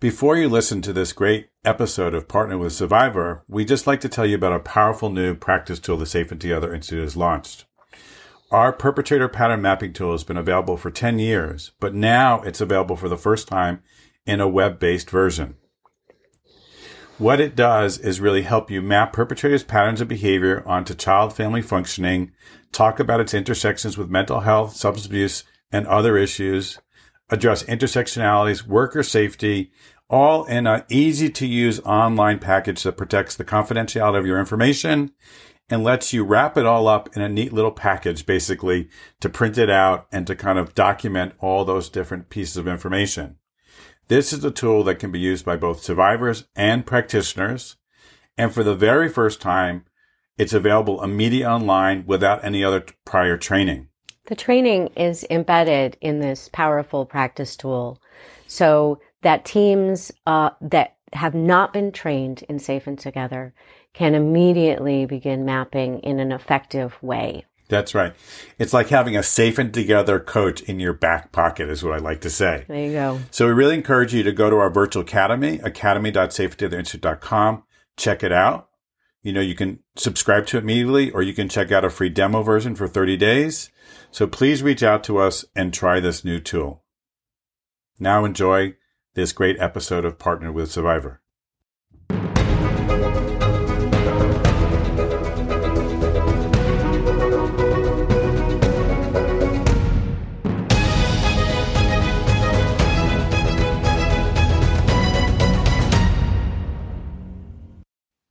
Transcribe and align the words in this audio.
Before 0.00 0.36
you 0.36 0.48
listen 0.48 0.80
to 0.82 0.92
this 0.92 1.12
great 1.12 1.48
episode 1.64 2.14
of 2.14 2.28
Partner 2.28 2.56
with 2.56 2.72
Survivor, 2.72 3.42
we 3.48 3.64
just 3.64 3.84
like 3.88 4.00
to 4.02 4.08
tell 4.08 4.24
you 4.24 4.36
about 4.36 4.52
a 4.52 4.60
powerful 4.60 5.10
new 5.10 5.34
practice 5.34 5.80
tool 5.80 5.96
the 5.96 6.06
Safe 6.06 6.30
and 6.30 6.40
Together 6.40 6.72
Institute 6.72 7.02
has 7.02 7.16
launched. 7.16 7.64
Our 8.52 8.72
perpetrator 8.72 9.26
pattern 9.26 9.60
mapping 9.60 9.92
tool 9.92 10.12
has 10.12 10.22
been 10.22 10.36
available 10.36 10.76
for 10.76 10.92
10 10.92 11.18
years, 11.18 11.72
but 11.80 11.94
now 11.94 12.42
it's 12.42 12.60
available 12.60 12.94
for 12.94 13.08
the 13.08 13.16
first 13.16 13.48
time 13.48 13.82
in 14.24 14.40
a 14.40 14.46
web-based 14.46 15.10
version. 15.10 15.56
What 17.18 17.40
it 17.40 17.56
does 17.56 17.98
is 17.98 18.20
really 18.20 18.42
help 18.42 18.70
you 18.70 18.80
map 18.80 19.12
perpetrators' 19.12 19.64
patterns 19.64 20.00
of 20.00 20.06
behavior 20.06 20.62
onto 20.64 20.94
child 20.94 21.32
family 21.32 21.60
functioning, 21.60 22.30
talk 22.70 23.00
about 23.00 23.18
its 23.18 23.34
intersections 23.34 23.98
with 23.98 24.08
mental 24.08 24.40
health, 24.40 24.76
substance 24.76 25.06
abuse, 25.06 25.42
and 25.72 25.88
other 25.88 26.16
issues, 26.16 26.78
address 27.30 27.62
intersectionalities, 27.64 28.66
worker 28.66 29.02
safety, 29.02 29.70
all 30.10 30.44
in 30.46 30.66
an 30.66 30.84
easy 30.88 31.28
to 31.28 31.46
use 31.46 31.80
online 31.80 32.38
package 32.38 32.82
that 32.82 32.96
protects 32.96 33.36
the 33.36 33.44
confidentiality 33.44 34.18
of 34.18 34.26
your 34.26 34.38
information 34.38 35.12
and 35.70 35.84
lets 35.84 36.12
you 36.14 36.24
wrap 36.24 36.56
it 36.56 36.64
all 36.64 36.88
up 36.88 37.14
in 37.14 37.20
a 37.20 37.28
neat 37.28 37.52
little 37.52 37.70
package, 37.70 38.24
basically 38.24 38.88
to 39.20 39.28
print 39.28 39.58
it 39.58 39.68
out 39.68 40.06
and 40.10 40.26
to 40.26 40.34
kind 40.34 40.58
of 40.58 40.74
document 40.74 41.34
all 41.40 41.64
those 41.64 41.90
different 41.90 42.30
pieces 42.30 42.56
of 42.56 42.66
information. 42.66 43.36
This 44.08 44.32
is 44.32 44.42
a 44.42 44.50
tool 44.50 44.82
that 44.84 44.98
can 44.98 45.12
be 45.12 45.18
used 45.18 45.44
by 45.44 45.56
both 45.56 45.82
survivors 45.82 46.48
and 46.56 46.86
practitioners. 46.86 47.76
And 48.38 48.54
for 48.54 48.64
the 48.64 48.74
very 48.74 49.10
first 49.10 49.42
time, 49.42 49.84
it's 50.38 50.54
available 50.54 51.02
immediately 51.02 51.44
online 51.44 52.04
without 52.06 52.42
any 52.42 52.64
other 52.64 52.86
prior 53.04 53.36
training. 53.36 53.88
The 54.28 54.36
training 54.36 54.88
is 54.88 55.24
embedded 55.30 55.96
in 56.02 56.20
this 56.20 56.50
powerful 56.52 57.06
practice 57.06 57.56
tool 57.56 57.98
so 58.46 59.00
that 59.22 59.46
teams 59.46 60.12
uh, 60.26 60.50
that 60.60 60.96
have 61.14 61.34
not 61.34 61.72
been 61.72 61.92
trained 61.92 62.44
in 62.46 62.58
Safe 62.58 62.86
and 62.86 62.98
Together 62.98 63.54
can 63.94 64.14
immediately 64.14 65.06
begin 65.06 65.46
mapping 65.46 66.00
in 66.00 66.20
an 66.20 66.30
effective 66.30 67.02
way. 67.02 67.46
That's 67.68 67.94
right. 67.94 68.12
It's 68.58 68.74
like 68.74 68.88
having 68.88 69.16
a 69.16 69.22
safe 69.22 69.58
and 69.58 69.72
together 69.72 70.20
coach 70.20 70.60
in 70.62 70.78
your 70.78 70.92
back 70.92 71.32
pocket 71.32 71.70
is 71.70 71.82
what 71.82 71.94
I 71.94 71.98
like 71.98 72.20
to 72.22 72.30
say. 72.30 72.64
There 72.68 72.84
you 72.84 72.92
go. 72.92 73.20
So 73.30 73.46
we 73.46 73.52
really 73.52 73.76
encourage 73.76 74.12
you 74.12 74.22
to 74.24 74.32
go 74.32 74.50
to 74.50 74.56
our 74.56 74.70
virtual 74.70 75.02
academy, 75.02 75.58
academy.safetytheinstitute.com. 75.62 77.62
Check 77.96 78.22
it 78.22 78.32
out. 78.32 78.68
You 79.22 79.32
know, 79.32 79.40
you 79.40 79.54
can 79.54 79.78
subscribe 79.96 80.46
to 80.48 80.58
it 80.58 80.64
immediately 80.64 81.10
or 81.10 81.22
you 81.22 81.32
can 81.32 81.48
check 81.48 81.72
out 81.72 81.84
a 81.84 81.90
free 81.90 82.10
demo 82.10 82.42
version 82.42 82.74
for 82.74 82.88
30 82.88 83.16
days. 83.16 83.70
So 84.10 84.26
please 84.26 84.62
reach 84.62 84.82
out 84.82 85.04
to 85.04 85.18
us 85.18 85.44
and 85.54 85.72
try 85.72 86.00
this 86.00 86.24
new 86.24 86.40
tool. 86.40 86.84
Now 87.98 88.24
enjoy 88.24 88.74
this 89.14 89.32
great 89.32 89.58
episode 89.58 90.04
of 90.04 90.18
Partner 90.18 90.52
with 90.52 90.70
Survivor. 90.70 91.20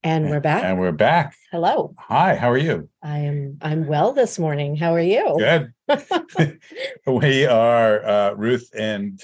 And 0.08 0.30
we're 0.30 0.39
back. 0.39 0.63
And 0.63 0.80
we're 0.80 0.94
back. 0.94 1.36
Hello. 1.52 1.94
Hi, 2.00 2.38
how 2.38 2.50
are 2.50 2.58
you? 2.58 2.88
I 3.03 3.19
am 3.19 3.58
I'm 3.61 3.88
well 3.88 4.14
this 4.14 4.39
morning. 4.39 4.77
How 4.77 4.94
are 4.94 5.02
you? 5.02 5.36
Good. 5.38 5.73
we 7.05 7.45
are 7.45 8.05
uh, 8.05 8.31
Ruth 8.36 8.69
and 8.73 9.22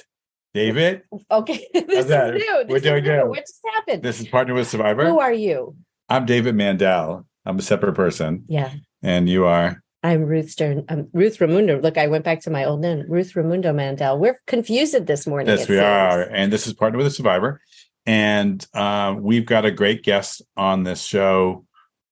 David. 0.54 1.04
Okay. 1.32 1.66
this 1.74 1.86
How's 1.88 1.98
is 2.00 2.08
that? 2.08 2.34
new. 2.34 2.66
We're 2.68 2.82
doing 2.82 3.06
new. 3.06 3.30
What 3.30 3.40
just 3.40 3.62
happened? 3.74 4.04
This 4.04 4.20
is 4.20 4.28
Partner 4.28 4.56
with 4.56 4.68
Survivor. 4.68 5.06
Who 5.06 5.22
are 5.22 5.32
you? 5.32 5.74
I'm 6.10 6.26
David 6.26 6.56
Mandel. 6.56 7.26
I'm 7.46 7.58
a 7.58 7.62
separate 7.62 7.94
person. 7.94 8.44
Yeah. 8.50 8.74
And 9.02 9.30
you 9.30 9.46
are? 9.46 9.82
I'm 10.04 10.24
Ruth 10.24 10.50
Stern. 10.50 10.84
Um, 10.90 11.08
Ruth 11.14 11.38
Reymundo. 11.38 11.82
Look, 11.82 11.98
I 11.98 12.08
went 12.08 12.26
back 12.26 12.42
to 12.42 12.50
my 12.50 12.66
old 12.66 12.82
name, 12.82 13.06
Ruth 13.08 13.36
Reymundo 13.36 13.74
Mandel. 13.74 14.20
We're 14.20 14.38
confused 14.48 15.08
this 15.08 15.26
morning. 15.26 15.48
Yes, 15.48 15.70
we 15.70 15.76
seems. 15.76 15.86
are. 15.86 16.24
And 16.24 16.52
this 16.52 16.68
is 16.68 16.74
Partner 16.74 16.98
with 16.98 17.08
a 17.08 17.12
Survivor. 17.12 17.62
And 18.06 18.66
uh, 18.74 19.16
we've 19.18 19.46
got 19.46 19.66
a 19.66 19.72
great 19.72 20.04
guest 20.04 20.42
on 20.58 20.84
this 20.84 21.04
show 21.04 21.66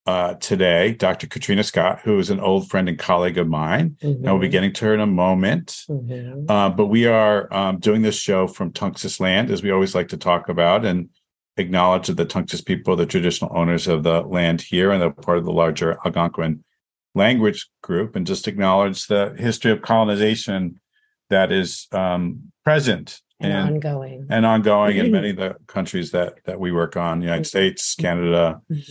uh, 0.07 0.34
today, 0.35 0.94
Dr. 0.94 1.28
Katreena 1.28 1.63
Scott, 1.63 2.00
who 2.03 2.18
is 2.18 2.31
an 2.31 2.40
old 2.40 2.69
friend 2.69 2.90
and 2.90 2.97
colleague 2.97 3.38
of 3.38 3.47
mine. 3.47 3.97
And 4.02 4.22
we'll 4.24 4.40
be 4.40 4.47
Mhm. 4.47 4.52
getting 4.52 4.74
to 4.74 4.85
her 4.85 4.94
in 4.96 5.00
a 5.00 5.06
moment. 5.06 5.84
Mhm. 5.90 6.50
Uh, 6.50 6.69
but 6.69 6.88
we 6.88 7.06
are 7.06 7.53
um, 7.53 7.78
doing 7.79 8.02
this 8.02 8.18
show 8.18 8.47
from 8.47 8.72
Tunxis 8.74 9.19
land, 9.19 9.52
as 9.52 9.62
we 9.62 9.69
always 9.69 9.94
like 9.94 10.07
to 10.09 10.18
talk 10.18 10.50
about 10.50 10.85
and 10.85 11.09
acknowledge 11.57 12.08
that 12.08 12.18
the 12.18 12.25
Tunxis 12.25 12.66
people, 12.66 12.94
are 12.94 12.97
the 12.97 13.06
traditional 13.06 13.52
owners 13.56 13.88
of 13.88 14.02
the 14.02 14.22
land 14.22 14.62
here, 14.62 14.91
and 14.91 15.00
they're 15.02 15.12
part 15.12 15.38
of 15.38 15.46
the 15.46 15.52
larger 15.52 16.00
Algonquin 16.03 16.63
language 17.13 17.69
group, 17.84 18.16
and 18.16 18.25
just 18.25 18.47
acknowledge 18.47 19.06
the 19.06 19.35
history 19.38 19.72
of 19.72 19.81
colonization 19.84 20.79
that 21.29 21.52
is 21.52 21.88
um, 21.91 22.52
present 22.63 23.22
and 23.44 23.53
and 23.53 23.75
ongoing. 23.75 24.28
and 24.29 24.46
ongoing 24.46 24.97
in 24.97 25.12
many 25.12 25.29
of 25.35 25.35
the 25.38 25.56
countries 25.68 26.12
that 26.12 26.35
that 26.46 26.59
we 26.59 26.72
work 26.72 26.96
on, 26.97 27.22
United 27.22 27.46
States, 27.46 27.96
Canada, 27.96 28.62
Mhm. 28.72 28.90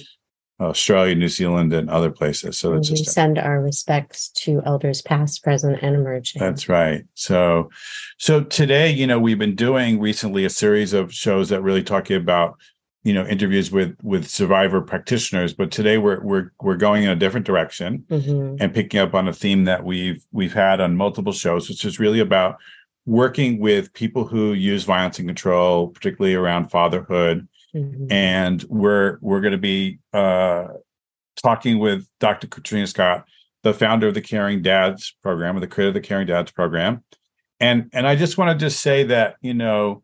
Australia, 0.60 1.14
New 1.14 1.28
Zealand, 1.28 1.72
and 1.72 1.88
other 1.88 2.10
places. 2.10 2.58
So 2.58 2.74
it's 2.74 2.90
we 2.90 2.96
just 2.98 3.12
send 3.12 3.38
our 3.38 3.62
respects 3.62 4.28
to 4.42 4.60
elders 4.66 5.00
past, 5.00 5.42
present, 5.42 5.78
and 5.80 5.94
emerging. 5.94 6.38
That's 6.40 6.68
right. 6.68 7.04
So, 7.14 7.70
so 8.18 8.42
today, 8.44 8.90
you 8.92 9.06
know, 9.06 9.18
we've 9.18 9.38
been 9.38 9.54
doing 9.54 9.98
recently 9.98 10.44
a 10.44 10.50
series 10.50 10.92
of 10.92 11.14
shows 11.14 11.48
that 11.48 11.62
really 11.62 11.82
talking 11.82 12.16
about, 12.16 12.58
you 13.04 13.14
know, 13.14 13.24
interviews 13.26 13.72
with 13.72 13.96
with 14.02 14.28
survivor 14.28 14.82
practitioners. 14.82 15.54
But 15.54 15.70
today 15.70 15.96
we're 15.96 16.20
we're 16.22 16.52
we're 16.60 16.76
going 16.76 17.04
in 17.04 17.08
a 17.10 17.16
different 17.16 17.46
direction 17.46 18.04
Mhm. 18.10 18.58
and 18.60 18.74
picking 18.74 19.00
up 19.00 19.14
on 19.14 19.28
a 19.28 19.32
theme 19.32 19.64
that 19.64 19.82
we've 19.82 20.22
we've 20.30 20.52
had 20.52 20.78
on 20.82 20.94
multiple 20.94 21.32
shows, 21.32 21.70
which 21.70 21.86
is 21.86 21.98
really 21.98 22.20
about 22.20 22.56
working 23.06 23.58
with 23.58 23.92
people 23.92 24.26
who 24.26 24.52
use 24.52 24.84
violence 24.84 25.18
and 25.18 25.28
control, 25.28 25.88
particularly 25.88 26.34
around 26.34 26.70
fatherhood. 26.70 27.48
Mhm. 27.74 28.10
And 28.10 28.62
we're 28.64 29.18
we're 29.20 29.40
going 29.40 29.52
to 29.52 29.58
be 29.58 30.00
uh, 30.12 30.68
talking 31.42 31.78
with 31.78 32.06
Dr. 32.18 32.46
Katreena 32.46 32.88
Scott, 32.88 33.24
the 33.62 33.74
founder 33.74 34.08
of 34.08 34.14
the 34.14 34.20
Caring 34.20 34.62
Dads 34.62 35.16
program, 35.22 35.56
or 35.56 35.60
the 35.60 35.66
creator 35.66 35.88
of 35.88 35.94
the 35.94 36.00
Caring 36.00 36.26
Dads 36.26 36.50
program. 36.50 37.04
And 37.60 37.88
and 37.92 38.06
I 38.06 38.16
just 38.16 38.38
want 38.38 38.58
to 38.58 38.64
just 38.64 38.80
say 38.80 39.04
that 39.04 39.36
you 39.40 39.54
know, 39.54 40.02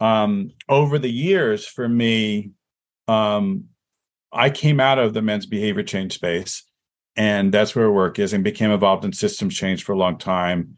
um, 0.00 0.52
over 0.68 0.98
the 0.98 1.10
years, 1.10 1.66
for 1.66 1.88
me, 1.88 2.50
um, 3.06 3.64
I 4.32 4.50
came 4.50 4.80
out 4.80 4.98
of 4.98 5.14
the 5.14 5.22
men's 5.22 5.46
behavior 5.46 5.82
change 5.82 6.12
space, 6.12 6.64
and 7.16 7.52
that's 7.52 7.74
where 7.74 7.90
work 7.90 8.18
is, 8.18 8.32
and 8.32 8.44
became 8.44 8.70
involved 8.70 9.04
in 9.04 9.12
systems 9.12 9.54
change 9.54 9.84
for 9.84 9.92
a 9.92 9.98
long 9.98 10.18
time, 10.18 10.76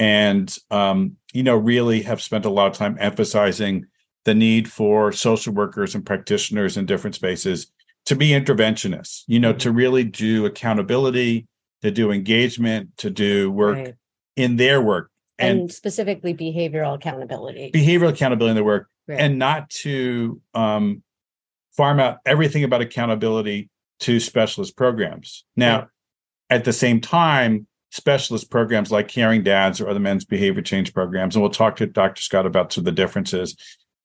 and 0.00 0.56
um, 0.70 1.16
you 1.34 1.42
know, 1.42 1.54
really 1.56 2.00
have 2.02 2.22
spent 2.22 2.46
a 2.46 2.50
lot 2.50 2.68
of 2.68 2.72
time 2.72 2.96
emphasizing 2.98 3.84
the 4.24 4.34
need 4.34 4.70
for 4.70 5.12
social 5.12 5.52
workers 5.52 5.94
and 5.94 6.04
practitioners 6.04 6.76
in 6.78 6.86
different 6.86 7.14
spaces 7.14 7.70
to 8.06 8.16
be 8.16 8.30
interventionists, 8.30 9.24
you 9.26 9.38
know, 9.38 9.52
to 9.52 9.70
really 9.70 10.02
do 10.04 10.46
accountability, 10.46 11.46
to 11.82 11.90
do 11.90 12.10
engagement, 12.10 12.96
to 12.96 13.10
do 13.10 13.50
work 13.50 13.76
Right. 13.76 13.94
in 14.36 14.56
their 14.56 14.80
work 14.80 15.10
And, 15.38 15.60
and, 15.60 15.72
specifically 15.72 16.32
behavioral 16.34 16.94
accountability. 16.94 17.70
behavioral 17.72 18.08
accountability 18.08 18.50
in 18.52 18.56
their 18.56 18.64
work, 18.64 18.88
Right. 19.06 19.20
and 19.20 19.38
not 19.38 19.68
to 19.84 20.40
um, 20.54 21.02
farm 21.76 22.00
out 22.00 22.18
everything 22.24 22.64
about 22.64 22.80
accountability 22.80 23.68
to 24.00 24.18
specialist 24.18 24.76
programs. 24.76 25.44
Now, 25.56 25.78
Right. 25.78 25.88
at 26.48 26.64
the 26.64 26.72
same 26.72 27.02
time, 27.02 27.66
specialist 27.90 28.50
programs 28.50 28.90
like 28.90 29.08
Caring 29.08 29.42
Dads 29.42 29.80
or 29.80 29.88
other 29.88 30.00
men's 30.00 30.24
behavior 30.24 30.62
change 30.62 30.94
programs, 30.94 31.34
and 31.34 31.42
we'll 31.42 31.50
talk 31.50 31.76
to 31.76 31.86
Dr. 31.86 32.22
Scott 32.22 32.46
about 32.46 32.72
some 32.72 32.82
of 32.82 32.86
the 32.86 32.92
differences, 32.92 33.56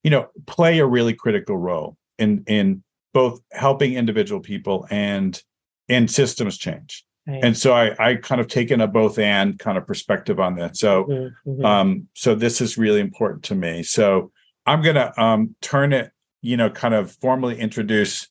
you 0.02 0.10
know, 0.10 0.28
play 0.46 0.78
a 0.78 0.86
really 0.86 1.14
critical 1.14 1.56
role 1.56 1.96
in 2.18 2.44
in 2.46 2.82
both 3.14 3.40
helping 3.52 3.94
individual 3.94 4.40
people 4.40 4.86
and 4.90 5.42
in 5.88 6.08
systems 6.08 6.58
change. 6.58 7.04
Right. 7.26 7.42
And 7.42 7.56
so 7.56 7.72
I 7.72 7.94
I 7.98 8.14
kind 8.16 8.40
of 8.40 8.48
taken 8.48 8.80
a 8.80 8.86
both 8.86 9.18
and 9.18 9.58
kind 9.58 9.78
of 9.78 9.86
perspective 9.86 10.38
on 10.38 10.56
that. 10.56 10.76
So 10.76 11.04
Mhm, 11.04 11.30
mhm. 11.46 11.64
um, 11.64 12.08
so 12.14 12.34
this 12.34 12.60
is 12.60 12.76
really 12.76 13.00
important 13.00 13.44
to 13.44 13.54
me. 13.54 13.82
So 13.82 14.32
I'm 14.66 14.82
gonna 14.82 15.12
um 15.16 15.54
turn 15.60 15.92
it, 15.92 16.10
you 16.42 16.56
know, 16.56 16.70
kind 16.70 16.94
of 16.94 17.12
formally 17.12 17.58
introduce 17.58 18.28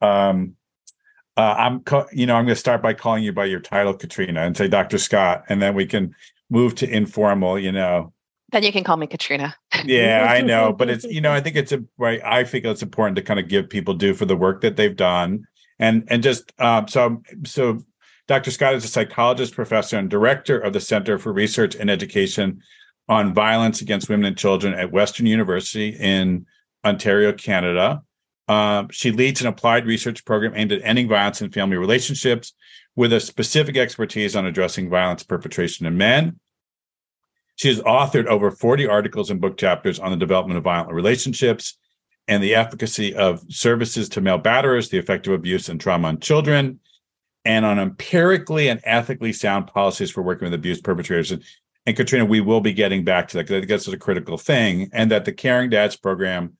um 0.00 0.56
uh, 1.36 1.54
I'm 1.58 1.82
you 2.12 2.26
know, 2.26 2.34
I'm 2.34 2.44
gonna 2.44 2.56
start 2.56 2.82
by 2.82 2.94
calling 2.94 3.22
you 3.22 3.32
by 3.32 3.44
your 3.44 3.60
title, 3.60 3.94
Katreena, 3.94 4.46
and 4.46 4.56
say 4.56 4.68
Dr. 4.68 4.98
Scott, 4.98 5.44
and 5.48 5.60
then 5.60 5.74
we 5.74 5.86
can 5.86 6.14
move 6.50 6.74
to 6.76 6.88
informal, 6.88 7.58
you 7.58 7.72
know. 7.72 8.12
Then 8.52 8.62
you 8.62 8.72
can 8.72 8.84
call 8.84 8.96
me 8.96 9.06
Katreena. 9.06 9.54
Yeah, 9.84 10.26
I 10.30 10.40
know, 10.40 10.72
but 10.78 10.88
it's 10.88 11.04
you 11.04 11.20
know, 11.20 11.32
I 11.32 11.40
think 11.40 11.56
it's 11.56 11.72
a 11.72 11.84
right. 11.98 12.20
I 12.24 12.44
think 12.44 12.64
it's 12.64 12.82
important 12.82 13.16
to 13.16 13.22
kind 13.22 13.38
of 13.38 13.48
give 13.48 13.68
people 13.68 13.94
due 13.94 14.14
for 14.14 14.24
the 14.24 14.36
work 14.36 14.62
that 14.62 14.76
they've 14.76 14.96
done, 14.96 15.46
and 15.78 16.04
and 16.08 16.22
just 16.22 16.52
um, 16.60 16.88
so 16.88 17.22
so. 17.44 17.82
Dr. 18.28 18.50
Scott 18.50 18.74
is 18.74 18.84
a 18.84 18.88
psychologist, 18.88 19.54
professor, 19.54 19.96
and 19.96 20.10
director 20.10 20.58
of 20.58 20.72
the 20.72 20.80
Center 20.80 21.16
for 21.16 21.32
Research 21.32 21.76
and 21.76 21.88
Education 21.88 22.60
on 23.08 23.32
violence 23.32 23.80
against 23.80 24.08
women 24.08 24.26
and 24.26 24.36
children 24.36 24.74
at 24.74 24.90
Western 24.90 25.26
University 25.26 25.90
in 25.90 26.44
Ontario, 26.84 27.32
Canada. 27.32 28.02
Uh, 28.48 28.84
she 28.90 29.10
leads 29.10 29.40
an 29.40 29.48
applied 29.48 29.86
research 29.86 30.24
program 30.24 30.52
aimed 30.54 30.72
at 30.72 30.82
ending 30.84 31.08
violence 31.08 31.42
in 31.42 31.50
family 31.50 31.76
relationships 31.76 32.52
with 32.94 33.12
a 33.12 33.20
specific 33.20 33.76
expertise 33.76 34.36
on 34.36 34.46
addressing 34.46 34.88
violence 34.88 35.22
perpetration 35.22 35.86
in 35.86 35.96
men. 35.96 36.38
She 37.56 37.68
has 37.68 37.80
authored 37.80 38.26
over 38.26 38.50
40 38.50 38.86
articles 38.86 39.30
and 39.30 39.40
book 39.40 39.56
chapters 39.56 39.98
on 39.98 40.10
the 40.10 40.16
development 40.16 40.58
of 40.58 40.64
violent 40.64 40.92
relationships 40.92 41.78
and 42.28 42.42
the 42.42 42.54
efficacy 42.54 43.14
of 43.14 43.40
services 43.48 44.08
to 44.10 44.20
male 44.20 44.40
batterers, 44.40 44.90
the 44.90 44.98
effect 44.98 45.26
of 45.26 45.32
abuse 45.32 45.68
and 45.68 45.80
trauma 45.80 46.08
on 46.08 46.20
children, 46.20 46.80
and 47.44 47.64
on 47.64 47.78
empirically 47.78 48.68
and 48.68 48.80
ethically 48.84 49.32
sound 49.32 49.68
policies 49.68 50.10
for 50.10 50.22
working 50.22 50.46
with 50.46 50.54
abuse 50.54 50.80
perpetrators. 50.80 51.30
And, 51.30 51.42
and 51.86 51.96
Katreena, 51.96 52.28
we 52.28 52.40
will 52.40 52.60
be 52.60 52.72
getting 52.72 53.04
back 53.04 53.28
to 53.28 53.36
that 53.36 53.44
because 53.44 53.56
I 53.56 53.60
think 53.60 53.70
that's 53.70 53.88
a 53.88 53.96
critical 53.96 54.36
thing. 54.36 54.90
And 54.92 55.10
that 55.10 55.24
the 55.24 55.32
Caring 55.32 55.70
Dads 55.70 55.96
program 55.96 56.56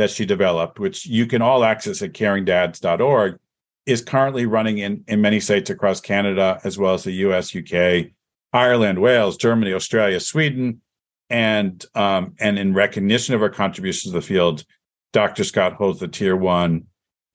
that 0.00 0.10
she 0.10 0.24
developed, 0.24 0.78
which 0.78 1.06
you 1.06 1.26
can 1.26 1.42
all 1.42 1.64
access 1.64 2.02
at 2.02 2.12
caringdads.org, 2.12 3.38
is 3.86 4.02
currently 4.02 4.46
running 4.46 4.78
in, 4.78 5.04
in 5.08 5.20
many 5.20 5.40
states 5.40 5.70
across 5.70 6.00
Canada, 6.00 6.60
as 6.64 6.78
well 6.78 6.94
as 6.94 7.04
the 7.04 7.12
US, 7.12 7.54
UK, 7.54 8.10
Ireland, 8.52 9.00
Wales, 9.00 9.36
Germany, 9.36 9.72
Australia, 9.72 10.20
Sweden. 10.20 10.80
And 11.28 11.84
um, 11.94 12.34
and 12.40 12.58
in 12.58 12.74
recognition 12.74 13.36
of 13.36 13.42
our 13.42 13.50
contributions 13.50 14.12
to 14.12 14.18
the 14.18 14.26
field, 14.26 14.64
Dr. 15.12 15.44
Scott 15.44 15.74
holds 15.74 16.00
the 16.00 16.08
Tier 16.08 16.34
One 16.34 16.86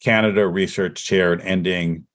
Canada 0.03 0.45
Research 0.45 1.05
Chair 1.05 1.31
in 1.31 1.39
Ending 1.39 2.05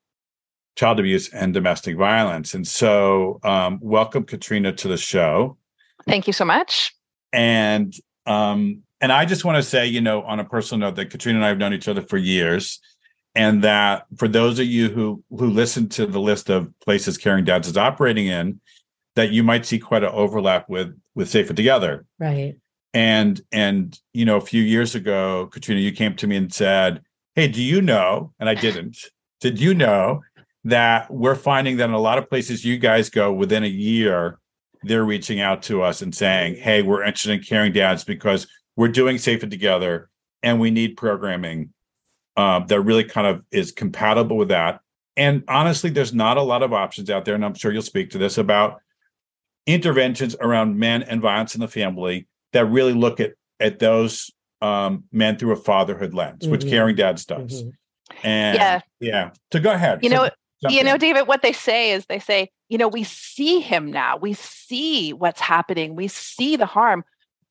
Child 0.77 1.01
Abuse 1.01 1.33
and 1.33 1.55
Domestic 1.55 1.97
Violence. 1.97 2.53
And 2.53 2.67
so, 2.69 3.41
um, 3.43 3.79
welcome, 3.81 4.25
Katreena, 4.25 4.77
to 4.77 4.89
the 4.89 4.99
show. 4.99 5.57
Thank 6.07 6.27
you 6.27 6.35
so 6.35 6.45
much. 6.45 6.95
And 7.33 7.95
um, 8.27 8.83
and 9.01 9.13
I 9.13 9.25
just 9.25 9.45
want 9.45 9.57
to 9.57 9.63
say, 9.63 9.87
you 9.87 10.01
know, 10.01 10.23
on 10.23 10.41
a 10.41 10.45
personal 10.45 10.89
note, 10.89 10.97
that 10.97 11.11
Katreena 11.11 11.37
and 11.37 11.45
I 11.45 11.49
have 11.49 11.59
known 11.59 11.75
each 11.75 11.89
other 11.89 12.03
for 12.03 12.17
years, 12.17 12.81
and 13.35 13.63
that 13.65 14.07
for 14.17 14.29
those 14.29 14.59
of 14.59 14.67
you 14.67 14.89
who 14.89 15.23
who 15.31 15.49
listen 15.49 15.89
to 15.91 16.07
the 16.07 16.21
list 16.21 16.51
of 16.51 16.73
places 16.81 17.19
Caring 17.19 17.45
Dads 17.45 17.69
is 17.69 17.77
operating 17.77 18.27
in, 18.27 18.61
that 19.17 19.31
you 19.31 19.43
might 19.43 19.67
see 19.67 19.79
quite 19.79 20.05
an 20.05 20.11
overlap 20.13 20.69
with 20.69 20.99
with 21.15 21.29
Safer 21.29 21.55
Together. 21.55 22.05
Right 22.19 22.57
and 22.93 23.41
and 23.53 23.99
you 24.13 24.25
know 24.25 24.37
a 24.37 24.41
few 24.41 24.63
years 24.63 24.95
ago 24.95 25.49
katreena 25.53 25.81
you 25.81 25.93
came 25.93 26.15
to 26.15 26.27
me 26.27 26.37
and 26.37 26.53
said 26.53 27.01
hey 27.35 27.47
do 27.47 27.63
you 27.63 27.81
know 27.81 28.33
and 28.41 28.49
i 28.49 28.55
didn't 28.55 28.97
did 29.41 29.61
you 29.61 29.75
know 29.75 30.21
that 30.65 31.11
we're 31.11 31.35
finding 31.35 31.77
that 31.77 31.89
in 31.89 31.95
a 31.95 31.99
lot 31.99 32.19
of 32.19 32.29
places 32.29 32.65
you 32.65 32.79
guys 32.79 33.09
go 33.09 33.33
within 33.33 33.65
a 33.65 33.69
year 33.69 34.39
they're 34.83 35.05
reaching 35.05 35.41
out 35.41 35.63
to 35.63 35.83
us 35.83 36.03
and 36.03 36.15
saying 36.15 36.57
hey 36.57 36.83
we're 36.83 37.03
interested 37.03 37.33
in 37.33 37.43
caring 37.43 37.73
dads 37.73 38.05
because 38.05 38.47
we're 38.81 38.89
doing 38.89 39.19
safer 39.19 39.47
together 39.47 40.09
and 40.43 40.59
we 40.59 40.71
need 40.71 40.97
programming 40.97 41.71
uh, 42.39 42.61
that 42.61 42.81
really 42.81 43.05
kind 43.05 43.27
of 43.27 43.45
is 43.51 43.73
compatible 43.73 44.39
with 44.39 44.49
that 44.49 44.81
and 45.19 45.45
honestly 45.49 45.91
there's 45.91 46.15
not 46.15 46.39
a 46.39 46.43
lot 46.43 46.63
of 46.63 46.73
options 46.73 47.11
out 47.11 47.27
there 47.27 47.35
and 47.35 47.45
i'm 47.45 47.53
sure 47.53 47.73
you'll 47.73 47.83
speak 47.83 48.09
to 48.09 48.17
this 48.17 48.39
about 48.39 48.81
interventions 49.67 50.35
around 50.41 50.79
men 50.79 51.03
and 51.03 51.21
violence 51.21 51.55
in 51.55 51.61
the 51.61 51.69
family 51.69 52.27
that 52.55 52.65
really 52.65 52.95
look 52.95 53.21
at 53.21 53.33
at 53.61 53.81
those 53.81 54.31
um, 54.63 55.05
men 55.13 55.37
through 55.37 55.53
a 55.53 55.57
fatherhood 55.57 56.15
lens, 56.15 56.43
mm-hmm. 56.43 56.51
which 56.51 56.67
Caring 56.67 56.97
Dads 56.97 57.27
does. 57.27 57.63
Mm-hmm. 57.63 58.27
And 58.27 58.57
yeah, 58.57 58.81
yeah. 59.01 59.31
So 59.53 59.61
go 59.61 59.73
ahead. 59.73 60.01
You 60.03 60.11
so 60.11 60.17
know, 60.17 60.31
you 60.71 60.83
know, 60.83 60.97
David, 60.97 61.27
what 61.27 61.43
they 61.43 61.53
say 61.53 61.93
is 61.93 62.07
they 62.07 62.19
say, 62.19 62.51
you 62.69 62.79
know, 62.79 62.89
we 62.89 63.05
see 63.05 63.61
him 63.61 63.91
now. 63.91 64.17
We 64.17 64.33
see 64.33 65.13
what's 65.13 65.41
happening. 65.41 65.95
We 65.95 66.09
see 66.09 66.57
the 66.57 66.67
harm. 66.67 67.05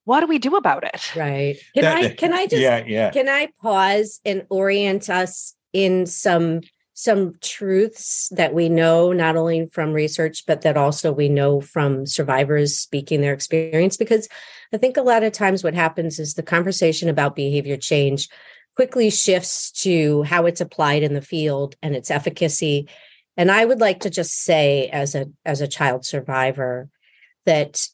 What 0.09 0.21
do 0.21 0.25
we 0.25 0.39
do 0.39 0.55
about 0.55 0.85
it? 0.85 1.15
Right. 1.15 1.55
Can 1.75 1.83
that, 1.83 1.97
I 1.97 2.09
can 2.09 2.33
I 2.33 2.47
just 2.47 2.63
yeah, 2.63 2.83
yeah. 2.83 3.11
can 3.11 3.29
I 3.29 3.49
pause 3.61 4.19
and 4.25 4.43
orient 4.49 5.07
us 5.07 5.53
in 5.71 6.07
some 6.07 6.61
some 6.95 7.35
truths 7.41 8.27
that 8.31 8.55
we 8.55 8.69
know 8.69 9.13
not 9.13 9.37
only 9.37 9.67
from 9.71 9.93
research 9.93 10.47
but 10.47 10.61
that 10.61 10.77
also 10.77 11.11
we 11.11 11.29
know 11.29 11.61
from 11.61 12.07
survivors 12.07 12.75
speaking 12.75 13.21
their 13.21 13.33
experience 13.33 13.95
because 13.97 14.27
i 14.73 14.77
think 14.77 14.97
a 14.97 15.01
lot 15.01 15.23
of 15.23 15.31
times 15.31 15.63
what 15.63 15.73
happens 15.73 16.19
is 16.19 16.33
the 16.33 16.43
conversation 16.43 17.07
about 17.07 17.37
behavior 17.37 17.77
change 17.77 18.27
quickly 18.75 19.09
shifts 19.09 19.71
to 19.71 20.23
how 20.23 20.45
it's 20.45 20.59
applied 20.59 21.03
in 21.03 21.13
the 21.13 21.21
field 21.21 21.75
and 21.81 21.95
its 21.95 22.11
efficacy 22.11 22.89
and 23.37 23.49
i 23.49 23.63
would 23.63 23.79
like 23.79 24.01
to 24.01 24.09
just 24.09 24.33
say 24.43 24.89
as 24.89 25.15
a 25.15 25.27
as 25.45 25.61
a 25.61 25.67
child 25.69 26.03
survivor 26.03 26.89
that 27.45 27.87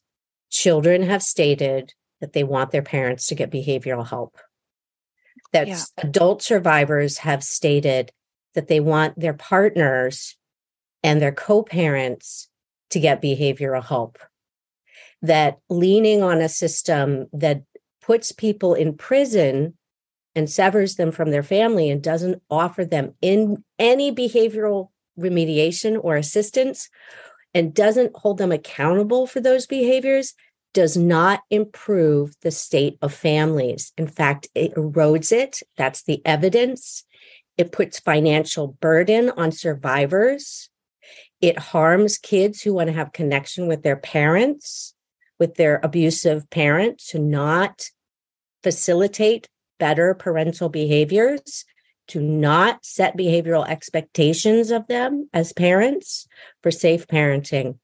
children 0.50 1.03
have 1.03 1.21
stated 1.21 1.94
that 2.21 2.33
they 2.33 2.44
want 2.44 2.71
their 2.71 2.81
parents 2.81 3.27
to 3.27 3.35
get 3.35 3.51
behavioral 3.51 4.07
help 4.07 4.38
that 5.56 5.67
yeah. 5.67 5.81
adult 6.00 6.41
survivors 6.41 7.19
have 7.19 7.41
stated 7.41 8.12
that 8.56 8.67
they 8.67 8.81
want 8.81 9.17
their 9.17 9.33
partners 9.33 10.35
and 11.01 11.21
their 11.21 11.31
co 11.31 11.63
parents 11.63 12.50
to 12.89 13.00
get 13.00 13.21
behavioral 13.21 13.83
help. 13.83 14.19
That 15.21 15.59
leaning 15.69 16.21
on 16.21 16.41
a 16.41 16.50
system 16.50 17.27
that 17.31 17.63
puts 18.01 18.33
people 18.33 18.73
in 18.73 18.97
prison 18.97 19.75
and 20.35 20.50
severs 20.50 20.95
them 20.95 21.12
from 21.12 21.31
their 21.31 21.44
family 21.44 21.89
and 21.89 22.03
doesn't 22.03 22.41
offer 22.50 22.83
them 22.83 23.13
in 23.21 23.63
any 23.79 24.13
behavioral 24.13 24.89
remediation 25.17 25.97
or 26.03 26.17
assistance 26.17 26.89
and 27.53 27.73
doesn't 27.73 28.12
hold 28.15 28.38
them 28.38 28.51
accountable 28.51 29.25
for 29.25 29.39
those 29.39 29.65
behaviors 29.65 30.33
does 30.75 30.98
not 30.98 31.42
improve 31.50 32.36
the 32.42 32.51
state 32.51 32.98
of 33.01 33.13
families. 33.13 33.94
In 33.98 34.07
fact, 34.07 34.50
it 34.54 34.75
erodes 34.75 35.31
it. 35.31 35.62
That's 35.77 36.04
the 36.04 36.22
evidence. 36.25 37.06
It 37.57 37.72
puts 37.72 38.00
financial 38.01 38.68
burden 38.81 39.31
on 39.31 39.54
survivors. 39.54 40.69
It 41.39 41.57
harms 41.57 42.18
kids 42.18 42.62
who 42.62 42.74
want 42.74 42.88
to 42.88 42.94
have 42.94 43.13
connection 43.13 43.68
with 43.68 43.83
their 43.83 43.95
parents, 43.95 44.94
with 45.39 45.56
their 45.56 45.80
abusive 45.81 46.50
parent, 46.50 47.00
to 47.07 47.19
not 47.19 47.89
facilitate 48.62 49.48
better 49.80 50.13
parental 50.13 50.68
behaviors, 50.68 51.63
to 52.10 52.19
not 52.19 52.86
set 52.86 53.18
behavioral 53.18 53.68
expectations 53.68 54.72
of 54.72 54.88
them 54.88 55.30
as 55.33 55.54
parents 55.54 56.27
for 56.62 56.69
safe 56.69 57.07
parenting. 57.07 57.77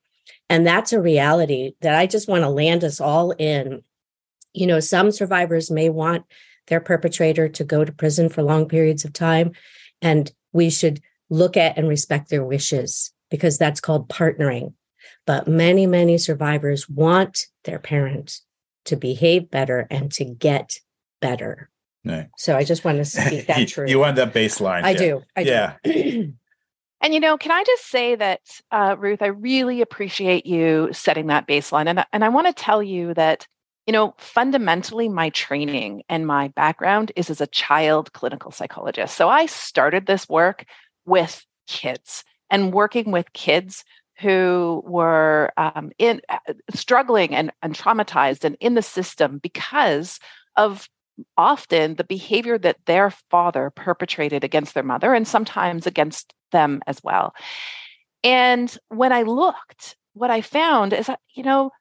And 0.52 0.68
that's 0.68 0.92
a 0.92 1.00
reality 1.00 1.76
that 1.80 1.96
I 1.96 2.06
just 2.06 2.28
want 2.28 2.44
to 2.44 2.50
land 2.50 2.84
us 2.84 3.00
all 3.00 3.32
in. 3.32 3.84
You 4.52 4.68
know, 4.68 4.82
some 4.82 5.10
survivors 5.10 5.72
may 5.72 5.88
want 5.88 6.26
their 6.68 6.82
perpetrator 6.82 7.48
to 7.48 7.64
go 7.64 7.86
to 7.86 7.92
prison 7.94 8.28
for 8.28 8.44
long 8.44 8.68
periods 8.68 9.06
of 9.06 9.14
time. 9.14 9.54
And 10.02 10.30
we 10.52 10.70
should 10.70 11.00
look 11.30 11.56
at 11.56 11.78
and 11.78 11.88
respect 11.88 12.30
their 12.30 12.44
wishes 12.44 13.14
because 13.30 13.58
that's 13.58 13.80
called 13.80 14.10
partnering. 14.10 14.74
But 15.26 15.48
many, 15.48 15.88
many 15.88 16.18
survivors 16.18 16.90
want 16.90 17.48
their 17.64 17.80
parents 17.80 18.42
to 18.86 18.98
behave 18.98 19.50
better 19.50 19.88
and 19.90 20.12
to 20.12 20.26
get 20.26 20.82
better. 21.22 21.70
Right. 22.04 22.28
So 22.36 22.58
I 22.58 22.66
just 22.66 22.84
want 22.84 22.98
to 22.98 23.06
speak 23.06 23.48
that 23.48 23.68
truth. 23.70 23.90
You 23.90 24.00
want 24.00 24.18
that 24.18 24.34
baseline. 24.34 24.84
I 24.84 24.90
yeah. 24.90 24.98
do. 24.98 25.24
I 25.34 25.44
do. 25.46 25.50
yeah. 25.50 25.76
Do. 25.86 26.34
and 27.02 27.14
you 27.14 27.20
know, 27.20 27.38
can 27.38 27.52
I 27.52 27.64
just 27.64 27.88
say 27.90 28.16
that, 28.16 28.42
uh, 28.72 28.96
Ruth, 28.98 29.22
I 29.22 29.28
really 29.28 29.82
appreciate 29.82 30.46
you 30.46 30.90
setting 30.92 31.28
that 31.28 31.48
baseline. 31.48 31.88
And, 31.88 32.06
and 32.14 32.24
I 32.24 32.30
want 32.30 32.48
to 32.48 32.54
tell 32.54 32.82
you 32.82 33.14
that 33.16 33.48
you 33.88 33.94
know, 33.94 34.14
fundamentally, 34.20 35.10
my 35.10 35.30
training 35.32 36.04
and 36.08 36.28
my 36.28 36.50
background 36.50 37.12
is 37.16 37.30
as 37.30 37.42
a 37.42 37.48
child 37.48 38.14
clinical 38.14 38.52
psychologist. 38.52 39.18
So 39.18 39.28
I 39.28 39.48
started 39.48 40.06
this 40.06 40.30
work 40.30 40.66
with 41.06 41.46
kids 41.68 42.24
and 42.50 42.74
working 42.74 43.12
with 43.12 43.34
kids 43.34 43.84
who 44.20 44.84
were 44.86 45.52
um, 45.58 45.92
in 45.98 46.22
uh, 46.30 46.38
struggling 46.76 47.34
and, 47.34 47.52
and 47.64 47.74
traumatized 47.74 48.44
and 48.44 48.56
in 48.60 48.76
the 48.76 48.84
system 48.84 49.40
because 49.40 50.20
of 50.56 50.88
often 51.38 51.96
the 51.96 52.04
behavior 52.04 52.58
that 52.60 52.78
their 52.86 53.10
father 53.10 53.72
perpetrated 53.72 54.44
against 54.44 54.74
their 54.74 54.84
mother 54.84 55.14
and 55.14 55.28
sometimes 55.28 55.88
against 55.88 56.34
them 56.52 56.82
as 56.88 57.02
well. 57.04 57.34
And 58.24 58.76
when 58.90 59.12
I 59.12 59.24
looked, 59.24 59.96
what 60.14 60.32
I 60.32 60.42
found 60.42 60.94
is 60.94 61.08
that, 61.08 61.20
you 61.34 61.44
know, 61.44 61.72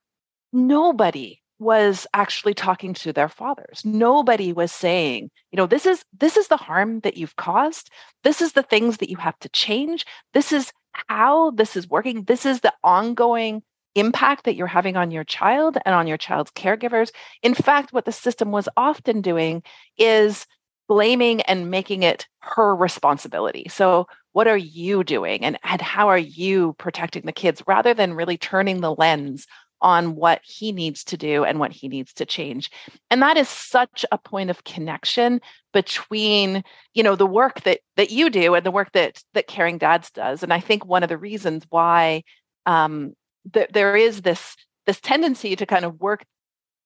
nobody 0.52 1.40
was 1.58 2.06
actually 2.14 2.54
talking 2.54 2.94
to 2.94 3.12
their 3.12 3.28
fathers. 3.28 3.82
Nobody 3.84 4.52
was 4.52 4.72
saying 4.72 5.30
you 5.52 5.56
know 5.56 5.66
this 5.66 5.86
is 5.86 6.04
this 6.18 6.36
is 6.36 6.48
the 6.48 6.56
harm 6.56 7.00
that 7.00 7.16
you've 7.16 7.36
caused. 7.36 7.90
This 8.24 8.40
is 8.40 8.52
the 8.52 8.62
things 8.62 8.96
that 8.96 9.10
you 9.10 9.16
have 9.18 9.38
to 9.40 9.48
change. 9.50 10.06
This 10.32 10.52
is 10.52 10.72
how 10.92 11.50
this 11.52 11.76
is 11.76 11.88
working. 11.88 12.24
This 12.24 12.46
is 12.46 12.60
the 12.60 12.72
ongoing 12.82 13.62
impact 13.94 14.44
that 14.44 14.54
you're 14.54 14.66
having 14.68 14.96
on 14.96 15.10
your 15.10 15.24
child 15.24 15.76
and 15.84 15.94
on 15.94 16.06
your 16.06 16.16
child's 16.16 16.50
caregivers. 16.52 17.10
In 17.42 17.54
fact 17.54 17.92
what 17.92 18.04
the 18.04 18.12
system 18.12 18.52
was 18.52 18.68
often 18.76 19.20
doing 19.20 19.62
is 19.98 20.46
blaming 20.90 21.40
and 21.42 21.70
making 21.70 22.02
it 22.02 22.26
her 22.40 22.74
responsibility. 22.74 23.64
So 23.68 24.08
what 24.32 24.48
are 24.48 24.56
you 24.56 25.04
doing 25.04 25.44
and, 25.44 25.56
and 25.62 25.80
how 25.80 26.08
are 26.08 26.18
you 26.18 26.74
protecting 26.78 27.22
the 27.24 27.32
kids 27.32 27.62
rather 27.64 27.94
than 27.94 28.14
really 28.14 28.36
turning 28.36 28.80
the 28.80 28.92
lens 28.92 29.46
on 29.80 30.16
what 30.16 30.40
he 30.42 30.72
needs 30.72 31.04
to 31.04 31.16
do 31.16 31.44
and 31.44 31.60
what 31.60 31.70
he 31.70 31.86
needs 31.86 32.12
to 32.14 32.26
change? 32.26 32.72
And 33.08 33.22
that 33.22 33.36
is 33.36 33.48
such 33.48 34.04
a 34.10 34.18
point 34.18 34.50
of 34.50 34.64
connection 34.64 35.40
between 35.72 36.64
you 36.92 37.04
know 37.04 37.14
the 37.14 37.24
work 37.24 37.60
that 37.60 37.78
that 37.94 38.10
you 38.10 38.28
do 38.28 38.56
and 38.56 38.66
the 38.66 38.72
work 38.72 38.90
that 38.94 39.22
that 39.34 39.46
caring 39.46 39.78
dads 39.78 40.10
does. 40.10 40.42
And 40.42 40.52
i 40.52 40.58
think 40.58 40.84
one 40.84 41.04
of 41.04 41.08
the 41.08 41.16
reasons 41.16 41.64
why 41.70 42.24
um 42.66 43.14
that 43.52 43.72
there 43.72 43.94
is 43.94 44.22
this 44.22 44.56
this 44.86 45.00
tendency 45.00 45.54
to 45.54 45.66
kind 45.66 45.84
of 45.84 46.00
work 46.00 46.24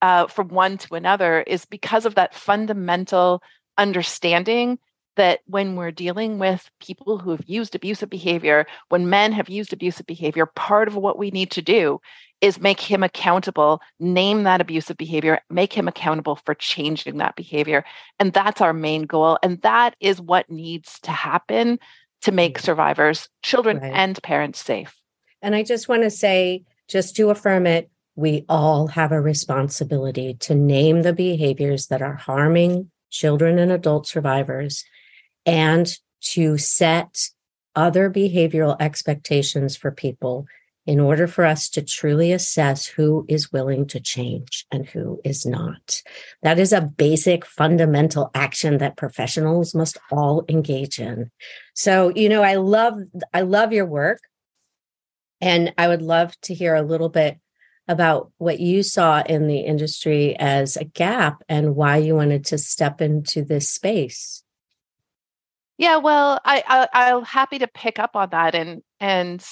uh, 0.02 0.26
from 0.26 0.48
one 0.48 0.76
to 0.76 0.94
another 0.94 1.40
is 1.40 1.64
because 1.64 2.04
of 2.04 2.16
that 2.16 2.34
fundamental 2.34 3.40
understanding 3.78 4.78
that 5.16 5.40
when 5.46 5.76
we're 5.76 5.92
dealing 5.92 6.38
with 6.38 6.70
people 6.80 7.18
who 7.18 7.30
have 7.30 7.44
used 7.46 7.74
abusive 7.74 8.10
behavior, 8.10 8.66
when 8.88 9.08
men 9.08 9.32
have 9.32 9.48
used 9.48 9.72
abusive 9.72 10.06
behavior, 10.06 10.46
part 10.46 10.88
of 10.88 10.96
what 10.96 11.18
we 11.18 11.30
need 11.30 11.50
to 11.52 11.62
do 11.62 12.00
is 12.40 12.60
make 12.60 12.80
him 12.80 13.02
accountable, 13.02 13.80
name 14.00 14.42
that 14.42 14.60
abusive 14.60 14.96
behavior, 14.96 15.40
make 15.48 15.72
him 15.72 15.88
accountable 15.88 16.36
for 16.44 16.54
changing 16.54 17.18
that 17.18 17.36
behavior. 17.36 17.84
And 18.18 18.32
that's 18.32 18.60
our 18.60 18.72
main 18.72 19.02
goal. 19.02 19.38
And 19.42 19.62
that 19.62 19.94
is 20.00 20.20
what 20.20 20.50
needs 20.50 20.98
to 21.00 21.10
happen 21.10 21.78
to 22.22 22.32
make 22.32 22.58
survivors, 22.58 23.28
children, 23.42 23.78
right. 23.78 23.92
and 23.94 24.20
parents 24.22 24.58
safe. 24.58 24.94
And 25.42 25.54
I 25.54 25.62
just 25.62 25.88
want 25.88 26.02
to 26.02 26.10
say, 26.10 26.64
just 26.88 27.16
to 27.16 27.30
affirm 27.30 27.66
it, 27.66 27.90
we 28.16 28.44
all 28.48 28.88
have 28.88 29.12
a 29.12 29.20
responsibility 29.20 30.34
to 30.40 30.54
name 30.54 31.02
the 31.02 31.12
behaviors 31.12 31.88
that 31.88 32.02
are 32.02 32.14
harming 32.14 32.90
children 33.14 33.58
and 33.58 33.70
adult 33.70 34.06
survivors 34.06 34.84
and 35.46 35.96
to 36.20 36.58
set 36.58 37.28
other 37.76 38.10
behavioral 38.10 38.76
expectations 38.80 39.76
for 39.76 39.90
people 39.90 40.46
in 40.86 41.00
order 41.00 41.26
for 41.26 41.44
us 41.44 41.70
to 41.70 41.82
truly 41.82 42.30
assess 42.30 42.86
who 42.86 43.24
is 43.26 43.50
willing 43.50 43.86
to 43.86 43.98
change 43.98 44.66
and 44.70 44.86
who 44.86 45.18
is 45.24 45.46
not. 45.46 46.02
That 46.42 46.58
is 46.58 46.72
a 46.72 46.82
basic 46.82 47.46
fundamental 47.46 48.30
action 48.34 48.78
that 48.78 48.96
professionals 48.96 49.74
must 49.74 49.96
all 50.10 50.44
engage 50.48 50.98
in. 50.98 51.30
So, 51.74 52.12
you 52.14 52.28
know, 52.28 52.42
I 52.42 52.56
love 52.56 52.98
I 53.32 53.42
love 53.42 53.72
your 53.72 53.86
work 53.86 54.20
and 55.40 55.72
I 55.78 55.88
would 55.88 56.02
love 56.02 56.38
to 56.42 56.54
hear 56.54 56.74
a 56.74 56.82
little 56.82 57.08
bit 57.08 57.38
about 57.86 58.32
what 58.38 58.60
you 58.60 58.82
saw 58.82 59.22
in 59.22 59.46
the 59.46 59.60
industry 59.60 60.36
as 60.38 60.76
a 60.76 60.84
gap 60.84 61.42
and 61.48 61.76
why 61.76 61.98
you 61.98 62.14
wanted 62.14 62.44
to 62.46 62.58
step 62.58 63.00
into 63.00 63.42
this 63.42 63.68
space. 63.68 64.42
Yeah, 65.76 65.96
well, 65.96 66.40
I, 66.44 66.62
I 66.92 67.12
I'm 67.12 67.24
happy 67.24 67.58
to 67.58 67.66
pick 67.66 67.98
up 67.98 68.14
on 68.14 68.30
that, 68.30 68.54
and 68.54 68.82
and 69.00 69.44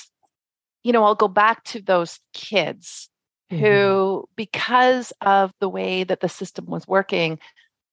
you 0.84 0.92
know 0.92 1.04
I'll 1.04 1.16
go 1.16 1.28
back 1.28 1.64
to 1.64 1.82
those 1.82 2.20
kids 2.32 3.10
mm-hmm. 3.50 3.64
who, 3.64 4.28
because 4.36 5.12
of 5.20 5.52
the 5.60 5.68
way 5.68 6.04
that 6.04 6.20
the 6.20 6.28
system 6.28 6.66
was 6.66 6.86
working, 6.86 7.38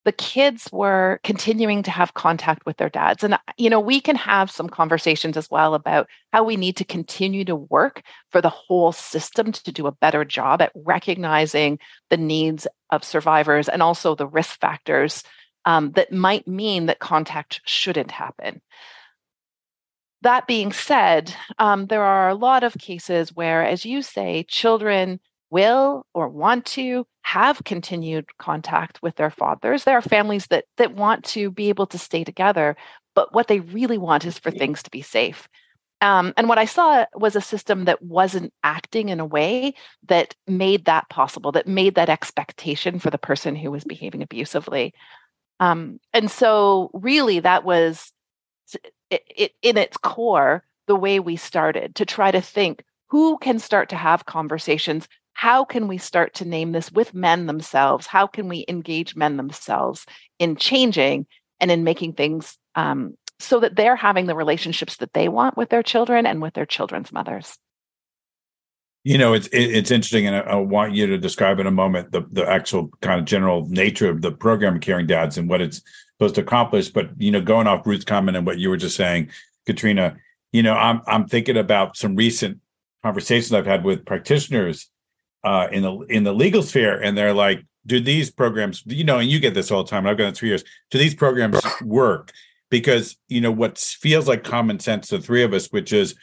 the 0.10 0.14
kids 0.14 0.68
were 0.72 1.20
continuing 1.24 1.84
to 1.84 1.92
have 1.92 2.16
contact 2.16 2.66
with 2.66 2.78
their 2.78 2.90
dads, 2.90 3.24
and 3.24 3.38
you 3.58 3.70
know 3.70 3.80
we 3.80 4.02
can 4.02 4.16
have 4.16 4.50
some 4.50 4.68
conversations 4.68 5.38
as 5.38 5.52
well 5.52 5.76
about 5.76 6.08
how 6.34 6.44
we 6.44 6.56
need 6.56 6.76
to 6.78 6.84
continue 6.84 7.46
to 7.46 7.56
work 7.56 8.02
for 8.32 8.42
the 8.42 8.50
whole 8.50 8.92
system 8.92 9.52
to 9.52 9.72
do 9.72 9.86
a 9.86 9.92
better 9.92 10.26
job 10.26 10.64
at 10.64 10.72
recognizing 10.74 11.78
the 12.10 12.18
needs 12.18 12.66
of 12.90 13.04
survivors 13.04 13.70
and 13.70 13.84
also 13.84 14.16
the 14.16 14.26
risk 14.26 14.60
factors 14.60 15.24
um, 15.66 15.92
that 15.92 16.12
might 16.12 16.48
mean 16.48 16.88
that 16.88 16.98
contact 16.98 17.62
shouldn't 17.66 18.10
happen. 18.10 18.64
That 20.24 20.48
being 20.48 20.72
said, 20.72 21.36
um, 21.60 21.86
there 21.86 22.04
are 22.04 22.30
a 22.30 22.34
lot 22.34 22.64
of 22.64 22.74
cases 22.80 23.32
where, 23.36 23.64
as 23.64 23.86
you 23.86 24.02
say, 24.02 24.44
children 24.50 25.20
will 25.50 26.06
or 26.14 26.30
want 26.30 26.66
to 26.66 27.06
have 27.22 27.64
continued 27.64 28.26
contact 28.38 29.02
with 29.02 29.16
their 29.16 29.30
fathers. 29.30 29.84
There 29.84 29.98
are 29.98 30.02
families 30.02 30.48
that 30.48 30.66
that 30.78 30.96
want 30.96 31.24
to 31.26 31.52
be 31.52 31.70
able 31.70 31.88
to 31.88 31.98
stay 31.98 32.24
together, 32.24 32.76
but 33.16 33.34
what 33.34 33.48
they 33.48 33.60
really 33.60 33.98
want 33.98 34.26
is 34.26 34.40
for 34.40 34.52
things 34.52 34.84
to 34.84 34.92
be 34.92 35.02
safe. 35.02 35.48
Um, 36.02 36.34
and 36.38 36.48
what 36.48 36.58
I 36.58 36.66
saw 36.66 37.06
was 37.16 37.36
a 37.36 37.42
system 37.42 37.86
that 37.86 38.02
wasn't 38.02 38.54
acting 38.64 39.10
in 39.10 39.20
a 39.20 39.26
way 39.26 39.74
that 40.08 40.34
made 40.48 40.86
that 40.86 41.10
possible, 41.10 41.52
that 41.52 41.68
made 41.68 41.96
that 41.96 42.10
expectation 42.10 43.00
for 43.00 43.10
the 43.10 43.18
person 43.18 43.56
who 43.56 43.70
was 43.70 43.84
behaving 43.84 44.24
abusively. 44.24 44.94
Um, 45.60 46.00
and 46.14 46.32
so, 46.32 46.90
really, 46.94 47.42
that 47.42 47.66
was 47.66 48.14
it, 49.10 49.24
it, 49.36 49.52
in 49.62 49.78
its 49.78 49.98
core 49.98 50.64
the 50.88 50.96
way 50.96 51.20
we 51.20 51.36
started 51.36 51.96
to 51.96 52.06
try 52.06 52.32
to 52.32 52.42
think 52.42 52.84
who 53.08 53.38
can 53.40 53.60
start 53.60 53.90
to 53.90 53.96
have 53.96 54.26
conversations. 54.26 55.08
How 55.40 55.64
can 55.64 55.88
we 55.88 55.98
start 55.98 56.34
to 56.34 56.46
name 56.46 56.74
this 56.74 56.92
with 56.92 57.14
men 57.14 57.46
themselves? 57.46 58.06
How 58.06 58.28
can 58.28 58.50
we 58.50 58.66
engage 58.68 59.16
men 59.16 59.38
themselves 59.38 60.06
in 60.38 60.58
changing 60.58 61.28
and 61.62 61.72
in 61.72 61.86
making 61.86 62.12
things 62.12 62.58
um, 62.76 63.16
so 63.40 63.62
that 63.62 63.78
they're 63.78 63.96
having 63.96 64.26
the 64.26 64.36
relationships 64.36 64.98
that 64.98 65.14
they 65.14 65.30
want 65.30 65.56
with 65.56 65.70
their 65.70 65.82
children 65.82 66.26
and 66.26 66.42
with 66.42 66.56
their 66.56 66.66
children's 66.66 67.14
mothers? 67.14 67.58
You 69.06 69.18
know, 69.18 69.32
it's 69.32 69.48
it's 69.54 69.92
interesting, 69.92 70.28
and 70.28 70.36
I, 70.36 70.56
want 70.56 70.94
you 70.94 71.08
to 71.08 71.18
describe 71.18 71.62
in 71.62 71.68
a 71.68 71.72
moment 71.72 72.12
the 72.12 72.26
the 72.34 72.46
actual 72.46 72.90
kind 73.00 73.18
of 73.18 73.26
general 73.26 73.66
nature 73.70 74.10
of 74.10 74.22
the 74.22 74.34
program, 74.34 74.82
Caring 74.82 75.08
Dads, 75.08 75.38
and 75.38 75.48
what 75.48 75.62
it's 75.62 75.82
supposed 76.18 76.36
to 76.36 76.42
accomplish. 76.42 76.90
But 76.90 77.12
you 77.18 77.32
know, 77.32 77.40
going 77.40 77.66
off 77.66 77.88
Ruth's 77.88 78.04
comment 78.04 78.36
and 78.36 78.46
what 78.46 78.60
you 78.60 78.70
were 78.70 78.76
just 78.76 78.98
saying, 78.98 79.30
Katreena, 79.66 80.18
you 80.52 80.64
know, 80.64 80.74
I'm 80.74 81.02
I'm 81.08 81.30
thinking 81.30 81.56
about 81.56 81.96
some 81.96 82.18
recent 82.18 82.60
conversations 83.04 83.54
I've 83.54 83.66
had 83.66 83.86
with 83.86 84.06
practitioners 84.06 84.90
uh, 85.44 85.68
in 85.72 85.84
the 85.84 85.98
in 86.10 86.24
the 86.24 86.34
legal 86.34 86.64
sphere, 86.64 87.00
and 87.00 87.18
they're 87.18 87.34
like, 87.34 87.66
"Do 87.86 88.00
these 88.00 88.30
programs, 88.30 88.84
you 88.86 89.04
know?" 89.04 89.20
And 89.20 89.30
you 89.30 89.40
get 89.40 89.54
this 89.54 89.72
all 89.72 89.84
the 89.84 89.90
time. 89.90 90.06
I've 90.06 90.20
it 90.20 90.36
three 90.36 90.50
years. 90.50 90.64
Do 90.92 90.98
these 90.98 91.16
programs 91.16 91.62
work? 91.82 92.32
Because 92.70 93.18
you 93.28 93.42
know 93.42 93.52
what 93.52 93.78
feels 93.78 94.28
like 94.28 94.44
common 94.44 94.80
sense 94.80 95.08
to 95.08 95.18
the 95.18 95.24
three 95.24 95.44
of 95.44 95.54
us, 95.54 95.68
which 95.68 95.94
is 95.94 96.16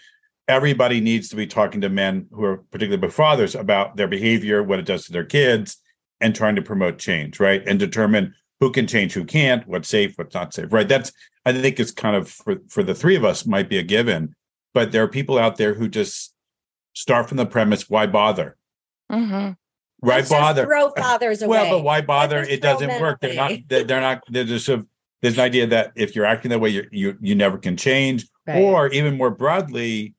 everybody 0.49 1.01
needs 1.01 1.29
to 1.29 1.37
be 1.37 1.47
talking 1.47 1.81
to 1.81 1.89
men 1.89 2.27
who 2.31 2.45
are 2.45 2.59
particularly 2.71 3.11
fathers 3.11 3.55
about 3.55 3.97
their 3.97 4.07
behavior, 4.07 4.63
what 4.63 4.79
it 4.79 4.87
does 4.87 5.07
to 5.07 5.13
their 5.13 5.25
kids, 5.25 5.79
and 6.21 6.35
trying 6.35 6.57
to 6.57 6.63
promote 6.63 6.99
change, 6.99 7.41
right? 7.41 7.63
And 7.67 7.79
determine 7.79 8.35
who 8.61 8.71
can 8.71 8.87
change, 8.87 9.13
who 9.13 9.25
can't, 9.25 9.67
what's 9.67 9.89
safe, 9.89 10.17
what's 10.17 10.35
not 10.35 10.55
safe, 10.55 10.73
right? 10.73 10.89
That's 10.89 11.13
I 11.45 11.53
think 11.53 11.79
it's 11.81 11.93
kind 11.93 12.17
of 12.17 12.29
for 12.29 12.57
for 12.69 12.83
the 12.83 12.95
three 12.95 13.17
of 13.17 13.25
us 13.25 13.47
might 13.47 13.69
be 13.69 13.79
a 13.79 13.83
given, 13.83 14.35
but 14.75 14.93
there 14.93 15.03
are 15.03 15.09
people 15.09 15.39
out 15.39 15.57
there 15.57 15.75
who 15.75 15.89
just 15.89 16.35
start 16.93 17.29
from 17.29 17.37
the 17.37 17.47
premise, 17.47 17.91
why 17.91 18.07
bother? 18.07 18.57
Mm-hmm. 19.11 19.53
Why 20.01 20.17
Let's 20.17 20.29
bother? 20.29 20.65
throw 20.65 20.91
fathers 20.91 21.43
away. 21.43 21.59
Well, 21.59 21.79
but 21.79 21.85
why 21.85 22.01
bother? 22.01 22.43
It 22.43 22.61
doesn't 22.61 23.01
work. 23.01 23.21
They're 23.21 23.35
not. 23.35 23.53
They're 23.69 24.01
not. 24.01 24.23
They're 24.29 24.45
just. 24.45 24.69
A, 24.69 24.87
there's 25.23 25.35
an 25.35 25.41
idea 25.41 25.67
that 25.69 25.93
if 25.97 26.15
you're 26.15 26.27
acting 26.27 26.51
that 26.51 26.61
way, 26.61 26.71
you 26.71 26.87
you 26.91 27.17
you 27.21 27.35
never 27.35 27.59
can 27.59 27.77
change. 27.77 28.27
Right. 28.47 28.63
Or 28.63 28.89
even 28.89 29.17
more 29.17 29.31
broadly, 29.31 30.15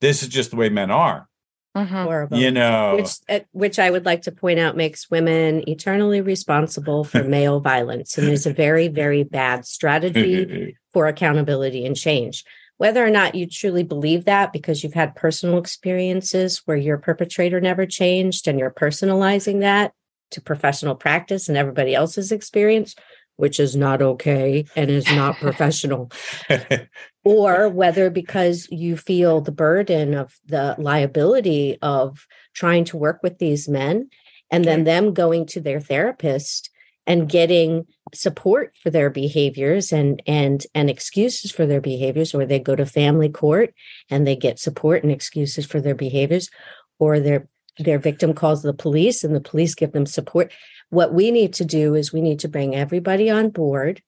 this 0.00 0.22
is 0.22 0.28
just 0.28 0.50
the 0.50 0.56
way 0.56 0.68
men 0.68 0.90
are. 0.90 1.28
Mm-hmm. 1.76 1.94
Horrible. 1.94 2.38
You 2.38 2.50
know, 2.50 2.96
which 2.96 3.12
uh, 3.30 3.40
which 3.52 3.78
I 3.78 3.90
would 3.90 4.04
like 4.04 4.22
to 4.22 4.32
point 4.32 4.58
out 4.58 4.76
makes 4.76 5.10
women 5.10 5.66
eternally 5.66 6.20
responsible 6.20 7.02
for 7.02 7.24
male 7.24 7.60
violence, 7.60 8.18
and 8.18 8.28
is 8.28 8.44
a 8.44 8.52
very 8.52 8.88
very 8.88 9.22
bad 9.22 9.64
strategy 9.64 10.76
for 10.92 11.06
accountability 11.06 11.86
and 11.86 11.96
change. 11.96 12.44
Whether 12.82 13.06
or 13.06 13.10
not 13.10 13.36
you 13.36 13.46
truly 13.46 13.84
believe 13.84 14.24
that 14.24 14.52
because 14.52 14.82
you've 14.82 14.92
had 14.92 15.14
personal 15.14 15.56
experiences 15.56 16.62
where 16.64 16.76
your 16.76 16.98
perpetrator 16.98 17.60
never 17.60 17.86
changed 17.86 18.48
and 18.48 18.58
you're 18.58 18.72
personalizing 18.72 19.60
that 19.60 19.92
to 20.32 20.40
professional 20.40 20.96
practice 20.96 21.48
and 21.48 21.56
everybody 21.56 21.94
else's 21.94 22.32
experience, 22.32 22.96
which 23.36 23.60
is 23.60 23.76
not 23.76 24.02
okay 24.02 24.64
and 24.74 24.90
is 24.90 25.06
not 25.12 25.36
professional. 25.40 26.10
or 27.24 27.68
whether 27.68 28.10
because 28.10 28.66
you 28.68 28.96
feel 28.96 29.40
the 29.40 29.52
burden 29.52 30.14
of 30.14 30.36
the 30.46 30.74
liability 30.76 31.78
of 31.82 32.26
trying 32.52 32.84
to 32.86 32.96
work 32.96 33.20
with 33.22 33.38
these 33.38 33.68
men 33.68 34.10
and 34.50 34.64
then 34.64 34.82
them 34.82 35.14
going 35.14 35.46
to 35.46 35.60
their 35.60 35.80
therapist 35.80 36.71
and 37.06 37.28
getting 37.28 37.86
support 38.14 38.74
for 38.82 38.90
their 38.90 39.10
behaviors 39.10 39.92
and 39.92 40.22
and 40.26 40.66
and 40.74 40.90
excuses 40.90 41.50
for 41.50 41.66
their 41.66 41.80
behaviors 41.80 42.34
or 42.34 42.44
they 42.44 42.58
go 42.58 42.76
to 42.76 42.86
family 42.86 43.28
court 43.28 43.74
and 44.10 44.26
they 44.26 44.36
get 44.36 44.58
support 44.58 45.02
and 45.02 45.12
excuses 45.12 45.64
for 45.66 45.80
their 45.80 45.94
behaviors 45.94 46.50
or 46.98 47.18
their 47.18 47.48
their 47.78 47.98
victim 47.98 48.34
calls 48.34 48.62
the 48.62 48.74
police 48.74 49.24
and 49.24 49.34
the 49.34 49.40
police 49.40 49.74
give 49.74 49.92
them 49.92 50.06
support 50.06 50.52
what 50.90 51.14
we 51.14 51.30
need 51.30 51.54
to 51.54 51.64
do 51.64 51.94
is 51.94 52.12
we 52.12 52.20
need 52.20 52.38
to 52.38 52.48
bring 52.48 52.74
everybody 52.74 53.30
on 53.30 53.48
board 53.48 54.02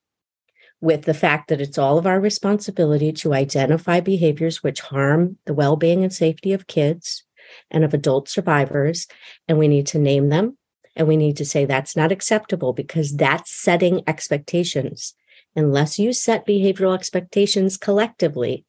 with 0.81 1.03
the 1.03 1.13
fact 1.13 1.47
that 1.47 1.59
it's 1.61 1.79
all 1.79 1.97
of 1.97 2.05
our 2.05 2.19
responsibility 2.19 3.11
to 3.11 3.33
identify 3.33 3.99
behaviors 3.99 4.61
which 4.61 4.81
harm 4.81 5.37
the 5.45 5.53
well 5.53 5.75
being 5.75 6.03
and 6.03 6.13
safety 6.13 6.53
of 6.53 6.67
kids 6.67 7.23
and 7.71 7.83
of 7.83 7.93
adult 7.93 8.29
survivors. 8.29 9.07
And 9.47 9.57
we 9.57 9.67
need 9.67 9.87
to 9.87 9.99
name 9.99 10.29
them. 10.29 10.57
And 10.95 11.07
we 11.07 11.17
need 11.17 11.37
to 11.37 11.45
say 11.45 11.65
that's 11.65 11.95
not 11.95 12.11
acceptable 12.11 12.73
because 12.73 13.15
that's 13.15 13.51
setting 13.51 14.01
expectations. 14.07 15.13
Unless 15.55 15.99
you 15.99 16.13
set 16.13 16.47
behavioral 16.47 16.95
expectations 16.95 17.77
collectively, 17.77 18.65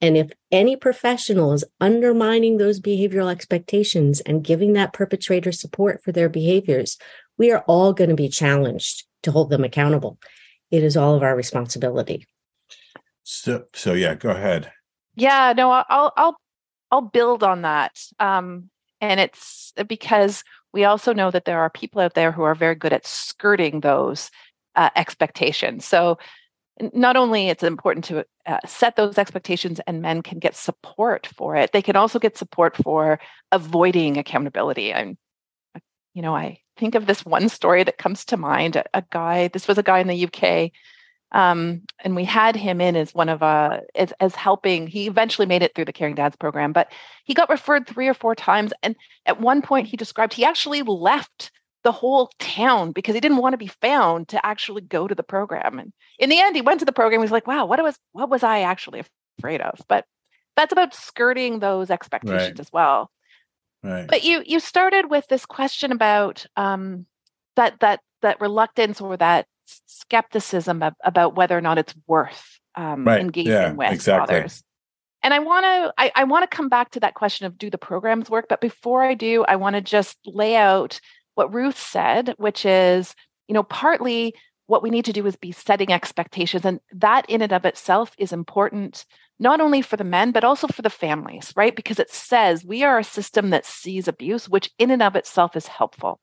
And 0.00 0.16
if 0.16 0.30
any 0.52 0.76
professional 0.76 1.52
is 1.52 1.64
undermining 1.80 2.56
those 2.56 2.80
behavioral 2.80 3.30
expectations 3.30 4.20
and 4.20 4.44
giving 4.44 4.74
that 4.74 4.92
perpetrator 4.92 5.52
support 5.52 6.02
for 6.02 6.12
their 6.12 6.28
behaviors, 6.28 6.98
we 7.36 7.50
are 7.50 7.64
all 7.66 7.92
going 7.92 8.10
to 8.10 8.16
be 8.16 8.28
challenged 8.28 9.04
to 9.24 9.32
hold 9.32 9.50
them 9.50 9.64
accountable. 9.64 10.18
It 10.70 10.84
is 10.84 10.96
all 10.96 11.14
of 11.14 11.22
our 11.22 11.34
responsibility. 11.34 12.26
So, 13.24 13.64
so 13.74 13.92
yeah, 13.94 14.14
go 14.14 14.30
ahead. 14.30 14.70
Yeah, 15.16 15.52
no, 15.56 15.70
I'll 15.70 16.12
I'll 16.16 16.36
I'll 16.90 17.02
build 17.02 17.42
on 17.42 17.62
that. 17.62 17.98
Um, 18.20 18.70
and 19.00 19.18
it's 19.18 19.72
because 19.88 20.44
we 20.72 20.84
also 20.84 21.12
know 21.12 21.30
that 21.30 21.44
there 21.44 21.60
are 21.60 21.70
people 21.70 22.00
out 22.00 22.14
there 22.14 22.32
who 22.32 22.42
are 22.42 22.54
very 22.54 22.74
good 22.74 22.92
at 22.92 23.06
skirting 23.06 23.80
those 23.80 24.30
uh, 24.76 24.90
expectations. 24.96 25.84
So 25.84 26.18
not 26.92 27.16
only 27.16 27.48
it's 27.48 27.62
important 27.62 28.04
to 28.06 28.24
uh, 28.46 28.58
set 28.66 28.96
those 28.96 29.18
expectations 29.18 29.80
and 29.86 30.02
men 30.02 30.22
can 30.22 30.38
get 30.38 30.54
support 30.54 31.26
for 31.26 31.56
it 31.56 31.72
they 31.72 31.82
can 31.82 31.96
also 31.96 32.18
get 32.18 32.36
support 32.36 32.76
for 32.76 33.18
avoiding 33.52 34.16
accountability 34.16 34.92
and 34.92 35.16
you 36.14 36.22
know 36.22 36.34
i 36.34 36.58
think 36.76 36.94
of 36.94 37.06
this 37.06 37.24
one 37.24 37.48
story 37.48 37.82
that 37.82 37.98
comes 37.98 38.24
to 38.24 38.36
mind 38.36 38.76
a, 38.76 38.84
a 38.94 39.02
guy 39.10 39.48
this 39.48 39.66
was 39.66 39.78
a 39.78 39.82
guy 39.82 39.98
in 39.98 40.06
the 40.06 40.24
uk 40.24 40.70
um, 41.32 41.82
and 42.04 42.16
we 42.16 42.24
had 42.24 42.56
him 42.56 42.80
in 42.80 42.96
as 42.96 43.14
one 43.14 43.28
of 43.28 43.42
uh 43.42 43.80
as, 43.94 44.12
as 44.20 44.34
helping 44.34 44.86
he 44.86 45.06
eventually 45.06 45.46
made 45.46 45.62
it 45.62 45.74
through 45.74 45.84
the 45.84 45.92
caring 45.92 46.14
dads 46.14 46.36
program 46.36 46.72
but 46.72 46.90
he 47.24 47.34
got 47.34 47.50
referred 47.50 47.86
three 47.86 48.08
or 48.08 48.14
four 48.14 48.34
times 48.34 48.72
and 48.82 48.96
at 49.26 49.40
one 49.40 49.60
point 49.62 49.86
he 49.86 49.96
described 49.96 50.32
he 50.32 50.44
actually 50.44 50.82
left 50.82 51.50
the 51.84 51.92
whole 51.92 52.30
town 52.38 52.92
because 52.92 53.14
he 53.14 53.20
didn't 53.20 53.38
want 53.38 53.52
to 53.52 53.58
be 53.58 53.68
found 53.80 54.28
to 54.28 54.44
actually 54.44 54.82
go 54.82 55.06
to 55.06 55.14
the 55.14 55.22
program. 55.22 55.78
And 55.78 55.92
in 56.18 56.28
the 56.28 56.38
end, 56.38 56.56
he 56.56 56.62
went 56.62 56.80
to 56.80 56.84
the 56.84 56.92
program. 56.92 57.20
He's 57.20 57.30
like, 57.30 57.46
wow, 57.46 57.66
what 57.66 57.82
was 57.82 57.96
what 58.12 58.28
was 58.28 58.42
I 58.42 58.60
actually 58.60 59.02
afraid 59.38 59.60
of? 59.60 59.80
But 59.88 60.04
that's 60.56 60.72
about 60.72 60.94
skirting 60.94 61.60
those 61.60 61.90
expectations 61.90 62.50
right. 62.50 62.60
as 62.60 62.72
well. 62.72 63.10
Right. 63.82 64.08
But 64.08 64.24
you 64.24 64.42
you 64.44 64.60
started 64.60 65.08
with 65.10 65.26
this 65.28 65.46
question 65.46 65.92
about 65.92 66.44
um, 66.56 67.06
that 67.56 67.78
that 67.80 68.00
that 68.22 68.40
reluctance 68.40 69.00
or 69.00 69.16
that 69.16 69.46
skepticism 69.86 70.82
of, 70.82 70.94
about 71.04 71.34
whether 71.34 71.56
or 71.56 71.60
not 71.60 71.78
it's 71.78 71.94
worth 72.06 72.58
um, 72.74 73.04
right. 73.04 73.20
engaging 73.20 73.52
yeah, 73.52 73.72
with 73.72 73.92
exactly. 73.92 74.34
fathers. 74.34 74.62
And 75.22 75.34
I 75.34 75.40
want 75.40 75.64
to 75.64 75.92
I, 75.98 76.12
I 76.14 76.24
want 76.24 76.48
to 76.48 76.56
come 76.56 76.68
back 76.68 76.92
to 76.92 77.00
that 77.00 77.14
question 77.14 77.46
of 77.46 77.58
do 77.58 77.70
the 77.70 77.78
programs 77.78 78.30
work? 78.30 78.46
But 78.48 78.60
before 78.60 79.02
I 79.02 79.14
do, 79.14 79.44
I 79.48 79.56
want 79.56 79.74
to 79.74 79.80
just 79.80 80.16
lay 80.24 80.54
out 80.54 81.00
what 81.34 81.52
Ruth 81.52 81.78
said, 81.78 82.34
which 82.38 82.64
is, 82.64 83.14
you 83.48 83.54
know, 83.54 83.64
partly 83.64 84.34
what 84.66 84.82
we 84.82 84.90
need 84.90 85.06
to 85.06 85.12
do 85.12 85.26
is 85.26 85.34
be 85.34 85.50
setting 85.50 85.90
expectations. 85.90 86.64
And 86.64 86.78
that 86.92 87.28
in 87.28 87.42
and 87.42 87.52
of 87.52 87.64
itself 87.64 88.14
is 88.18 88.32
important, 88.32 89.06
not 89.38 89.60
only 89.60 89.82
for 89.82 89.96
the 89.96 90.04
men, 90.04 90.30
but 90.30 90.44
also 90.44 90.68
for 90.68 90.82
the 90.82 90.90
families, 90.90 91.52
right? 91.56 91.74
Because 91.74 91.98
it 91.98 92.10
says 92.10 92.64
we 92.64 92.84
are 92.84 92.98
a 92.98 93.04
system 93.04 93.50
that 93.50 93.66
sees 93.66 94.08
abuse, 94.08 94.48
which 94.48 94.70
in 94.78 94.90
and 94.90 95.02
of 95.02 95.16
itself 95.16 95.56
is 95.56 95.66
helpful. 95.66 96.20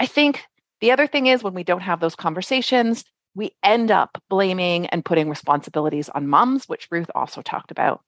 I 0.00 0.06
think 0.06 0.44
the 0.80 0.92
other 0.92 1.06
thing 1.06 1.26
is 1.26 1.42
when 1.42 1.54
we 1.54 1.64
don't 1.64 1.80
have 1.80 2.00
those 2.00 2.14
conversations, 2.14 3.04
we 3.34 3.52
end 3.62 3.90
up 3.90 4.22
blaming 4.28 4.86
and 4.86 5.04
putting 5.04 5.28
responsibilities 5.28 6.08
on 6.08 6.28
moms, 6.28 6.68
which 6.68 6.88
Ruth 6.90 7.10
also 7.14 7.42
talked 7.42 7.70
about. 7.70 8.02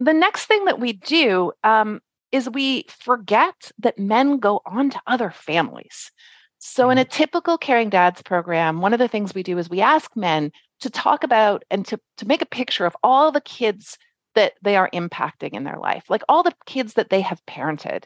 The 0.00 0.12
next 0.12 0.46
thing 0.46 0.64
that 0.66 0.80
we 0.80 0.92
do 0.92 1.52
um, 1.64 2.00
is 2.32 2.50
we 2.50 2.84
forget 2.88 3.70
that 3.78 3.98
men 3.98 4.38
go 4.38 4.60
on 4.66 4.90
to 4.90 5.00
other 5.06 5.30
families. 5.30 6.10
So, 6.58 6.90
in 6.90 6.98
a 6.98 7.02
mm-hmm. 7.02 7.10
typical 7.10 7.58
Caring 7.58 7.90
Dads 7.90 8.22
program, 8.22 8.80
one 8.80 8.92
of 8.92 8.98
the 8.98 9.08
things 9.08 9.34
we 9.34 9.42
do 9.42 9.58
is 9.58 9.70
we 9.70 9.80
ask 9.80 10.10
men 10.16 10.50
to 10.80 10.90
talk 10.90 11.22
about 11.22 11.64
and 11.70 11.86
to, 11.86 11.98
to 12.18 12.26
make 12.26 12.42
a 12.42 12.46
picture 12.46 12.86
of 12.86 12.96
all 13.02 13.30
the 13.30 13.40
kids 13.40 13.98
that 14.34 14.54
they 14.62 14.76
are 14.76 14.90
impacting 14.92 15.52
in 15.52 15.64
their 15.64 15.78
life, 15.78 16.04
like 16.08 16.22
all 16.28 16.42
the 16.42 16.54
kids 16.66 16.94
that 16.94 17.10
they 17.10 17.20
have 17.22 17.44
parented. 17.46 18.04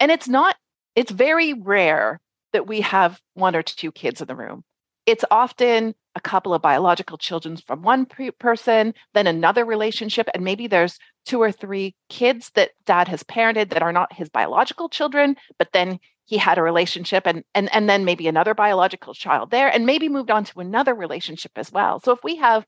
And 0.00 0.10
it's 0.10 0.28
not, 0.28 0.56
it's 0.96 1.12
very 1.12 1.54
rare 1.54 2.20
that 2.54 2.66
we 2.66 2.80
have 2.80 3.20
one 3.34 3.54
or 3.54 3.62
two 3.62 3.92
kids 3.92 4.20
in 4.22 4.26
the 4.26 4.34
room. 4.34 4.64
It's 5.04 5.24
often 5.30 5.94
a 6.14 6.20
couple 6.20 6.54
of 6.54 6.62
biological 6.62 7.18
children 7.18 7.58
from 7.58 7.82
one 7.82 8.06
pre- 8.06 8.30
person, 8.30 8.94
then 9.12 9.26
another 9.26 9.64
relationship, 9.66 10.28
and 10.32 10.44
maybe 10.44 10.66
there's 10.66 10.98
two 11.26 11.42
or 11.42 11.52
three 11.52 11.94
kids 12.08 12.50
that 12.54 12.70
dad 12.86 13.08
has 13.08 13.22
parented 13.22 13.70
that 13.70 13.82
are 13.82 13.92
not 13.92 14.14
his 14.14 14.30
biological 14.30 14.88
children, 14.88 15.36
but 15.58 15.72
then 15.72 15.98
he 16.26 16.38
had 16.38 16.56
a 16.56 16.62
relationship 16.62 17.26
and 17.26 17.44
and 17.54 17.68
and 17.74 17.90
then 17.90 18.04
maybe 18.04 18.28
another 18.28 18.54
biological 18.54 19.12
child 19.12 19.50
there 19.50 19.68
and 19.68 19.84
maybe 19.84 20.08
moved 20.08 20.30
on 20.30 20.44
to 20.44 20.60
another 20.60 20.94
relationship 20.94 21.52
as 21.56 21.70
well. 21.70 22.00
So 22.00 22.12
if 22.12 22.24
we 22.24 22.36
have 22.36 22.64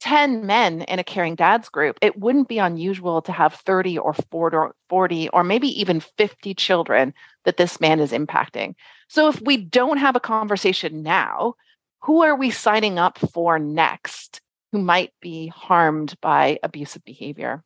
10 0.00 0.46
men 0.46 0.82
in 0.82 0.98
a 0.98 1.04
caring 1.04 1.34
dads 1.34 1.68
group, 1.68 1.98
it 2.00 2.18
wouldn't 2.18 2.48
be 2.48 2.58
unusual 2.58 3.20
to 3.22 3.32
have 3.32 3.54
30 3.54 3.98
or 3.98 4.14
40 4.30 5.28
or 5.30 5.44
maybe 5.44 5.68
even 5.80 6.00
50 6.00 6.54
children 6.54 7.12
that 7.48 7.56
this 7.56 7.80
man 7.80 7.98
is 7.98 8.12
impacting. 8.12 8.74
So 9.08 9.26
if 9.28 9.40
we 9.40 9.56
don't 9.56 9.96
have 9.96 10.16
a 10.16 10.20
conversation 10.20 11.02
now 11.02 11.54
who 12.02 12.22
are 12.22 12.36
we 12.36 12.50
signing 12.50 12.98
up 12.98 13.16
for 13.16 13.58
next 13.58 14.42
who 14.70 14.82
might 14.82 15.14
be 15.22 15.46
harmed 15.46 16.14
by 16.20 16.58
abusive 16.62 17.02
behavior? 17.06 17.64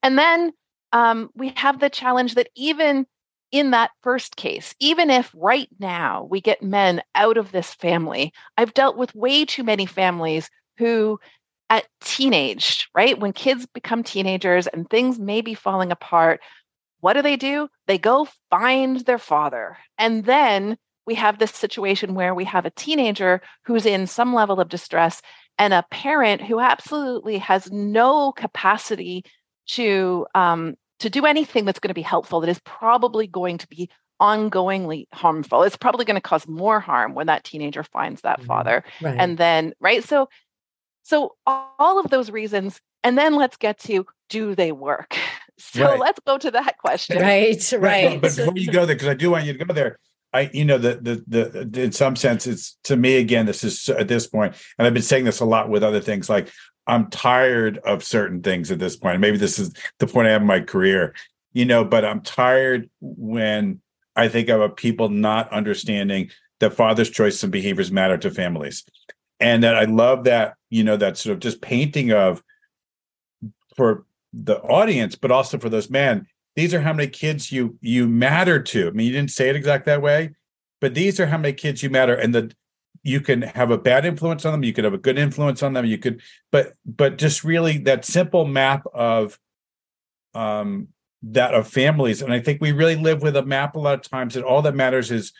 And 0.00 0.16
then 0.16 0.52
um, 0.92 1.30
we 1.34 1.52
have 1.56 1.80
the 1.80 1.90
challenge 1.90 2.36
that 2.36 2.50
even 2.54 3.04
in 3.50 3.72
that 3.72 3.90
first 4.04 4.36
case, 4.36 4.76
even 4.78 5.10
if 5.10 5.34
right 5.34 5.68
now 5.80 6.28
we 6.30 6.40
get 6.40 6.62
men 6.62 7.02
out 7.16 7.36
of 7.36 7.50
this 7.50 7.74
family, 7.74 8.32
I've 8.56 8.74
dealt 8.74 8.96
with 8.96 9.12
way 9.12 9.44
too 9.44 9.64
many 9.64 9.86
families 9.86 10.48
who 10.78 11.18
at 11.68 11.88
teenage, 12.00 12.88
right? 12.94 13.18
When 13.18 13.32
kids 13.32 13.66
become 13.66 14.04
teenagers 14.04 14.68
and 14.68 14.88
things 14.88 15.18
may 15.18 15.40
be 15.40 15.54
falling 15.54 15.90
apart, 15.90 16.40
what 17.02 17.14
do 17.14 17.22
they 17.22 17.36
do? 17.36 17.68
They 17.88 17.98
go 17.98 18.28
find 18.48 19.00
their 19.00 19.18
father. 19.18 19.76
And 19.98 20.24
then 20.24 20.78
we 21.04 21.16
have 21.16 21.38
this 21.38 21.50
situation 21.50 22.14
where 22.14 22.32
we 22.32 22.44
have 22.44 22.64
a 22.64 22.70
teenager 22.70 23.42
who's 23.64 23.84
in 23.84 24.06
some 24.06 24.32
level 24.32 24.60
of 24.60 24.68
distress 24.68 25.20
and 25.58 25.74
a 25.74 25.84
parent 25.90 26.42
who 26.42 26.60
absolutely 26.60 27.38
has 27.38 27.70
no 27.72 28.32
capacity 28.32 29.24
to 29.66 30.26
um, 30.34 30.76
to 31.00 31.10
do 31.10 31.26
anything 31.26 31.64
that's 31.64 31.80
going 31.80 31.88
to 31.88 31.94
be 31.94 32.02
helpful 32.02 32.40
that 32.40 32.48
is 32.48 32.60
probably 32.64 33.26
going 33.26 33.58
to 33.58 33.66
be 33.66 33.90
ongoingly 34.20 35.06
harmful 35.12 35.64
it's 35.64 35.76
probably 35.76 36.04
going 36.04 36.14
to 36.14 36.20
cause 36.20 36.46
more 36.46 36.78
harm 36.78 37.14
when 37.14 37.26
that 37.26 37.42
teenager 37.42 37.82
finds 37.82 38.20
that 38.20 38.38
mm-hmm. 38.38 38.46
father 38.46 38.84
right. 39.00 39.16
and 39.18 39.36
then 39.36 39.72
right 39.80 40.04
so 40.04 40.28
so 41.02 41.34
all 41.44 41.98
of 41.98 42.08
those 42.10 42.30
reasons 42.30 42.80
and 43.02 43.18
then 43.18 43.34
let's 43.34 43.56
get 43.56 43.80
to 43.80 44.06
do 44.28 44.54
they 44.54 44.70
work 44.70 45.16
so 45.70 45.84
right. 45.84 45.98
let's 45.98 46.20
go 46.26 46.38
to 46.38 46.50
that 46.50 46.78
question 46.78 47.20
right 47.20 47.72
right 47.78 48.20
but 48.20 48.34
before 48.36 48.52
you 48.56 48.70
go 48.70 48.84
there 48.84 48.96
because 48.96 49.08
i 49.08 49.14
do 49.14 49.30
want 49.30 49.44
you 49.44 49.52
to 49.52 49.64
go 49.64 49.72
there 49.72 49.98
I, 50.34 50.50
you 50.52 50.64
know, 50.64 50.78
the, 50.78 51.22
the, 51.26 51.64
the, 51.66 51.82
in 51.82 51.92
some 51.92 52.16
sense, 52.16 52.46
it's 52.46 52.78
to 52.84 52.96
me 52.96 53.16
again. 53.16 53.44
This 53.44 53.62
is 53.62 53.88
at 53.90 54.08
this 54.08 54.26
point, 54.26 54.54
and 54.78 54.86
I've 54.86 54.94
been 54.94 55.02
saying 55.02 55.24
this 55.24 55.40
a 55.40 55.44
lot 55.44 55.68
with 55.68 55.82
other 55.82 56.00
things. 56.00 56.30
Like 56.30 56.48
I'm 56.86 57.10
tired 57.10 57.78
of 57.78 58.02
certain 58.02 58.42
things 58.42 58.70
at 58.70 58.78
this 58.78 58.96
point. 58.96 59.20
Maybe 59.20 59.36
this 59.36 59.58
is 59.58 59.74
the 59.98 60.06
point 60.06 60.28
I 60.28 60.32
have 60.32 60.40
in 60.40 60.46
my 60.46 60.60
career, 60.60 61.14
you 61.52 61.66
know. 61.66 61.84
But 61.84 62.04
I'm 62.04 62.22
tired 62.22 62.88
when 63.00 63.82
I 64.16 64.28
think 64.28 64.48
of 64.48 64.74
people 64.76 65.10
not 65.10 65.52
understanding 65.52 66.30
that 66.60 66.72
father's 66.72 67.10
choices 67.10 67.42
and 67.42 67.52
behaviors 67.52 67.92
matter 67.92 68.16
to 68.16 68.30
families, 68.30 68.84
and 69.38 69.62
that 69.64 69.76
I 69.76 69.84
love 69.84 70.24
that 70.24 70.54
you 70.70 70.82
know 70.82 70.96
that 70.96 71.18
sort 71.18 71.34
of 71.34 71.40
just 71.40 71.60
painting 71.60 72.10
of 72.10 72.42
for 73.76 74.06
the 74.32 74.58
audience, 74.60 75.14
but 75.14 75.30
also 75.30 75.58
for 75.58 75.68
those 75.68 75.90
men 75.90 76.26
these 76.54 76.74
are 76.74 76.80
how 76.80 76.92
many 76.92 77.08
kids 77.08 77.50
you 77.50 77.78
you 77.80 78.08
matter 78.08 78.60
to. 78.60 78.88
I 78.88 78.90
mean, 78.90 79.06
you 79.06 79.12
didn't 79.12 79.30
say 79.30 79.48
it 79.48 79.56
exact 79.56 79.86
that 79.86 80.02
way, 80.02 80.30
but 80.80 80.94
these 80.94 81.18
are 81.18 81.26
how 81.26 81.38
many 81.38 81.54
kids 81.54 81.82
you 81.82 81.90
matter, 81.90 82.14
and 82.14 82.34
that 82.34 82.54
you 83.02 83.20
can 83.20 83.42
have 83.42 83.70
a 83.70 83.78
bad 83.78 84.04
influence 84.04 84.44
on 84.44 84.52
them, 84.52 84.62
you 84.62 84.72
could 84.72 84.84
have 84.84 84.94
a 84.94 84.98
good 84.98 85.18
influence 85.18 85.62
on 85.62 85.72
them, 85.72 85.86
you 85.86 85.98
could, 85.98 86.20
but 86.50 86.74
but 86.84 87.18
just 87.18 87.42
really 87.42 87.78
that 87.78 88.04
simple 88.04 88.44
map 88.44 88.84
of 88.92 89.38
um 90.34 90.88
that 91.22 91.54
of 91.54 91.68
families, 91.68 92.20
and 92.20 92.32
I 92.32 92.40
think 92.40 92.60
we 92.60 92.72
really 92.72 92.96
live 92.96 93.22
with 93.22 93.36
a 93.36 93.44
map 93.44 93.76
a 93.76 93.80
lot 93.80 93.94
of 93.94 94.02
times 94.02 94.34
that 94.34 94.44
all 94.44 94.62
that 94.62 94.74
matters 94.74 95.10
is 95.10 95.32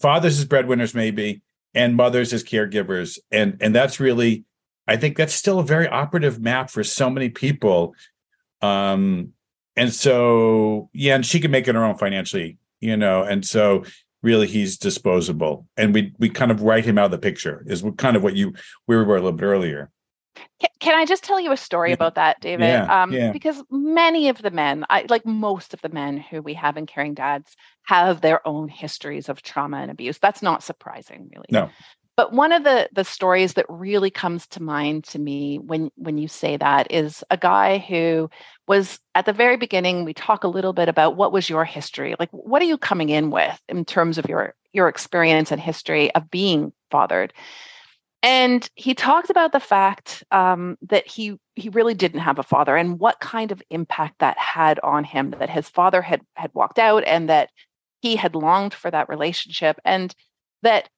fathers 0.00 0.38
as 0.38 0.44
breadwinners 0.44 0.94
maybe 0.94 1.42
and 1.72 1.96
mothers 1.96 2.32
as 2.32 2.42
caregivers 2.42 3.18
and 3.30 3.56
and 3.60 3.72
that's 3.74 4.00
really 4.00 4.44
i 4.86 4.96
think 4.96 5.16
that's 5.16 5.34
still 5.34 5.58
a 5.58 5.64
very 5.64 5.88
operative 5.88 6.40
map 6.40 6.70
for 6.70 6.84
so 6.84 7.10
many 7.10 7.28
people. 7.28 7.94
Um 8.62 9.32
and 9.76 9.92
so 9.92 10.88
yeah 10.92 11.14
and 11.14 11.26
she 11.26 11.40
can 11.40 11.50
make 11.50 11.68
it 11.68 11.74
her 11.74 11.84
own 11.84 11.98
financially 11.98 12.56
you 12.80 12.96
know 12.96 13.22
and 13.22 13.44
so 13.44 13.84
really 14.26 14.46
he's 14.46 14.76
disposable. 14.76 15.66
And 15.76 15.94
we 15.94 16.12
we 16.18 16.28
kind 16.28 16.50
of 16.50 16.60
write 16.62 16.84
him 16.84 16.98
out 16.98 17.06
of 17.06 17.10
the 17.12 17.18
picture 17.18 17.64
is 17.66 17.84
kind 17.96 18.16
of 18.16 18.22
what 18.22 18.34
you 18.34 18.52
we 18.86 18.96
were 18.96 19.16
a 19.16 19.20
little 19.20 19.32
bit 19.32 19.44
earlier. 19.44 19.90
Can, 20.60 20.68
can 20.80 20.94
i 20.94 21.06
just 21.06 21.24
tell 21.24 21.40
you 21.40 21.50
a 21.50 21.56
story 21.56 21.90
yeah. 21.90 21.94
about 21.94 22.16
that 22.16 22.40
david? 22.40 22.66
Yeah, 22.66 23.02
um, 23.02 23.10
yeah. 23.10 23.32
because 23.32 23.62
many 23.70 24.28
of 24.28 24.42
the 24.42 24.50
men 24.50 24.84
I, 24.90 25.06
like 25.08 25.24
most 25.24 25.72
of 25.72 25.80
the 25.80 25.88
men 25.88 26.18
who 26.18 26.42
we 26.42 26.52
have 26.54 26.76
in 26.76 26.84
caring 26.84 27.14
dads 27.14 27.56
have 27.84 28.20
their 28.20 28.46
own 28.46 28.68
histories 28.68 29.30
of 29.30 29.40
trauma 29.40 29.78
and 29.78 29.90
abuse. 29.90 30.18
That's 30.18 30.42
not 30.42 30.62
surprising 30.62 31.30
really. 31.32 31.46
No 31.50 31.70
but 32.16 32.32
one 32.32 32.52
of 32.52 32.64
the 32.64 32.88
the 32.92 33.04
stories 33.04 33.54
that 33.54 33.66
really 33.68 34.10
comes 34.10 34.46
to 34.48 34.62
mind 34.62 35.04
to 35.04 35.18
me 35.18 35.58
when 35.58 35.90
when 35.96 36.18
you 36.18 36.28
say 36.28 36.56
that 36.56 36.90
is 36.90 37.22
a 37.30 37.36
guy 37.36 37.78
who 37.78 38.30
was 38.66 38.98
at 39.14 39.26
the 39.26 39.32
very 39.32 39.56
beginning 39.56 40.04
we 40.04 40.14
talk 40.14 40.44
a 40.44 40.48
little 40.48 40.72
bit 40.72 40.88
about 40.88 41.16
what 41.16 41.32
was 41.32 41.48
your 41.48 41.64
history 41.64 42.14
like 42.18 42.30
what 42.30 42.62
are 42.62 42.66
you 42.66 42.78
coming 42.78 43.10
in 43.10 43.30
with 43.30 43.60
in 43.68 43.84
terms 43.84 44.18
of 44.18 44.28
your 44.28 44.54
your 44.76 44.88
experience 44.88 45.50
and 45.50 45.60
history 45.60 46.14
of 46.14 46.30
being 46.30 46.72
fathered? 46.90 47.32
And 48.22 48.68
he 48.74 48.94
talked 48.94 49.30
about 49.30 49.52
the 49.52 49.60
fact 49.60 50.22
um, 50.30 50.76
that 50.82 51.06
he 51.06 51.38
he 51.54 51.68
really 51.70 51.94
didn't 51.94 52.20
have 52.20 52.38
a 52.38 52.44
father 52.44 52.76
and 52.76 52.98
what 52.98 53.20
kind 53.20 53.50
of 53.50 53.62
impact 53.70 54.18
that 54.18 54.38
had 54.38 54.78
on 54.80 55.04
him 55.04 55.34
that 55.38 55.50
his 55.50 55.68
father 55.68 56.02
had 56.02 56.20
had 56.34 56.50
walked 56.54 56.78
out 56.78 57.04
and 57.04 57.28
that 57.28 57.50
he 58.00 58.16
had 58.16 58.34
longed 58.34 58.74
for 58.74 58.90
that 58.90 59.08
relationship 59.08 59.78
and 59.84 60.14
that 60.62 60.88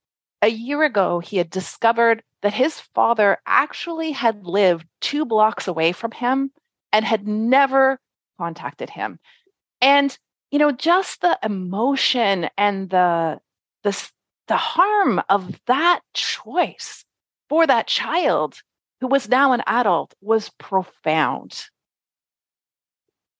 a 0.43 0.49
year 0.49 0.83
ago 0.85 1.19
he 1.21 1.37
had 1.37 1.51
discovered 1.51 2.23
that 2.43 2.55
his 2.55 2.81
father 2.81 3.39
actually 3.47 4.13
had 4.13 4.45
lived 4.47 4.87
two 5.01 5.25
blocks 5.25 5.67
away 5.67 5.93
from 5.93 6.13
him 6.13 6.53
and 6.93 7.05
had 7.05 7.27
never 7.27 7.99
contacted 8.39 8.91
him. 8.91 9.19
And 9.81 10.17
you 10.51 10.59
know 10.59 10.73
just 10.73 11.21
the 11.21 11.39
emotion 11.43 12.49
and 12.57 12.91
the 12.91 13.41
the 13.83 14.11
the 14.47 14.57
harm 14.57 15.21
of 15.29 15.61
that 15.67 16.01
choice 16.15 17.05
for 17.49 17.67
that 17.67 17.87
child 17.87 18.63
who 19.01 19.07
was 19.07 19.29
now 19.29 19.53
an 19.53 19.63
adult 19.67 20.15
was 20.21 20.51
profound. 20.59 21.67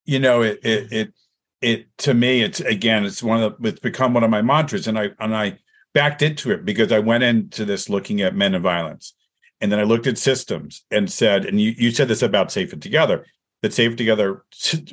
You 0.05 0.19
know 0.19 0.41
it 0.41 0.59
it 0.63 0.91
it, 0.91 1.13
it 1.61 1.97
to 1.99 2.13
me 2.13 2.41
it's 2.41 2.59
again 2.59 3.05
it's 3.05 3.23
one 3.23 3.41
of 3.41 3.59
the, 3.59 3.69
it's 3.69 3.79
become 3.79 4.13
one 4.13 4.23
of 4.23 4.29
my 4.29 4.41
mantras. 4.41 4.87
And 4.87 4.99
i 4.99 5.09
and 5.19 5.35
i 5.35 5.57
backed 5.93 6.21
into 6.21 6.51
it 6.51 6.65
because 6.65 6.91
i 6.91 6.99
went 6.99 7.23
into 7.23 7.65
this 7.65 7.89
looking 7.89 8.21
at 8.21 8.35
men 8.35 8.53
and 8.53 8.63
violence. 8.63 9.13
And 9.61 9.71
then 9.71 9.79
i 9.79 9.83
looked 9.83 10.07
at 10.07 10.17
systems 10.17 10.83
and 10.91 11.11
said 11.11 11.45
and 11.45 11.59
you, 11.59 11.73
you 11.77 11.91
said 11.91 12.07
this 12.07 12.21
about 12.21 12.51
safe 12.51 12.73
and 12.73 12.81
together 12.81 13.25
that 13.61 13.73
safe 13.73 13.95
together 13.95 14.45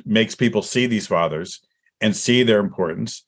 makes 0.05 0.35
people 0.35 0.61
see 0.61 0.87
these 0.87 1.07
fathers 1.07 1.61
and 2.01 2.15
see 2.15 2.43
their 2.43 2.59
importance. 2.59 3.23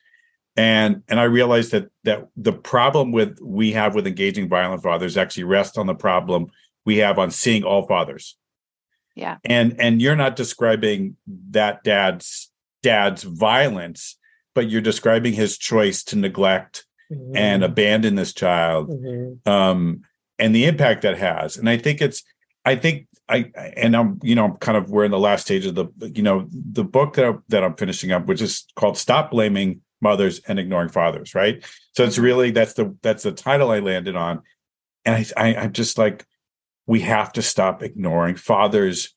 And 0.56 1.04
and 1.08 1.20
i 1.20 1.24
realized 1.24 1.72
that 1.72 1.90
that 2.04 2.28
the 2.36 2.54
problem 2.54 3.12
with 3.12 3.40
we 3.42 3.72
have 3.74 3.96
with 3.96 4.08
engaging 4.08 4.50
violent 4.50 4.84
fathers 4.84 5.18
actually 5.18 5.46
rests 5.46 5.78
on 5.78 5.88
the 5.88 5.96
problem 5.96 6.48
we 6.86 6.98
have 6.98 7.20
on 7.20 7.32
seeing 7.32 7.64
all 7.64 7.88
fathers. 7.88 8.36
Yeah. 9.16 9.38
And 9.46 9.80
and 9.80 10.02
you're 10.02 10.16
not 10.16 10.36
describing 10.36 11.18
that 11.52 11.84
dad's 11.84 12.52
dad's 12.82 13.24
violence 13.24 14.18
but 14.56 14.70
you're 14.70 14.82
describing 14.82 15.34
his 15.34 15.58
choice 15.58 16.04
to 16.04 16.18
neglect 16.18 16.86
mm-hmm. 17.12 17.36
and 17.36 17.64
abandon 17.64 18.16
this 18.16 18.34
child 18.34 18.90
mm-hmm. 18.90 19.50
um 19.50 20.02
and 20.38 20.56
the 20.56 20.66
impact 20.66 21.02
that 21.02 21.18
has. 21.18 21.58
And 21.58 21.70
i 21.70 21.78
think 21.78 22.02
it's 22.02 22.24
i 22.66 22.76
think 22.76 23.08
I 23.30 23.52
and 23.78 23.96
I'm 23.96 24.20
you 24.24 24.36
know 24.36 24.46
I'm 24.46 24.58
kind 24.58 24.78
of 24.78 24.90
we're 24.90 25.06
in 25.06 25.12
the 25.12 25.20
last 25.20 25.44
stage 25.44 25.66
of 25.66 25.76
the 25.76 25.88
you 26.14 26.24
know 26.24 26.48
the 26.50 26.84
book 26.84 27.14
that 27.14 27.26
I, 27.26 27.34
that 27.50 27.64
I'm 27.64 27.76
finishing 27.76 28.12
up, 28.12 28.26
which 28.26 28.42
is 28.42 28.66
called 28.76 28.98
"Stop 28.98 29.32
Blaming 29.32 29.82
mothers 30.02 30.40
and 30.48 30.58
ignoring 30.58 30.90
fathers 30.90 31.36
right? 31.36 31.64
So 31.96 32.04
it's 32.04 32.18
really 32.18 32.52
that's 32.52 32.74
the 32.74 32.96
that's 33.04 33.24
the 33.24 33.32
title 33.32 33.70
i 33.70 33.80
landed 33.80 34.16
on. 34.16 34.42
And 35.06 35.16
i, 35.16 35.26
I 35.38 35.56
i'm 35.56 35.74
just 35.74 35.98
like 35.98 36.26
we 36.88 37.02
have 37.02 37.32
to 37.34 37.42
stop 37.42 37.84
ignoring 37.84 38.36
fathers 38.36 39.14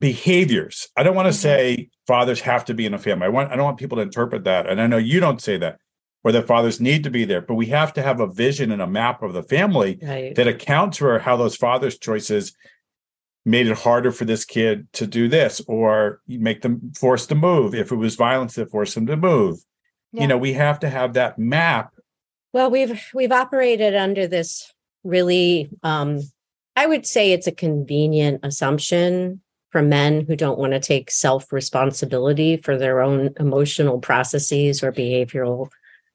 behaviors. 0.00 0.88
I 0.96 1.02
don't 1.02 1.14
want 1.14 1.26
to 1.26 1.30
mm-hmm. 1.30 1.42
say 1.42 1.90
fathers 2.06 2.40
have 2.40 2.66
to 2.66 2.74
be 2.74 2.86
in 2.86 2.94
a 2.94 2.98
family. 2.98 3.26
I 3.26 3.28
want 3.28 3.52
i 3.52 3.56
don't 3.56 3.64
want 3.64 3.78
people 3.78 3.96
to 3.96 4.02
interpret 4.02 4.44
that. 4.44 4.66
And 4.66 4.80
i 4.80 4.86
know 4.86 4.96
you 4.96 5.20
don't 5.20 5.42
say 5.42 5.58
that 5.58 5.78
or 6.26 6.32
that 6.32 6.48
fathers 6.48 6.80
need 6.80 7.04
to 7.04 7.10
be 7.10 7.24
there 7.24 7.40
but 7.40 7.54
we 7.54 7.66
have 7.66 7.92
to 7.92 8.02
have 8.02 8.18
a 8.18 8.26
vision 8.26 8.72
and 8.72 8.82
a 8.82 8.86
map 8.86 9.22
of 9.22 9.32
the 9.32 9.44
family 9.44 9.96
right. 10.02 10.34
that 10.34 10.48
accounts 10.48 10.98
for 10.98 11.20
how 11.20 11.36
those 11.36 11.54
fathers 11.54 11.96
choices 11.96 12.52
made 13.44 13.68
it 13.68 13.78
harder 13.78 14.10
for 14.10 14.24
this 14.24 14.44
kid 14.44 14.92
to 14.92 15.06
do 15.06 15.28
this 15.28 15.62
or 15.68 16.20
make 16.26 16.62
them 16.62 16.92
forced 16.98 17.28
to 17.28 17.36
move 17.36 17.76
if 17.76 17.92
it 17.92 17.96
was 17.96 18.16
violence 18.16 18.56
that 18.56 18.68
forced 18.72 18.96
them 18.96 19.06
to 19.06 19.16
move 19.16 19.60
yeah. 20.10 20.22
you 20.22 20.26
know 20.26 20.36
we 20.36 20.52
have 20.52 20.80
to 20.80 20.88
have 20.88 21.12
that 21.12 21.38
map 21.38 21.92
well 22.52 22.72
we've 22.72 23.00
we've 23.14 23.30
operated 23.30 23.94
under 23.94 24.26
this 24.26 24.72
really 25.04 25.70
um 25.84 26.18
i 26.74 26.86
would 26.86 27.06
say 27.06 27.30
it's 27.30 27.46
a 27.46 27.52
convenient 27.52 28.40
assumption 28.42 29.40
for 29.70 29.80
men 29.80 30.24
who 30.26 30.34
don't 30.34 30.58
want 30.58 30.72
to 30.72 30.80
take 30.80 31.08
self 31.08 31.52
responsibility 31.52 32.56
for 32.56 32.76
their 32.76 33.00
own 33.00 33.30
emotional 33.38 34.00
processes 34.00 34.82
or 34.82 34.90
behavioral 34.90 35.68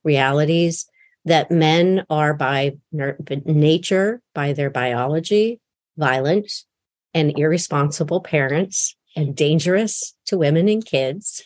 realities 0.03 0.87
that 1.25 1.51
men 1.51 2.03
are 2.09 2.33
by 2.33 2.73
nature 3.45 4.21
by 4.33 4.53
their 4.53 4.69
biology 4.69 5.59
violent 5.97 6.51
and 7.13 7.37
irresponsible 7.37 8.21
parents 8.21 8.95
and 9.15 9.35
dangerous 9.35 10.15
to 10.25 10.37
women 10.37 10.69
and 10.69 10.85
kids, 10.85 11.43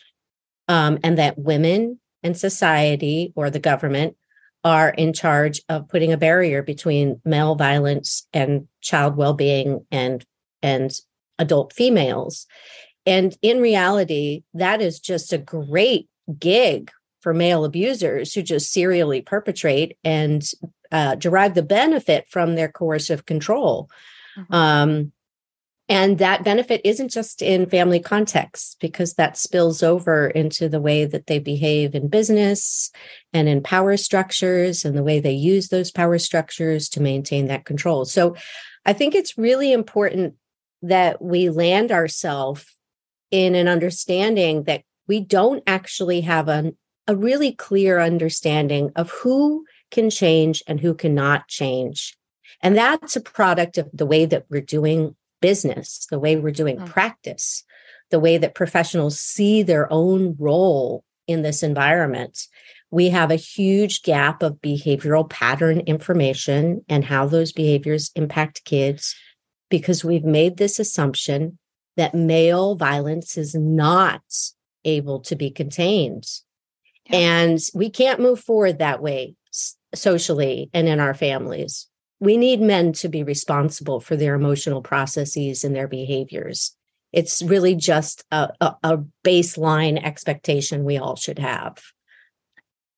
um, 0.67 0.99
and 1.03 1.17
that 1.17 1.37
women 1.37 1.99
and 2.23 2.37
society 2.37 3.33
or 3.35 3.49
the 3.49 3.59
government 3.59 4.15
are 4.63 4.89
in 4.89 5.13
charge 5.13 5.61
of 5.69 5.87
putting 5.89 6.11
a 6.11 6.17
barrier 6.17 6.63
between 6.63 7.21
male 7.23 7.55
violence 7.55 8.27
and 8.33 8.67
child 8.81 9.15
well-being 9.15 9.85
and 9.91 10.25
and 10.61 10.91
adult 11.37 11.73
females. 11.73 12.47
And 13.05 13.37
in 13.41 13.61
reality 13.61 14.43
that 14.53 14.81
is 14.81 14.99
just 14.99 15.33
a 15.33 15.37
great 15.37 16.07
gig 16.39 16.91
for 17.25 17.33
male 17.33 17.65
abusers 17.65 18.35
who 18.35 18.43
just 18.43 18.71
serially 18.71 19.19
perpetrate 19.19 19.97
and 20.03 20.51
uh, 20.91 21.15
derive 21.15 21.55
the 21.55 21.63
benefit 21.63 22.27
from 22.29 22.53
their 22.53 22.69
coercive 22.69 23.25
control 23.25 23.89
mm-hmm. 24.37 24.53
um, 24.53 25.11
and 25.89 26.19
that 26.19 26.43
benefit 26.43 26.81
isn't 26.83 27.09
just 27.09 27.41
in 27.41 27.67
family 27.67 27.99
contexts 27.99 28.75
because 28.79 29.15
that 29.15 29.37
spills 29.37 29.81
over 29.81 30.27
into 30.27 30.69
the 30.69 30.79
way 30.79 31.03
that 31.05 31.25
they 31.25 31.39
behave 31.39 31.95
in 31.95 32.09
business 32.09 32.91
and 33.33 33.49
in 33.49 33.63
power 33.63 33.97
structures 33.97 34.85
and 34.85 34.95
the 34.95 35.03
way 35.03 35.19
they 35.19 35.31
use 35.31 35.69
those 35.69 35.89
power 35.89 36.19
structures 36.19 36.89
to 36.89 37.01
maintain 37.01 37.47
that 37.47 37.65
control. 37.65 38.05
So 38.05 38.35
I 38.85 38.93
think 38.93 39.15
it's 39.15 39.35
really 39.35 39.73
important 39.73 40.35
that 40.83 41.23
we 41.23 41.49
land 41.49 41.91
ourselves 41.91 42.65
in 43.31 43.55
an 43.55 43.67
understanding 43.67 44.65
that 44.65 44.83
we 45.07 45.19
don't 45.19 45.63
actually 45.67 46.21
have 46.21 46.47
a, 46.47 46.73
a 47.07 47.15
really 47.15 47.51
clear 47.51 47.99
understanding 47.99 48.91
of 48.95 49.11
who 49.11 49.65
can 49.91 50.09
change 50.09 50.63
and 50.67 50.79
who 50.79 50.93
cannot 50.93 51.47
change. 51.47 52.17
And 52.61 52.75
that's 52.75 53.15
a 53.15 53.21
product 53.21 53.77
of 53.77 53.89
the 53.93 54.05
way 54.05 54.25
that 54.25 54.45
we're 54.49 54.61
doing 54.61 55.15
business, 55.41 56.07
the 56.09 56.19
way 56.19 56.35
we're 56.35 56.51
doing 56.51 56.77
mm. 56.77 56.85
practice, 56.87 57.63
the 58.09 58.19
way 58.19 58.37
that 58.37 58.55
professionals 58.55 59.19
see 59.19 59.61
their 59.61 59.91
own 59.91 60.35
role 60.39 61.03
in 61.27 61.41
this 61.41 61.63
environment. 61.63 62.47
We 62.91 63.09
have 63.09 63.31
a 63.31 63.35
huge 63.35 64.03
gap 64.03 64.41
of 64.41 64.61
behavioral 64.61 65.29
pattern 65.29 65.81
information 65.81 66.85
and 66.87 67.03
how 67.03 67.25
those 67.25 67.51
behaviors 67.51 68.11
impact 68.15 68.63
kids 68.63 69.15
because 69.69 70.05
we've 70.05 70.23
made 70.23 70.57
this 70.57 70.79
assumption 70.79 71.57
that 71.97 72.13
male 72.13 72.75
violence 72.75 73.37
is 73.37 73.55
not 73.55 74.21
able 74.83 75.19
to 75.21 75.35
be 75.35 75.49
contained. 75.49 76.25
Yeah. 77.07 77.17
And 77.17 77.59
we 77.73 77.89
can't 77.89 78.19
move 78.19 78.39
forward 78.39 78.79
that 78.79 79.01
way 79.01 79.35
socially 79.93 80.69
and 80.73 80.87
in 80.87 80.99
our 80.99 81.13
families 81.13 81.87
we 82.19 82.37
need 82.37 82.61
men 82.61 82.93
to 82.93 83.09
be 83.09 83.23
responsible 83.23 83.99
for 83.99 84.15
their 84.15 84.35
emotional 84.35 84.81
processes 84.81 85.63
and 85.63 85.75
their 85.75 85.87
behaviors. 85.87 86.75
It's 87.11 87.41
really 87.41 87.75
just 87.75 88.23
a, 88.31 88.49
a, 88.61 88.75
a 88.83 88.97
baseline 89.25 90.03
expectation 90.03 90.83
we 90.83 90.97
all 90.97 91.15
should 91.15 91.39
have. 91.39 91.81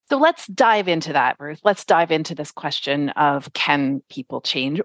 So 0.10 0.18
let's 0.18 0.48
dive 0.48 0.88
into 0.88 1.14
that, 1.14 1.36
Ruth. 1.40 1.60
Let's 1.64 1.84
dive 1.84 2.12
into 2.12 2.34
this 2.34 2.52
question 2.52 3.10
of 3.10 3.52
can 3.54 4.02
people 4.10 4.42
change 4.42 4.82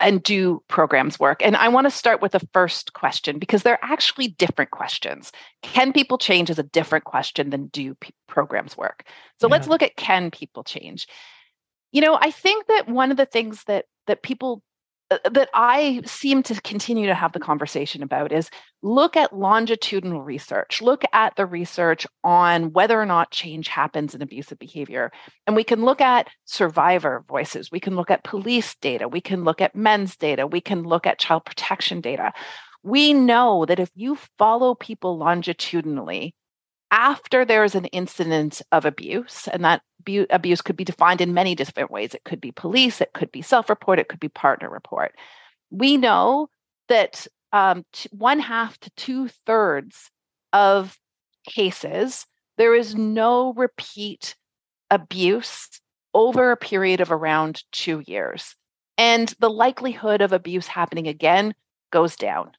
and 0.00 0.22
do 0.22 0.62
programs 0.68 1.18
work? 1.18 1.42
And 1.42 1.56
I 1.56 1.68
want 1.68 1.86
to 1.86 1.90
start 1.90 2.22
with 2.22 2.32
the 2.32 2.46
first 2.52 2.92
question 2.92 3.38
because 3.38 3.62
they're 3.62 3.78
actually 3.82 4.28
different 4.28 4.70
questions. 4.70 5.32
Can 5.62 5.92
people 5.92 6.18
change 6.18 6.50
is 6.50 6.58
a 6.58 6.64
different 6.64 7.04
question 7.04 7.50
than 7.50 7.66
do 7.68 7.94
p- 7.96 8.12
programs 8.26 8.76
work? 8.76 9.04
So 9.40 9.48
yeah. 9.48 9.52
let's 9.52 9.68
look 9.68 9.82
at 9.82 9.96
can 9.96 10.30
people 10.30 10.64
change? 10.64 11.06
you 11.92 12.02
know 12.02 12.18
i 12.20 12.30
think 12.30 12.66
that 12.66 12.88
one 12.88 13.10
of 13.10 13.16
the 13.16 13.26
things 13.26 13.64
that 13.64 13.86
that 14.06 14.22
people 14.22 14.62
Uh, 15.08 15.18
that 15.30 15.48
I 15.54 16.02
seem 16.04 16.42
to 16.44 16.60
continue 16.62 17.06
to 17.06 17.14
have 17.14 17.32
the 17.32 17.38
conversation 17.38 18.02
about 18.02 18.32
is 18.32 18.50
look 18.82 19.16
at 19.16 19.32
longitudinal 19.32 20.22
research, 20.22 20.82
look 20.82 21.04
at 21.12 21.36
the 21.36 21.46
research 21.46 22.08
on 22.24 22.72
whether 22.72 23.00
or 23.00 23.06
not 23.06 23.30
change 23.30 23.68
happens 23.68 24.16
in 24.16 24.22
abusive 24.22 24.58
behavior. 24.58 25.12
And 25.46 25.54
we 25.54 25.62
can 25.62 25.84
look 25.84 26.00
at 26.00 26.28
survivor 26.44 27.24
voices, 27.28 27.70
we 27.70 27.78
can 27.78 27.94
look 27.94 28.10
at 28.10 28.24
police 28.24 28.74
data, 28.80 29.06
we 29.06 29.20
can 29.20 29.44
look 29.44 29.60
at 29.60 29.76
men's 29.76 30.16
data, 30.16 30.44
we 30.44 30.60
can 30.60 30.82
look 30.82 31.06
at 31.06 31.20
child 31.20 31.44
protection 31.44 32.00
data. 32.00 32.32
We 32.82 33.12
know 33.12 33.64
that 33.66 33.78
if 33.78 33.90
you 33.94 34.18
follow 34.38 34.74
people 34.74 35.18
longitudinally, 35.18 36.34
after 36.90 37.44
there 37.44 37.62
is 37.62 37.76
an 37.76 37.86
incident 37.86 38.62
of 38.72 38.84
abuse, 38.84 39.48
and 39.48 39.64
that 39.64 39.82
abuse 40.30 40.62
could 40.62 40.76
be 40.76 40.84
defined 40.84 41.20
in 41.20 41.34
many 41.34 41.54
different 41.54 41.90
ways. 41.90 42.14
It 42.14 42.24
could 42.24 42.40
be 42.40 42.52
police, 42.52 43.00
it 43.00 43.12
could 43.12 43.32
be 43.32 43.42
self 43.42 43.68
report, 43.68 43.98
it 43.98 44.08
could 44.08 44.20
be 44.20 44.28
partner 44.28 44.70
report. 44.70 45.14
We 45.70 45.96
know 45.96 46.48
that 46.88 47.26
um, 47.52 47.84
t- 47.92 48.08
one 48.12 48.38
half 48.38 48.78
to 48.80 48.90
two 48.96 49.28
thirds 49.46 50.10
of 50.52 50.98
cases, 51.48 52.26
there 52.58 52.74
is 52.74 52.94
no 52.94 53.52
repeat 53.54 54.36
abuse 54.90 55.68
over 56.14 56.50
a 56.50 56.56
period 56.56 57.00
of 57.00 57.12
around 57.12 57.62
two 57.72 58.02
years. 58.06 58.54
And 58.98 59.34
the 59.40 59.50
likelihood 59.50 60.22
of 60.22 60.32
abuse 60.32 60.66
happening 60.66 61.06
again 61.06 61.54
goes 61.92 62.16
down. 62.16 62.52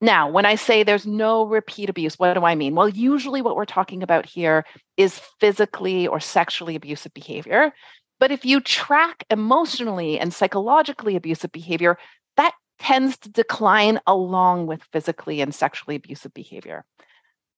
Now, 0.00 0.30
when 0.30 0.46
I 0.46 0.54
say 0.54 0.82
there's 0.82 1.06
no 1.06 1.44
repeat 1.44 1.90
abuse, 1.90 2.18
what 2.18 2.32
do 2.34 2.44
I 2.44 2.54
mean? 2.54 2.74
Well, 2.74 2.88
usually 2.88 3.42
what 3.42 3.54
we're 3.54 3.66
talking 3.66 4.02
about 4.02 4.24
here 4.24 4.64
is 4.96 5.20
physically 5.40 6.06
or 6.06 6.20
sexually 6.20 6.74
abusive 6.74 7.12
behavior. 7.12 7.72
But 8.18 8.30
if 8.30 8.44
you 8.44 8.60
track 8.60 9.24
emotionally 9.30 10.18
and 10.18 10.32
psychologically 10.32 11.16
abusive 11.16 11.52
behavior, 11.52 11.98
that 12.36 12.54
tends 12.78 13.18
to 13.18 13.30
decline 13.30 14.00
along 14.06 14.66
with 14.66 14.82
physically 14.92 15.42
and 15.42 15.54
sexually 15.54 15.96
abusive 15.96 16.32
behavior. 16.32 16.84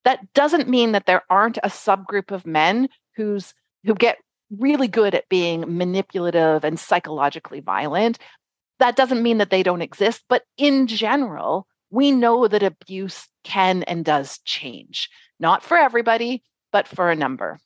That 0.04 0.32
doesn't 0.34 0.68
mean 0.68 0.92
that 0.92 1.06
there 1.06 1.22
aren't 1.30 1.58
a 1.58 1.68
subgroup 1.68 2.32
of 2.32 2.44
men 2.44 2.88
who's 3.16 3.54
who 3.84 3.94
get 3.94 4.18
really 4.58 4.88
good 4.88 5.14
at 5.14 5.28
being 5.28 5.64
manipulative 5.76 6.64
and 6.64 6.78
psychologically 6.78 7.60
violent. 7.60 8.18
That 8.80 8.96
doesn't 8.96 9.22
mean 9.22 9.38
that 9.38 9.50
they 9.50 9.62
don't 9.62 9.82
exist, 9.82 10.24
but 10.28 10.42
in 10.56 10.86
general, 10.88 11.66
we 11.92 12.10
know 12.10 12.48
that 12.48 12.62
abuse 12.62 13.28
can 13.44 13.82
and 13.84 14.04
does 14.04 14.38
change, 14.44 15.10
not 15.38 15.62
for 15.62 15.76
everybody, 15.76 16.42
but 16.72 16.88
for 16.88 17.10
a 17.10 17.16
number. 17.16 17.60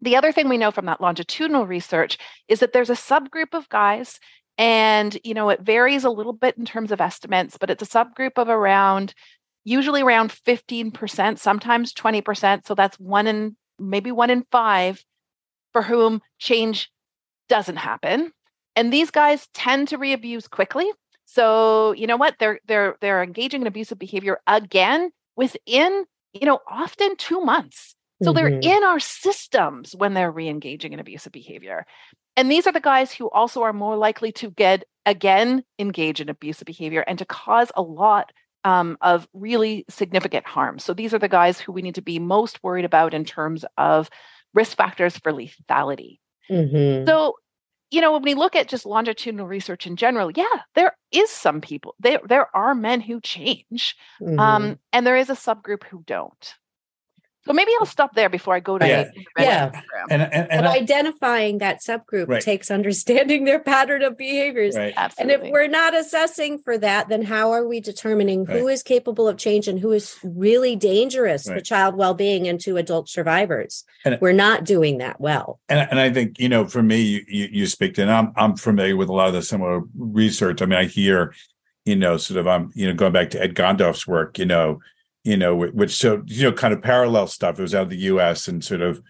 The 0.00 0.14
other 0.14 0.30
thing 0.30 0.48
we 0.48 0.58
know 0.58 0.70
from 0.70 0.86
that 0.86 1.00
longitudinal 1.00 1.66
research 1.66 2.18
is 2.46 2.60
that 2.60 2.72
there's 2.72 2.88
a 2.88 2.94
subgroup 2.94 3.52
of 3.52 3.68
guys, 3.68 4.20
and 4.56 5.18
you 5.24 5.34
know 5.34 5.48
it 5.50 5.60
varies 5.60 6.04
a 6.04 6.10
little 6.10 6.32
bit 6.32 6.56
in 6.56 6.64
terms 6.64 6.92
of 6.92 7.00
estimates, 7.00 7.58
but 7.58 7.68
it's 7.68 7.82
a 7.82 7.86
subgroup 7.86 8.32
of 8.36 8.48
around, 8.48 9.12
usually 9.64 10.02
around 10.02 10.30
15%, 10.30 11.38
sometimes 11.38 11.92
20%. 11.92 12.64
So 12.64 12.76
that's 12.76 12.98
one 13.00 13.26
in 13.26 13.56
maybe 13.76 14.12
one 14.12 14.30
in 14.30 14.44
five 14.52 15.02
for 15.72 15.82
whom 15.82 16.22
change 16.38 16.90
doesn't 17.48 17.76
happen. 17.76 18.30
And 18.76 18.92
these 18.92 19.10
guys 19.10 19.48
tend 19.52 19.88
to 19.88 19.98
re-abuse 19.98 20.46
quickly. 20.46 20.88
So, 21.30 21.92
you 21.92 22.06
know 22.06 22.16
what? 22.16 22.36
They're 22.40 22.58
they're 22.66 22.96
they're 23.02 23.22
engaging 23.22 23.60
in 23.60 23.66
abusive 23.66 23.98
behavior 23.98 24.40
again 24.46 25.10
within, 25.36 26.06
you 26.32 26.46
know, 26.46 26.60
often 26.66 27.16
2 27.16 27.42
months. 27.42 27.94
So 28.22 28.32
mm-hmm. 28.32 28.34
they're 28.34 28.76
in 28.76 28.82
our 28.82 28.98
systems 28.98 29.94
when 29.94 30.14
they're 30.14 30.30
re-engaging 30.30 30.94
in 30.94 31.00
abusive 31.00 31.32
behavior. 31.32 31.84
And 32.38 32.50
these 32.50 32.66
are 32.66 32.72
the 32.72 32.80
guys 32.80 33.12
who 33.12 33.28
also 33.28 33.62
are 33.62 33.74
more 33.74 33.94
likely 33.96 34.32
to 34.32 34.50
get 34.50 34.84
again 35.04 35.64
engage 35.78 36.22
in 36.22 36.30
abusive 36.30 36.64
behavior 36.64 37.04
and 37.06 37.18
to 37.18 37.26
cause 37.26 37.70
a 37.76 37.82
lot 37.82 38.32
um, 38.64 38.96
of 39.02 39.28
really 39.34 39.84
significant 39.90 40.46
harm. 40.46 40.78
So 40.78 40.94
these 40.94 41.12
are 41.12 41.18
the 41.18 41.28
guys 41.28 41.60
who 41.60 41.72
we 41.72 41.82
need 41.82 41.96
to 41.96 42.02
be 42.02 42.18
most 42.18 42.62
worried 42.62 42.86
about 42.86 43.12
in 43.12 43.26
terms 43.26 43.66
of 43.76 44.08
risk 44.54 44.78
factors 44.78 45.18
for 45.18 45.30
lethality. 45.30 46.20
Mm-hmm. 46.50 47.06
So 47.06 47.34
you 47.90 48.00
know, 48.00 48.12
when 48.12 48.22
we 48.22 48.34
look 48.34 48.54
at 48.54 48.68
just 48.68 48.86
longitudinal 48.86 49.46
research 49.46 49.86
in 49.86 49.96
general, 49.96 50.30
yeah, 50.30 50.44
there 50.74 50.96
is 51.10 51.30
some 51.30 51.60
people. 51.60 51.94
There 51.98 52.20
there 52.24 52.54
are 52.54 52.74
men 52.74 53.00
who 53.00 53.20
change, 53.20 53.96
mm-hmm. 54.20 54.38
um, 54.38 54.78
and 54.92 55.06
there 55.06 55.16
is 55.16 55.30
a 55.30 55.34
subgroup 55.34 55.84
who 55.84 56.02
don't. 56.06 56.54
So 57.48 57.54
maybe 57.54 57.72
I'll 57.80 57.86
stop 57.86 58.14
there 58.14 58.28
before 58.28 58.54
I 58.54 58.60
go 58.60 58.76
to 58.76 58.86
yeah, 58.86 59.10
yeah. 59.38 59.80
And, 60.10 60.20
and, 60.20 60.52
and 60.52 60.66
identifying 60.66 61.58
that 61.58 61.80
subgroup 61.80 62.28
right. 62.28 62.42
takes 62.42 62.70
understanding 62.70 63.44
their 63.44 63.58
pattern 63.58 64.02
of 64.02 64.18
behaviors. 64.18 64.76
Right. 64.76 64.92
And 65.18 65.30
if 65.30 65.40
we're 65.40 65.66
not 65.66 65.96
assessing 65.96 66.58
for 66.58 66.76
that, 66.76 67.08
then 67.08 67.22
how 67.22 67.52
are 67.52 67.66
we 67.66 67.80
determining 67.80 68.44
right. 68.44 68.58
who 68.58 68.68
is 68.68 68.82
capable 68.82 69.26
of 69.26 69.38
change 69.38 69.66
and 69.66 69.80
who 69.80 69.92
is 69.92 70.18
really 70.22 70.76
dangerous 70.76 71.44
to 71.44 71.62
child 71.62 71.96
well-being 71.96 72.46
and 72.46 72.60
to 72.60 72.76
adult 72.76 73.08
survivors? 73.08 73.84
And, 74.04 74.18
we're 74.20 74.32
not 74.32 74.64
doing 74.64 74.98
that 74.98 75.18
well. 75.18 75.58
And, 75.70 75.88
and 75.90 75.98
I 75.98 76.12
think 76.12 76.38
you 76.38 76.50
know, 76.50 76.66
for 76.66 76.82
me, 76.82 77.00
you, 77.00 77.24
you, 77.26 77.48
you 77.50 77.66
speak 77.66 77.94
to, 77.94 78.02
and 78.02 78.10
I'm 78.10 78.32
I'm 78.36 78.56
familiar 78.56 78.96
with 78.96 79.08
a 79.08 79.14
lot 79.14 79.28
of 79.28 79.34
the 79.34 79.42
similar 79.42 79.80
research. 79.96 80.60
I 80.60 80.66
mean, 80.66 80.78
I 80.78 80.84
hear, 80.84 81.34
you 81.86 81.96
know, 81.96 82.18
sort 82.18 82.40
of 82.40 82.46
I'm 82.46 82.70
you 82.74 82.86
know 82.86 82.92
going 82.92 83.12
back 83.12 83.30
to 83.30 83.42
Ed 83.42 83.54
Gondolf's 83.54 84.06
work, 84.06 84.38
you 84.38 84.44
know 84.44 84.80
you 85.28 85.36
know, 85.36 85.54
which 85.54 85.92
showed, 85.92 86.30
you 86.30 86.44
know, 86.44 86.52
kind 86.52 86.72
of 86.72 86.80
parallel 86.80 87.26
stuff. 87.26 87.58
It 87.58 87.62
was 87.62 87.74
out 87.74 87.82
of 87.82 87.90
the 87.90 87.96
US 87.96 88.48
and 88.48 88.64
sort 88.64 88.80
of, 88.80 89.02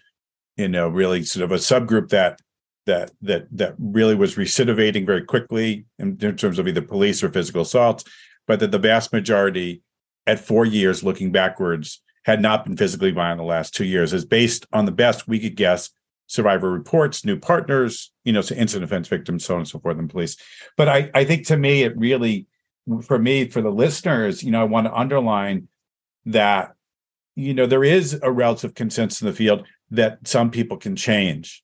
you 0.57 0.67
know, 0.67 0.89
really 0.89 1.23
sort 1.23 1.45
of 1.45 1.51
a 1.53 1.55
subgroup 1.55 2.09
that 2.09 2.41
that 2.85 3.11
that 3.21 3.47
that 3.51 3.75
really 3.79 4.15
was 4.15 4.35
recidivating 4.35 5.05
very 5.05 5.23
quickly 5.23 5.85
in, 5.97 6.17
in 6.19 6.35
terms 6.35 6.59
of 6.59 6.67
either 6.67 6.81
police 6.81 7.23
or 7.23 7.29
physical 7.29 7.61
assaults, 7.61 8.03
but 8.47 8.59
that 8.59 8.71
the 8.71 8.77
vast 8.77 9.13
majority 9.13 9.81
at 10.27 10.41
four 10.41 10.65
years 10.65 11.05
looking 11.05 11.31
backwards 11.31 12.01
had 12.25 12.41
not 12.41 12.65
been 12.65 12.75
physically 12.75 13.11
violent 13.11 13.39
the 13.39 13.45
last 13.45 13.73
two 13.73 13.85
years, 13.85 14.11
is 14.11 14.25
based 14.25 14.65
on 14.73 14.83
the 14.83 14.91
best 14.91 15.25
we 15.25 15.39
could 15.39 15.55
guess 15.55 15.89
survivor 16.27 16.69
reports, 16.69 17.23
new 17.23 17.39
partners, 17.39 18.11
you 18.25 18.33
know, 18.33 18.41
so 18.41 18.55
incident 18.55 18.91
offense 18.91 19.07
victims, 19.07 19.45
so 19.45 19.53
on 19.53 19.61
and 19.61 19.69
so 19.69 19.79
forth, 19.79 19.97
and 19.97 20.09
police. 20.09 20.35
But 20.75 20.89
I, 20.89 21.09
I 21.13 21.23
think 21.23 21.47
to 21.47 21.55
me, 21.55 21.83
it 21.83 21.97
really, 21.97 22.45
for 23.03 23.17
me, 23.17 23.47
for 23.47 23.61
the 23.61 23.71
listeners, 23.71 24.43
you 24.43 24.51
know, 24.51 24.59
I 24.59 24.65
want 24.65 24.85
to 24.85 24.93
underline 24.93 25.69
that 26.25 26.73
you 27.35 27.53
know 27.53 27.65
there 27.65 27.83
is 27.83 28.19
a 28.21 28.31
relative 28.31 28.73
consensus 28.75 29.21
in 29.21 29.27
the 29.27 29.33
field 29.33 29.65
that 29.91 30.27
some 30.27 30.51
people 30.51 30.77
can 30.77 30.95
change. 30.95 31.63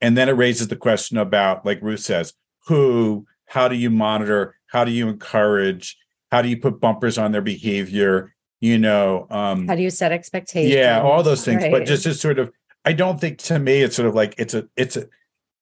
And 0.00 0.16
then 0.16 0.28
it 0.28 0.32
raises 0.32 0.68
the 0.68 0.76
question 0.76 1.16
about 1.16 1.64
like 1.64 1.80
ruth 1.80 2.00
says 2.00 2.34
who 2.66 3.26
how 3.46 3.68
do 3.68 3.76
you 3.76 3.90
monitor? 3.90 4.56
How 4.66 4.84
do 4.84 4.90
you 4.90 5.08
encourage? 5.08 5.96
How 6.30 6.42
do 6.42 6.48
you 6.48 6.56
put 6.56 6.80
bumpers 6.80 7.18
on 7.18 7.32
their 7.32 7.42
behavior? 7.42 8.34
You 8.60 8.78
know 8.78 9.26
um 9.30 9.66
how 9.66 9.74
do 9.74 9.82
you 9.82 9.90
set 9.90 10.12
expectations? 10.12 10.74
Yeah 10.74 11.00
all 11.00 11.22
those 11.22 11.44
things 11.44 11.62
right. 11.62 11.72
but 11.72 11.84
just 11.84 12.04
to 12.04 12.14
sort 12.14 12.38
of 12.38 12.52
i 12.84 12.92
don't 12.92 13.20
think 13.20 13.38
to 13.38 13.58
me 13.58 13.82
it's 13.82 13.96
sort 13.96 14.08
of 14.08 14.14
like 14.14 14.34
it's 14.38 14.54
a 14.54 14.68
it's 14.76 14.96
a 14.96 15.02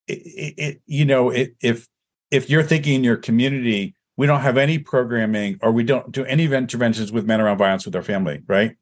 it, 0.06 0.54
it 0.58 0.82
you 0.86 1.04
know 1.04 1.30
it, 1.30 1.54
if 1.62 1.88
if 2.30 2.50
you're 2.50 2.62
thinking 2.62 2.94
in 2.94 3.04
your 3.04 3.16
community 3.16 3.94
we 4.20 4.26
don't 4.26 4.42
have 4.42 4.58
any 4.58 4.78
programming 4.78 5.58
or 5.62 5.72
we 5.72 5.82
don't 5.82 6.12
do 6.12 6.26
any 6.26 6.44
interventions 6.44 7.10
with 7.10 7.24
men 7.24 7.40
around 7.40 7.56
violence 7.56 7.86
with 7.86 7.94
their 7.94 8.02
family, 8.02 8.42
right? 8.46 8.76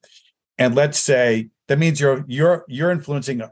And 0.59 0.75
let's 0.75 0.99
say 0.99 1.51
that 1.69 1.79
means 1.79 2.01
you're 2.01 2.25
you're 2.27 2.65
you're 2.67 2.91
influencing 2.91 3.43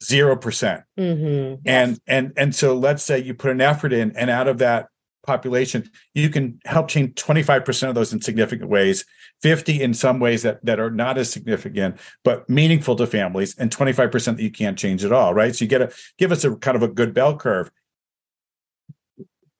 zero 0.00 0.36
percent. 0.36 0.84
Mm-hmm. 0.96 1.62
And 1.66 2.00
and 2.06 2.32
and 2.36 2.54
so 2.54 2.76
let's 2.76 3.02
say 3.02 3.18
you 3.18 3.34
put 3.34 3.50
an 3.50 3.60
effort 3.60 3.92
in, 3.92 4.16
and 4.16 4.30
out 4.30 4.46
of 4.46 4.58
that 4.58 4.86
population, 5.26 5.90
you 6.14 6.30
can 6.30 6.60
help 6.64 6.86
change 6.86 7.16
25% 7.16 7.88
of 7.88 7.96
those 7.96 8.12
in 8.12 8.20
significant 8.20 8.70
ways, 8.70 9.04
50 9.42 9.82
in 9.82 9.94
some 9.94 10.20
ways 10.20 10.42
that, 10.42 10.64
that 10.64 10.78
are 10.78 10.92
not 10.92 11.18
as 11.18 11.28
significant, 11.28 11.98
but 12.22 12.48
meaningful 12.48 12.94
to 12.94 13.04
families, 13.04 13.56
and 13.58 13.76
25% 13.76 14.36
that 14.36 14.42
you 14.42 14.52
can't 14.52 14.78
change 14.78 15.04
at 15.04 15.10
all, 15.10 15.34
right? 15.34 15.56
So 15.56 15.64
you 15.64 15.68
get 15.68 15.82
a 15.82 15.92
give 16.18 16.30
us 16.30 16.44
a 16.44 16.54
kind 16.54 16.76
of 16.76 16.84
a 16.84 16.88
good 16.88 17.12
bell 17.12 17.36
curve 17.36 17.68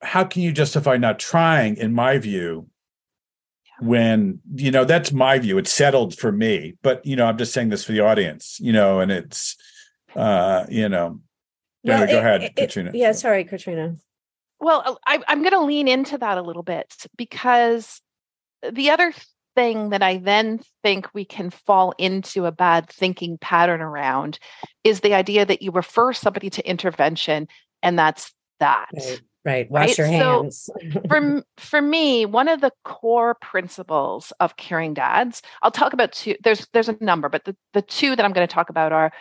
how 0.06 0.24
can 0.24 0.42
you 0.42 0.52
justify 0.52 0.96
not 0.96 1.18
trying 1.18 1.76
in 1.76 1.92
my 1.92 2.18
view 2.18 2.66
when 3.80 4.40
you 4.54 4.70
know 4.70 4.84
that's 4.84 5.12
my 5.12 5.38
view 5.38 5.58
it's 5.58 5.72
settled 5.72 6.16
for 6.16 6.32
me 6.32 6.74
but 6.82 7.04
you 7.04 7.16
know 7.16 7.26
i'm 7.26 7.36
just 7.36 7.52
saying 7.52 7.68
this 7.68 7.84
for 7.84 7.92
the 7.92 8.00
audience 8.00 8.58
you 8.60 8.72
know 8.72 9.00
and 9.00 9.10
it's 9.12 9.56
uh 10.14 10.64
you 10.68 10.88
know. 10.88 11.20
Well, 11.84 12.02
anyway, 12.02 12.12
go 12.12 12.18
it, 12.18 12.20
ahead 12.20 12.42
it, 12.42 12.56
katreena. 12.56 12.90
yeah 12.94 13.12
sorry 13.12 13.44
katreena. 13.44 13.98
Well 14.58 14.98
I, 15.06 15.20
i'm 15.28 15.40
going 15.40 15.52
to 15.52 15.60
lean 15.60 15.88
into 15.88 16.16
that 16.18 16.38
a 16.38 16.42
little 16.42 16.62
bit 16.62 16.94
because 17.16 18.00
the 18.72 18.90
other 18.90 19.12
thing 19.54 19.90
that 19.90 20.02
i 20.02 20.16
then 20.16 20.60
think 20.82 21.08
we 21.12 21.24
can 21.24 21.50
fall 21.50 21.92
into 21.98 22.46
a 22.46 22.52
bad 22.52 22.88
thinking 22.88 23.36
pattern 23.38 23.82
around 23.82 24.38
is 24.84 25.00
the 25.00 25.14
idea 25.14 25.44
that 25.44 25.60
you 25.62 25.70
refer 25.70 26.12
somebody 26.12 26.48
to 26.50 26.68
intervention 26.68 27.46
and 27.82 27.98
that's 27.98 28.32
that. 28.60 28.88
Right. 28.94 29.20
Right. 29.46 29.70
Wash 29.70 29.90
right? 29.90 29.98
your 29.98 30.06
hands. 30.08 30.68
So 30.82 31.00
for, 31.08 31.44
for 31.56 31.80
me, 31.80 32.26
one 32.26 32.48
of 32.48 32.60
the 32.60 32.72
core 32.84 33.36
principles 33.40 34.32
of 34.40 34.56
caring 34.56 34.92
dads, 34.92 35.40
I'll 35.62 35.70
talk 35.70 35.92
about 35.92 36.10
two, 36.10 36.34
there's 36.42 36.66
there's 36.72 36.88
a 36.88 36.96
number, 37.00 37.28
but 37.28 37.44
the, 37.44 37.56
the 37.72 37.82
two 37.82 38.16
that 38.16 38.24
I'm 38.24 38.32
going 38.32 38.46
to 38.46 38.52
talk 38.52 38.70
about 38.70 38.92
are 38.92 39.12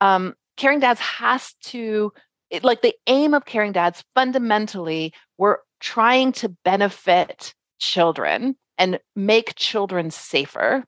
um, 0.00 0.34
caring 0.56 0.80
dads 0.80 0.98
has 1.00 1.52
to 1.64 2.10
it, 2.48 2.64
like 2.64 2.80
the 2.80 2.94
aim 3.06 3.34
of 3.34 3.44
caring 3.44 3.72
dads 3.72 4.02
fundamentally 4.14 5.12
we're 5.36 5.58
trying 5.80 6.32
to 6.32 6.48
benefit 6.64 7.54
children 7.78 8.56
and 8.78 8.98
make 9.14 9.54
children 9.56 10.10
safer 10.10 10.84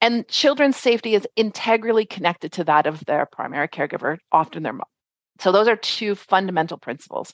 and 0.00 0.26
children's 0.26 0.76
safety 0.76 1.14
is 1.14 1.28
integrally 1.36 2.04
connected 2.04 2.50
to 2.52 2.64
that 2.64 2.86
of 2.86 3.04
their 3.04 3.26
primary 3.26 3.68
caregiver 3.68 4.18
often 4.32 4.62
their 4.62 4.72
mom 4.72 4.86
so 5.38 5.52
those 5.52 5.68
are 5.68 5.76
two 5.76 6.14
fundamental 6.14 6.78
principles 6.78 7.32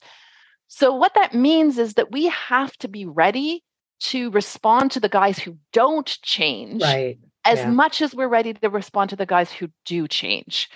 so, 0.69 0.95
what 0.95 1.15
that 1.15 1.35
means 1.35 1.79
is 1.79 1.95
that 1.95 2.13
we 2.13 2.27
have 2.27 2.77
to 2.79 2.89
be 2.89 3.07
ready 3.07 3.65
to 4.01 4.31
respond 4.31 4.93
to 4.93 5.01
the 5.01 5.09
guys 5.09 5.39
who 5.39 5.57
don't 5.73 6.19
change 6.23 6.83
right. 6.83 7.19
as 7.45 7.59
yeah. 7.59 7.71
much 7.71 8.01
as 8.01 8.15
we're 8.15 8.29
ready 8.29 8.53
to 8.53 8.71
respond 8.71 9.11
to 9.11 9.17
the 9.17 9.27
guys 9.27 9.51
who 9.51 9.69
do 9.85 10.07
change. 10.07 10.69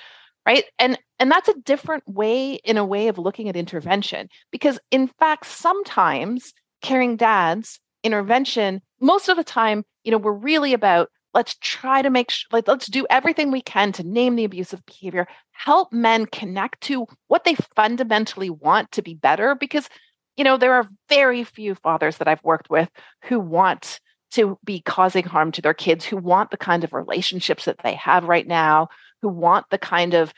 right 0.46 0.64
and 0.78 0.98
and 1.20 1.30
that's 1.30 1.48
a 1.48 1.60
different 1.64 2.02
way 2.08 2.54
in 2.64 2.78
a 2.78 2.84
way 2.84 3.08
of 3.08 3.18
looking 3.18 3.48
at 3.48 3.56
intervention 3.56 4.28
because 4.50 4.80
in 4.90 5.06
fact 5.06 5.46
sometimes 5.46 6.52
caring 6.80 7.16
dads 7.16 7.78
intervention 8.02 8.82
most 9.00 9.28
of 9.28 9.36
the 9.36 9.44
time 9.44 9.84
you 10.02 10.10
know 10.10 10.18
we're 10.18 10.32
really 10.32 10.72
about 10.72 11.10
let's 11.34 11.56
try 11.60 12.02
to 12.02 12.10
make 12.10 12.30
sure 12.30 12.48
like 12.52 12.68
let's 12.68 12.86
do 12.86 13.06
everything 13.10 13.50
we 13.50 13.62
can 13.62 13.92
to 13.92 14.02
name 14.02 14.36
the 14.36 14.44
abusive 14.44 14.84
behavior 14.86 15.26
help 15.52 15.92
men 15.92 16.26
connect 16.26 16.80
to 16.80 17.06
what 17.28 17.44
they 17.44 17.56
fundamentally 17.76 18.50
want 18.50 18.90
to 18.92 19.02
be 19.02 19.14
better 19.14 19.54
because 19.54 19.88
you 20.36 20.44
know 20.44 20.56
there 20.56 20.74
are 20.74 20.88
very 21.08 21.44
few 21.44 21.74
fathers 21.74 22.18
that 22.18 22.28
i've 22.28 22.42
worked 22.44 22.70
with 22.70 22.88
who 23.24 23.38
want 23.38 24.00
to 24.32 24.58
be 24.64 24.80
causing 24.80 25.24
harm 25.24 25.52
to 25.52 25.62
their 25.62 25.74
kids 25.74 26.04
who 26.04 26.16
want 26.16 26.50
the 26.50 26.56
kind 26.56 26.84
of 26.84 26.92
relationships 26.92 27.66
that 27.66 27.78
they 27.84 27.94
have 27.94 28.24
right 28.24 28.46
now 28.46 28.88
who 29.20 29.28
want 29.28 29.66
the 29.70 29.78
kind 29.78 30.14
of 30.14 30.32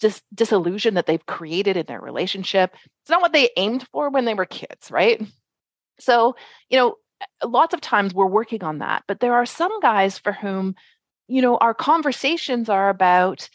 dis- 0.00 0.22
disillusion 0.34 0.94
that 0.94 1.06
they've 1.06 1.26
created 1.26 1.76
in 1.76 1.86
their 1.86 2.00
relationship. 2.00 2.74
It's 3.02 3.10
not 3.10 3.20
what 3.20 3.32
they 3.32 3.50
aimed 3.56 3.86
for 3.92 4.08
when 4.10 4.24
they 4.24 4.34
were 4.34 4.46
kids 4.46 4.90
right? 4.90 5.22
So 5.98 6.34
you 6.68 6.78
know 6.78 6.96
lots 7.44 7.74
of 7.74 7.80
times 7.80 8.14
we're 8.14 8.26
working 8.26 8.62
on 8.62 8.78
that 8.78 9.02
but 9.06 9.20
there 9.20 9.34
are 9.34 9.46
some 9.46 9.78
guys 9.80 10.18
for 10.18 10.32
whom 10.32 10.74
you 11.28 11.42
know 11.42 11.56
our 11.58 11.74
conversations 11.74 12.68
are 12.68 12.88
about 12.88 13.48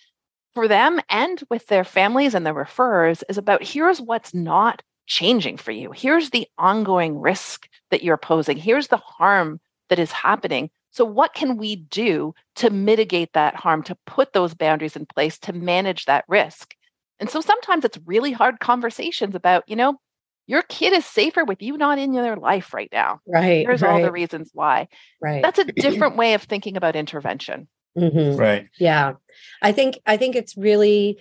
for 0.53 0.67
them 0.67 0.99
and 1.09 1.43
with 1.49 1.67
their 1.67 1.83
families 1.83 2.33
and 2.33 2.45
their 2.45 2.53
referrers 2.53 3.23
is 3.29 3.37
about 3.37 3.63
here's 3.63 4.01
what's 4.01 4.33
not 4.33 4.81
changing 5.07 5.57
for 5.57 5.71
you. 5.71 5.91
Here's 5.91 6.31
the 6.31 6.47
ongoing 6.57 7.19
risk 7.19 7.67
that 7.91 8.03
you're 8.03 8.17
posing. 8.17 8.57
Here's 8.57 8.87
the 8.87 8.97
harm 8.97 9.59
that 9.89 9.99
is 9.99 10.11
happening. 10.11 10.69
So 10.91 11.05
what 11.05 11.33
can 11.33 11.57
we 11.57 11.75
do 11.75 12.33
to 12.55 12.69
mitigate 12.69 13.33
that 13.33 13.55
harm 13.55 13.83
to 13.83 13.97
put 14.05 14.33
those 14.33 14.53
boundaries 14.53 14.95
in 14.95 15.05
place 15.05 15.37
to 15.39 15.53
manage 15.53 16.05
that 16.05 16.25
risk? 16.27 16.73
And 17.19 17.29
so 17.29 17.41
sometimes 17.41 17.85
it's 17.85 17.99
really 18.05 18.31
hard 18.31 18.59
conversations 18.59 19.35
about 19.35 19.63
you 19.67 19.75
know 19.75 19.99
your 20.47 20.61
kid 20.63 20.93
is 20.93 21.05
safer 21.05 21.43
with 21.43 21.61
you 21.61 21.77
not 21.77 21.97
in 21.97 22.13
their 22.13 22.35
life 22.35 22.73
right 22.73 22.89
now. 22.91 23.19
Right. 23.27 23.65
There's 23.65 23.81
right. 23.81 23.91
all 23.91 24.01
the 24.01 24.11
reasons 24.11 24.51
why. 24.53 24.87
Right. 25.21 25.41
That's 25.41 25.59
a 25.59 25.65
different 25.65 26.17
way 26.17 26.33
of 26.33 26.43
thinking 26.43 26.77
about 26.77 26.95
intervention. 26.95 27.67
Mm-hmm. 27.97 28.39
Right. 28.39 28.67
Yeah. 28.79 29.13
I 29.61 29.71
think 29.71 29.99
I 30.05 30.17
think 30.17 30.35
it's 30.35 30.57
really 30.57 31.19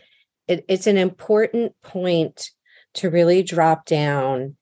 it, 0.49 0.65
it's 0.69 0.87
an 0.87 0.99
important 0.99 1.73
point 1.83 2.51
to 2.95 3.11
really 3.11 3.43
drop 3.43 3.87
down 3.87 4.57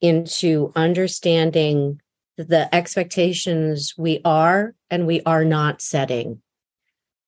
into 0.00 0.72
understanding 0.76 2.00
the 2.36 2.72
expectations 2.74 3.94
we 3.96 4.20
are 4.24 4.74
and 4.90 5.06
we 5.06 5.22
are 5.22 5.44
not 5.44 5.80
setting 5.80 6.42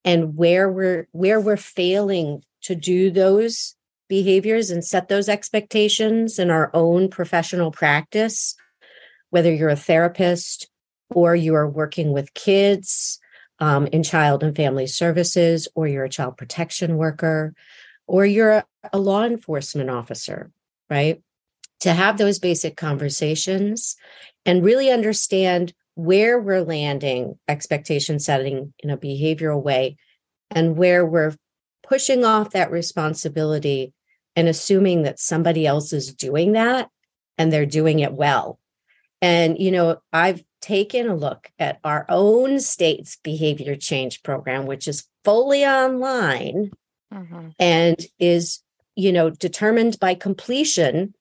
and 0.04 0.36
where 0.36 0.70
we're 0.70 1.08
where 1.12 1.40
we're 1.40 1.56
failing 1.56 2.42
to 2.62 2.74
do 2.74 3.10
those 3.10 3.74
behaviors 4.08 4.70
and 4.70 4.84
set 4.84 5.08
those 5.08 5.28
expectations 5.28 6.38
in 6.38 6.50
our 6.50 6.70
own 6.74 7.08
professional 7.08 7.70
practice, 7.70 8.54
whether 9.30 9.52
you're 9.52 9.68
a 9.68 9.76
therapist 9.76 10.68
or 11.10 11.34
you 11.34 11.54
are 11.54 11.68
working 11.68 12.12
with 12.12 12.34
kids 12.34 13.18
um, 13.60 13.86
in 13.88 14.02
child 14.02 14.42
and 14.42 14.54
family 14.54 14.86
services, 14.86 15.68
or 15.74 15.86
you're 15.86 16.04
a 16.04 16.10
child 16.10 16.36
protection 16.36 16.96
worker, 16.96 17.54
or 18.06 18.24
you're 18.24 18.52
a, 18.52 18.64
a 18.92 18.98
law 18.98 19.24
enforcement 19.24 19.90
officer, 19.90 20.50
right? 20.88 21.22
To 21.80 21.92
have 21.92 22.18
those 22.18 22.38
basic 22.38 22.76
conversations 22.76 23.96
and 24.44 24.64
really 24.64 24.90
understand 24.90 25.72
where 25.94 26.38
we're 26.38 26.62
landing 26.62 27.38
expectation 27.48 28.20
setting 28.20 28.72
in 28.78 28.90
a 28.90 28.96
behavioral 28.96 29.62
way 29.62 29.96
and 30.50 30.76
where 30.76 31.04
we're 31.04 31.34
pushing 31.82 32.24
off 32.24 32.50
that 32.50 32.70
responsibility 32.70 33.92
and 34.38 34.46
assuming 34.46 35.02
that 35.02 35.18
somebody 35.18 35.66
else 35.66 35.92
is 35.92 36.14
doing 36.14 36.52
that 36.52 36.88
and 37.38 37.52
they're 37.52 37.66
doing 37.66 37.98
it 37.98 38.12
well. 38.12 38.60
And, 39.20 39.58
you 39.58 39.72
know, 39.72 39.98
I've 40.12 40.44
taken 40.60 41.08
a 41.08 41.16
look 41.16 41.50
at 41.58 41.80
our 41.82 42.06
own 42.08 42.60
state's 42.60 43.16
behavior 43.16 43.74
change 43.74 44.22
program, 44.22 44.66
which 44.66 44.86
is 44.86 45.08
fully 45.24 45.66
online 45.66 46.70
mm-hmm. 47.12 47.48
and 47.58 48.00
is, 48.20 48.60
you 48.94 49.10
know, 49.10 49.28
determined 49.28 49.98
by 49.98 50.14
completion 50.14 51.14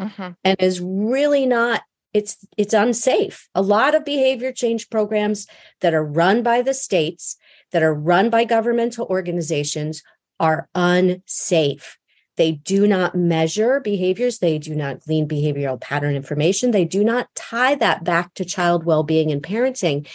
mm-hmm. 0.00 0.30
and 0.42 0.56
is 0.60 0.80
really 0.80 1.46
not 1.46 1.80
it's 2.12 2.44
it's 2.56 2.74
unsafe 2.74 3.48
a 3.56 3.62
lot 3.62 3.92
of 3.96 4.04
behavior 4.04 4.52
change 4.52 4.88
programs 4.88 5.48
that 5.80 5.94
are 5.94 6.04
run 6.04 6.44
by 6.44 6.62
the 6.62 6.72
states 6.72 7.36
that 7.72 7.82
are 7.82 7.92
run 7.92 8.30
by 8.30 8.44
governmental 8.44 9.04
organizations 9.06 10.00
are 10.38 10.68
unsafe 10.76 11.98
they 12.36 12.52
do 12.52 12.86
not 12.86 13.14
measure 13.14 13.80
behaviors. 13.80 14.38
They 14.38 14.58
do 14.58 14.74
not 14.74 15.00
glean 15.00 15.28
behavioral 15.28 15.80
pattern 15.80 16.16
information. 16.16 16.72
They 16.72 16.84
do 16.84 17.04
not 17.04 17.28
tie 17.34 17.76
that 17.76 18.04
back 18.04 18.34
to 18.34 18.44
child 18.44 18.84
well 18.84 19.02
being 19.02 19.30
and 19.30 19.42
parenting. 19.42 20.08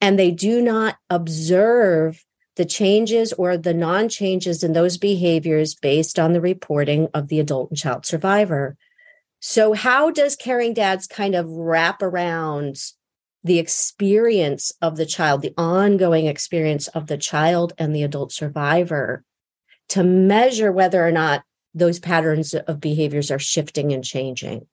And 0.00 0.18
they 0.18 0.30
do 0.30 0.60
not 0.62 0.96
observe 1.08 2.24
the 2.56 2.64
changes 2.64 3.32
or 3.34 3.56
the 3.56 3.74
non 3.74 4.08
changes 4.08 4.64
in 4.64 4.72
those 4.72 4.98
behaviors 4.98 5.74
based 5.74 6.18
on 6.18 6.32
the 6.32 6.40
reporting 6.40 7.08
of 7.14 7.28
the 7.28 7.38
adult 7.38 7.70
and 7.70 7.78
child 7.78 8.04
survivor. 8.04 8.76
So, 9.38 9.72
how 9.72 10.10
does 10.10 10.36
caring 10.36 10.74
dads 10.74 11.06
kind 11.06 11.34
of 11.34 11.48
wrap 11.48 12.02
around 12.02 12.76
the 13.42 13.58
experience 13.58 14.72
of 14.82 14.96
the 14.96 15.06
child, 15.06 15.40
the 15.40 15.54
ongoing 15.56 16.26
experience 16.26 16.88
of 16.88 17.06
the 17.06 17.16
child 17.16 17.72
and 17.78 17.94
the 17.94 18.02
adult 18.02 18.32
survivor 18.32 19.24
to 19.88 20.04
measure 20.04 20.70
whether 20.70 21.06
or 21.06 21.12
not 21.12 21.42
those 21.74 21.98
patterns 21.98 22.54
of 22.54 22.80
behaviors 22.80 23.30
are 23.30 23.38
shifting 23.38 23.92
and 23.92 24.04
changing. 24.04 24.66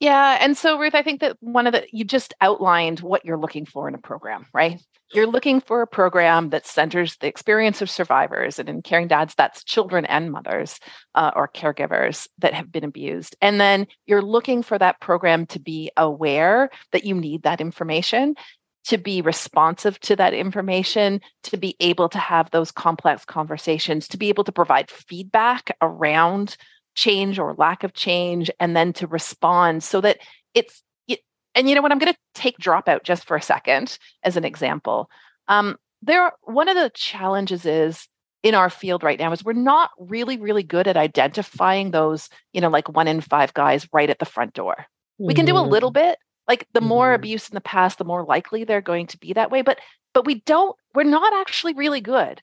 Yeah. 0.00 0.38
And 0.40 0.56
so, 0.56 0.78
Ruth, 0.78 0.94
I 0.94 1.02
think 1.02 1.20
that 1.20 1.36
one 1.40 1.66
of 1.66 1.74
the, 1.74 1.86
you 1.92 2.04
just 2.04 2.32
outlined 2.40 3.00
what 3.00 3.26
you're 3.26 3.36
looking 3.36 3.66
for 3.66 3.86
in 3.86 3.94
a 3.94 3.98
program, 3.98 4.46
right? 4.54 4.80
You're 5.12 5.26
looking 5.26 5.60
for 5.60 5.82
a 5.82 5.86
program 5.86 6.50
that 6.50 6.66
centers 6.66 7.16
the 7.16 7.26
experience 7.26 7.82
of 7.82 7.90
survivors. 7.90 8.58
And 8.58 8.68
in 8.70 8.80
Caring 8.80 9.08
Dads, 9.08 9.34
that's 9.34 9.62
children 9.62 10.06
and 10.06 10.32
mothers 10.32 10.80
uh, 11.14 11.32
or 11.36 11.48
caregivers 11.48 12.28
that 12.38 12.54
have 12.54 12.72
been 12.72 12.84
abused. 12.84 13.36
And 13.42 13.60
then 13.60 13.86
you're 14.06 14.22
looking 14.22 14.62
for 14.62 14.78
that 14.78 15.00
program 15.00 15.44
to 15.46 15.60
be 15.60 15.90
aware 15.98 16.70
that 16.92 17.04
you 17.04 17.14
need 17.14 17.42
that 17.42 17.60
information 17.60 18.36
to 18.90 18.98
be 18.98 19.22
responsive 19.22 20.00
to 20.00 20.16
that 20.16 20.34
information, 20.34 21.20
to 21.44 21.56
be 21.56 21.76
able 21.78 22.08
to 22.08 22.18
have 22.18 22.50
those 22.50 22.72
complex 22.72 23.24
conversations, 23.24 24.08
to 24.08 24.16
be 24.16 24.28
able 24.28 24.42
to 24.42 24.50
provide 24.50 24.90
feedback 24.90 25.76
around 25.80 26.56
change 26.96 27.38
or 27.38 27.54
lack 27.54 27.84
of 27.84 27.92
change, 27.94 28.50
and 28.58 28.74
then 28.74 28.92
to 28.92 29.06
respond 29.06 29.84
so 29.84 30.00
that 30.00 30.18
it's, 30.54 30.82
it, 31.06 31.20
and 31.54 31.68
you 31.68 31.76
know 31.76 31.82
what, 31.82 31.92
I'm 31.92 32.00
going 32.00 32.12
to 32.12 32.18
take 32.34 32.58
dropout 32.58 33.04
just 33.04 33.28
for 33.28 33.36
a 33.36 33.42
second 33.42 33.96
as 34.24 34.36
an 34.36 34.44
example. 34.44 35.08
Um, 35.46 35.76
there, 36.02 36.32
one 36.42 36.68
of 36.68 36.74
the 36.74 36.90
challenges 36.92 37.64
is 37.64 38.08
in 38.42 38.56
our 38.56 38.70
field 38.70 39.04
right 39.04 39.20
now 39.20 39.30
is 39.30 39.44
we're 39.44 39.52
not 39.52 39.90
really, 40.00 40.36
really 40.36 40.64
good 40.64 40.88
at 40.88 40.96
identifying 40.96 41.92
those, 41.92 42.28
you 42.52 42.60
know, 42.60 42.70
like 42.70 42.88
one 42.88 43.06
in 43.06 43.20
five 43.20 43.54
guys 43.54 43.86
right 43.92 44.10
at 44.10 44.18
the 44.18 44.24
front 44.24 44.52
door. 44.52 44.74
Mm-hmm. 44.74 45.26
We 45.28 45.34
can 45.34 45.46
do 45.46 45.56
a 45.56 45.60
little 45.60 45.92
mm-hmm. 45.92 46.08
bit, 46.08 46.18
like 46.50 46.66
the 46.72 46.80
more 46.80 47.06
mm-hmm. 47.06 47.20
abuse 47.20 47.48
in 47.48 47.54
the 47.54 47.60
past 47.60 47.98
the 47.98 48.04
more 48.04 48.24
likely 48.24 48.64
they're 48.64 48.80
going 48.80 49.06
to 49.06 49.18
be 49.18 49.32
that 49.32 49.50
way 49.50 49.62
but 49.62 49.78
but 50.12 50.26
we 50.26 50.40
don't 50.40 50.76
we're 50.94 51.04
not 51.04 51.32
actually 51.32 51.72
really 51.74 52.00
good. 52.00 52.42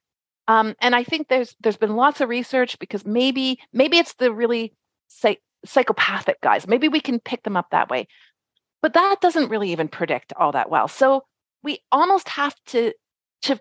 Um, 0.49 0.75
and 0.79 0.95
i 0.95 1.03
think 1.03 1.27
there's 1.27 1.55
there's 1.59 1.77
been 1.77 1.97
lots 1.97 2.21
of 2.21 2.29
research 2.29 2.79
because 2.79 3.05
maybe 3.05 3.59
maybe 3.73 3.97
it's 3.97 4.13
the 4.13 4.33
really 4.33 4.73
psych- 5.07 5.41
psychopathic 5.65 6.39
guys. 6.41 6.67
Maybe 6.67 6.87
we 6.87 6.99
can 6.99 7.19
pick 7.19 7.43
them 7.43 7.57
up 7.57 7.67
that 7.71 7.89
way. 7.89 8.07
But 8.81 8.93
that 8.93 9.17
doesn't 9.21 9.49
really 9.49 9.71
even 9.71 9.87
predict 9.87 10.33
all 10.37 10.51
that 10.51 10.69
well. 10.69 10.87
So 10.87 11.25
we 11.63 11.79
almost 11.91 12.29
have 12.29 12.55
to 12.67 12.93
to 13.43 13.59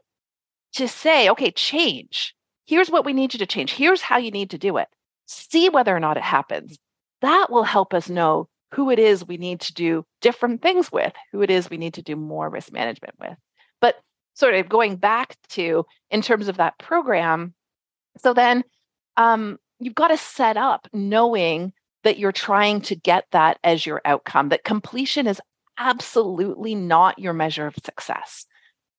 to 0.75 0.89
say 0.89 1.29
okay 1.31 1.51
change. 1.51 2.35
Here's 2.67 2.91
what 2.91 3.05
we 3.05 3.13
need 3.13 3.33
you 3.33 3.39
to 3.39 3.47
change. 3.47 3.73
Here's 3.73 4.03
how 4.03 4.19
you 4.19 4.31
need 4.31 4.51
to 4.51 4.59
do 4.59 4.77
it. 4.77 4.89
See 5.27 5.69
whether 5.69 5.95
or 5.95 6.01
not 6.01 6.17
it 6.17 6.23
happens. 6.23 6.79
That 7.23 7.51
will 7.51 7.63
help 7.63 7.95
us 7.95 8.09
know 8.09 8.49
who 8.77 8.91
it 8.91 8.99
is 8.99 9.27
we 9.27 9.39
need 9.39 9.59
to 9.59 9.73
do 9.73 10.05
different 10.21 10.61
things 10.61 10.93
with, 10.93 11.15
who 11.33 11.41
it 11.41 11.51
is 11.51 11.71
we 11.71 11.79
need 11.79 11.95
to 11.95 12.03
do 12.03 12.15
more 12.15 12.51
risk 12.51 12.71
management 12.71 13.15
with. 13.19 13.37
But 13.81 13.97
sort 14.35 14.55
of 14.55 14.69
going 14.69 14.97
back 14.97 15.35
to 15.49 15.87
in 16.11 16.21
terms 16.21 16.47
of 16.47 16.59
that 16.59 16.79
program, 16.79 17.55
so 18.19 18.35
then 18.35 18.65
um, 19.17 19.59
you've 19.81 19.95
got 19.95 20.09
to 20.09 20.19
set 20.19 20.59
up 20.59 20.89
knowing 20.93 21.73
that 22.05 22.19
you're 22.19 22.33
trying 22.33 22.83
to 22.83 22.95
get 22.95 23.25
that 23.33 23.59
as 23.65 23.87
your 23.87 24.03
outcome, 24.05 24.51
that 24.51 24.63
completion 24.63 25.27
is 25.27 25.41
absolutely 25.79 26.75
not 26.75 27.19
your 27.19 27.33
measure 27.33 27.67
of 27.67 27.77
success. 27.83 28.45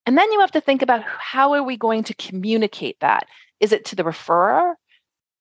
And 0.07 0.17
then 0.17 0.31
you 0.31 0.39
have 0.39 0.51
to 0.53 0.61
think 0.61 0.81
about 0.81 1.03
how 1.03 1.53
are 1.53 1.61
we 1.61 1.77
going 1.77 2.03
to 2.05 2.15
communicate 2.15 2.97
that? 3.01 3.27
Is 3.59 3.71
it 3.71 3.85
to 3.85 3.95
the 3.95 4.03
referrer? 4.03 4.73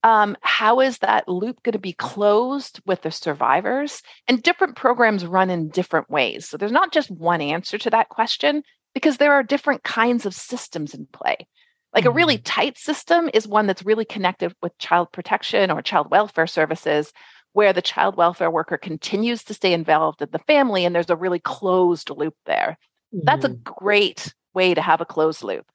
Um, 0.06 0.36
how 0.40 0.78
is 0.78 0.98
that 0.98 1.28
loop 1.28 1.60
going 1.64 1.72
to 1.72 1.80
be 1.80 1.92
closed 1.92 2.80
with 2.86 3.02
the 3.02 3.10
survivors? 3.10 4.02
And 4.28 4.40
different 4.40 4.76
programs 4.76 5.26
run 5.26 5.50
in 5.50 5.68
different 5.68 6.08
ways. 6.08 6.48
So 6.48 6.56
there's 6.56 6.70
not 6.70 6.92
just 6.92 7.10
one 7.10 7.40
answer 7.40 7.76
to 7.76 7.90
that 7.90 8.08
question 8.08 8.62
because 8.94 9.16
there 9.16 9.32
are 9.32 9.42
different 9.42 9.82
kinds 9.82 10.24
of 10.24 10.32
systems 10.32 10.94
in 10.94 11.08
play. 11.12 11.48
Like 11.92 12.04
mm-hmm. 12.04 12.12
a 12.12 12.14
really 12.14 12.36
mm-hmm. 12.36 12.44
tight 12.44 12.78
system 12.78 13.28
is 13.34 13.48
one 13.48 13.66
that's 13.66 13.84
really 13.84 14.04
connected 14.04 14.54
with 14.62 14.78
child 14.78 15.10
protection 15.10 15.72
or 15.72 15.82
child 15.82 16.08
welfare 16.08 16.46
services, 16.46 17.12
where 17.52 17.72
the 17.72 17.82
child 17.82 18.16
welfare 18.16 18.50
worker 18.50 18.78
continues 18.78 19.42
to 19.42 19.54
stay 19.54 19.72
involved 19.72 20.22
in 20.22 20.28
the 20.30 20.38
family 20.38 20.84
and 20.84 20.94
there's 20.94 21.10
a 21.10 21.16
really 21.16 21.40
closed 21.40 22.10
loop 22.10 22.36
there. 22.46 22.78
Mm-hmm. 23.12 23.24
That's 23.24 23.44
a 23.44 23.48
mm-hmm. 23.48 23.72
great 23.84 24.32
way 24.54 24.72
to 24.72 24.80
have 24.80 25.00
a 25.00 25.04
closed 25.04 25.42
loop. 25.42 25.66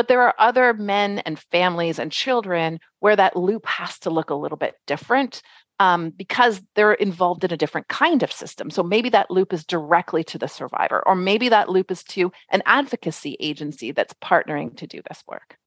But 0.00 0.08
there 0.08 0.22
are 0.22 0.34
other 0.38 0.72
men 0.72 1.18
and 1.26 1.38
families 1.38 1.98
and 1.98 2.10
children 2.10 2.80
where 3.00 3.16
that 3.16 3.36
loop 3.36 3.66
has 3.66 3.98
to 3.98 4.08
look 4.08 4.30
a 4.30 4.34
little 4.34 4.56
bit 4.56 4.76
different 4.86 5.42
um, 5.78 6.08
because 6.08 6.62
they're 6.74 6.94
involved 6.94 7.44
in 7.44 7.52
a 7.52 7.56
different 7.58 7.88
kind 7.88 8.22
of 8.22 8.32
system. 8.32 8.70
So 8.70 8.82
maybe 8.82 9.10
that 9.10 9.30
loop 9.30 9.52
is 9.52 9.62
directly 9.62 10.24
to 10.24 10.38
the 10.38 10.48
survivor, 10.48 11.02
or 11.04 11.14
maybe 11.14 11.50
that 11.50 11.68
loop 11.68 11.90
is 11.90 12.02
to 12.04 12.32
an 12.48 12.62
advocacy 12.64 13.36
agency 13.40 13.92
that's 13.92 14.14
partnering 14.24 14.74
to 14.78 14.86
do 14.86 15.02
this 15.06 15.22
work. 15.28 15.58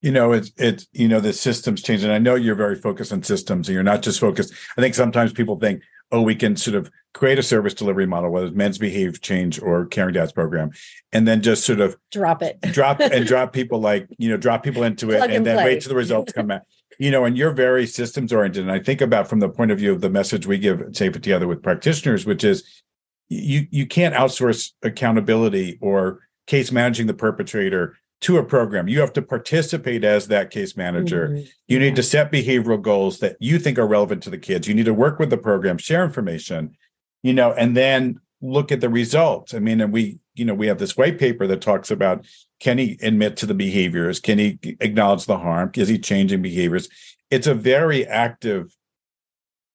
You 0.00 0.12
know, 0.12 0.32
it's 0.32 0.50
it's 0.56 0.86
you 0.92 1.06
know 1.06 1.20
the 1.20 1.34
systems 1.34 1.82
change, 1.82 2.02
and 2.02 2.14
I 2.14 2.18
know 2.18 2.36
you're 2.36 2.54
very 2.54 2.76
focused 2.76 3.12
on 3.12 3.22
systems, 3.24 3.68
and 3.68 3.74
you're 3.74 3.82
not 3.82 4.00
just 4.00 4.20
focused. 4.20 4.54
I 4.78 4.80
think 4.80 4.94
sometimes 4.94 5.34
people 5.34 5.60
think, 5.60 5.82
oh, 6.12 6.22
we 6.22 6.34
can 6.34 6.56
sort 6.56 6.76
of 6.76 6.90
create 7.12 7.38
a 7.38 7.42
service 7.42 7.74
delivery 7.74 8.06
model, 8.06 8.30
whether 8.30 8.46
it's 8.46 8.56
men's 8.56 8.78
behavior 8.78 9.18
change 9.18 9.60
or 9.60 9.86
caring 9.86 10.14
dads 10.14 10.32
program, 10.32 10.70
and 11.12 11.26
then 11.26 11.42
just 11.42 11.64
sort 11.64 11.80
of 11.80 11.96
drop 12.10 12.42
it, 12.42 12.60
drop 12.72 13.00
and 13.00 13.26
drop 13.26 13.52
people 13.52 13.80
like 13.80 14.08
you 14.18 14.28
know 14.28 14.36
drop 14.36 14.62
people 14.62 14.82
into 14.82 15.10
it, 15.10 15.22
and, 15.22 15.32
and 15.32 15.46
then 15.46 15.56
play. 15.56 15.64
wait 15.64 15.82
till 15.82 15.90
the 15.90 15.96
results 15.96 16.32
come 16.34 16.48
back 16.48 16.62
you 16.98 17.10
know, 17.10 17.24
and 17.24 17.36
you're 17.36 17.52
very 17.52 17.86
systems 17.86 18.32
oriented. 18.32 18.62
And 18.62 18.72
I 18.72 18.78
think 18.78 19.00
about 19.00 19.28
from 19.28 19.40
the 19.40 19.48
point 19.48 19.70
of 19.70 19.78
view 19.78 19.92
of 19.92 20.00
the 20.00 20.10
message 20.10 20.46
we 20.46 20.58
give 20.58 20.80
Safe 20.92 21.12
& 21.12 21.14
Together 21.14 21.46
with 21.46 21.62
practitioners, 21.62 22.26
which 22.26 22.44
is 22.44 22.82
you 23.28 23.66
you 23.70 23.86
can't 23.86 24.14
outsource 24.14 24.72
accountability 24.82 25.78
or 25.80 26.20
case 26.46 26.70
managing 26.70 27.06
the 27.06 27.14
perpetrator 27.14 27.96
to 28.24 28.38
a 28.38 28.44
program. 28.44 28.88
You 28.88 29.00
have 29.00 29.12
to 29.14 29.22
participate 29.22 30.02
as 30.02 30.28
that 30.28 30.50
case 30.50 30.78
manager. 30.78 31.28
Mm-hmm. 31.28 31.44
You 31.68 31.78
need 31.78 31.94
to 31.96 32.02
set 32.02 32.32
behavioral 32.32 32.80
goals 32.80 33.18
that 33.18 33.36
you 33.38 33.58
think 33.58 33.78
are 33.78 33.86
relevant 33.86 34.22
to 34.22 34.30
the 34.30 34.38
kids. 34.38 34.66
You 34.66 34.74
need 34.74 34.86
to 34.86 34.94
work 34.94 35.18
with 35.18 35.28
the 35.28 35.36
program, 35.36 35.76
share 35.76 36.02
information, 36.02 36.74
you 37.22 37.34
know, 37.34 37.52
and 37.52 37.76
then 37.76 38.20
look 38.40 38.72
at 38.72 38.80
the 38.80 38.88
results. 38.88 39.52
I 39.52 39.58
mean, 39.58 39.78
and 39.82 39.92
we, 39.92 40.20
you 40.34 40.46
know, 40.46 40.54
we 40.54 40.68
have 40.68 40.78
this 40.78 40.96
white 40.96 41.18
paper 41.18 41.46
that 41.46 41.60
talks 41.60 41.90
about 41.90 42.24
can 42.60 42.78
he 42.78 42.98
admit 43.02 43.36
to 43.38 43.46
the 43.46 43.52
behaviors? 43.52 44.20
Can 44.20 44.38
he 44.38 44.58
acknowledge 44.80 45.26
the 45.26 45.36
harm? 45.36 45.70
Is 45.74 45.88
he 45.88 45.98
changing 45.98 46.40
behaviors? 46.40 46.88
It's 47.30 47.46
a 47.46 47.54
very 47.54 48.06
active 48.06 48.74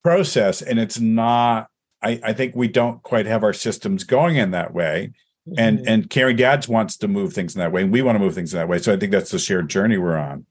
process, 0.04 0.64
and 0.64 0.80
it's 0.80 1.00
not. 1.00 1.68
I, 2.02 2.20
I 2.24 2.34
think 2.34 2.56
we 2.56 2.68
don't 2.68 3.04
quite 3.04 3.28
have 3.28 3.44
our 3.44 3.54
systems 3.54 4.06
going 4.06 4.38
in 4.38 4.52
that 4.52 4.74
way. 4.74 5.12
Mm-hmm. 5.50 5.60
And 5.60 5.88
and 5.88 6.10
Caring 6.10 6.36
Dads 6.36 6.68
wants 6.68 6.98
to 6.98 7.08
move 7.08 7.34
things 7.34 7.56
in 7.56 7.60
that 7.60 7.72
way, 7.72 7.82
and 7.82 7.92
we 7.92 8.02
want 8.02 8.16
to 8.16 8.20
move 8.20 8.36
things 8.36 8.54
in 8.54 8.60
that 8.60 8.68
way. 8.68 8.80
So 8.80 8.94
I 8.94 8.98
think 8.98 9.12
that's 9.12 9.32
the 9.32 9.40
shared 9.40 9.70
journey 9.70 9.98
we're 9.98 10.18
on. 10.18 10.46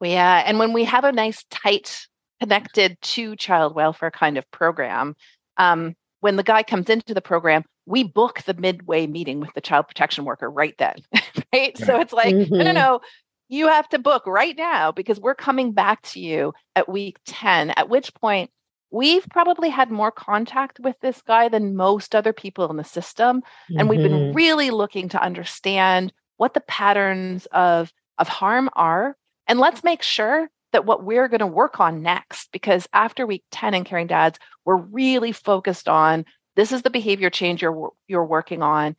Yeah, 0.00 0.42
and 0.44 0.58
when 0.58 0.72
we 0.72 0.84
have 0.84 1.04
a 1.04 1.12
nice, 1.12 1.44
tight, 1.50 2.06
connected 2.40 3.00
to 3.00 3.36
child 3.36 3.74
welfare 3.74 4.10
kind 4.10 4.36
of 4.36 4.48
program, 4.50 5.16
um, 5.56 5.94
when 6.20 6.36
the 6.36 6.42
guy 6.42 6.62
comes 6.62 6.90
into 6.90 7.14
the 7.14 7.22
program, 7.22 7.64
we 7.86 8.04
book 8.04 8.42
the 8.42 8.54
midway 8.54 9.06
meeting 9.06 9.40
with 9.40 9.52
the 9.54 9.60
child 9.60 9.88
protection 9.88 10.24
worker 10.24 10.50
right 10.50 10.74
then, 10.78 10.96
right? 11.52 11.76
So 11.78 12.00
it's 12.00 12.12
like, 12.12 12.34
mm-hmm. 12.34 12.54
no, 12.54 12.64
no, 12.64 12.72
no, 12.72 13.00
you 13.48 13.68
have 13.68 13.88
to 13.90 13.98
book 13.98 14.26
right 14.26 14.56
now 14.56 14.92
because 14.92 15.20
we're 15.20 15.34
coming 15.34 15.72
back 15.72 16.02
to 16.02 16.20
you 16.20 16.52
at 16.76 16.88
week 16.88 17.18
10, 17.26 17.70
at 17.70 17.88
which 17.88 18.14
point 18.14 18.50
we've 18.94 19.26
probably 19.28 19.68
had 19.68 19.90
more 19.90 20.12
contact 20.12 20.78
with 20.78 20.94
this 21.00 21.20
guy 21.22 21.48
than 21.48 21.74
most 21.74 22.14
other 22.14 22.32
people 22.32 22.70
in 22.70 22.76
the 22.76 22.84
system. 22.84 23.40
Mm-hmm. 23.40 23.78
And 23.78 23.88
we've 23.88 24.02
been 24.02 24.12
mm-hmm. 24.12 24.36
really 24.36 24.70
looking 24.70 25.08
to 25.10 25.22
understand 25.22 26.12
what 26.36 26.54
the 26.54 26.60
patterns 26.60 27.46
of, 27.46 27.92
of 28.18 28.28
harm 28.28 28.70
are. 28.74 29.16
And 29.48 29.58
let's 29.58 29.82
make 29.82 30.02
sure 30.02 30.48
that 30.72 30.86
what 30.86 31.04
we're 31.04 31.28
going 31.28 31.40
to 31.40 31.46
work 31.46 31.80
on 31.80 32.02
next, 32.02 32.52
because 32.52 32.88
after 32.92 33.26
week 33.26 33.44
10 33.50 33.74
in 33.74 33.84
Caring 33.84 34.06
Dads, 34.06 34.38
we're 34.64 34.76
really 34.76 35.32
focused 35.32 35.88
on 35.88 36.24
this 36.56 36.70
is 36.70 36.82
the 36.82 36.90
behavior 36.90 37.30
change 37.30 37.62
you're 37.62 37.90
you're 38.06 38.24
working 38.24 38.62
on 38.62 38.96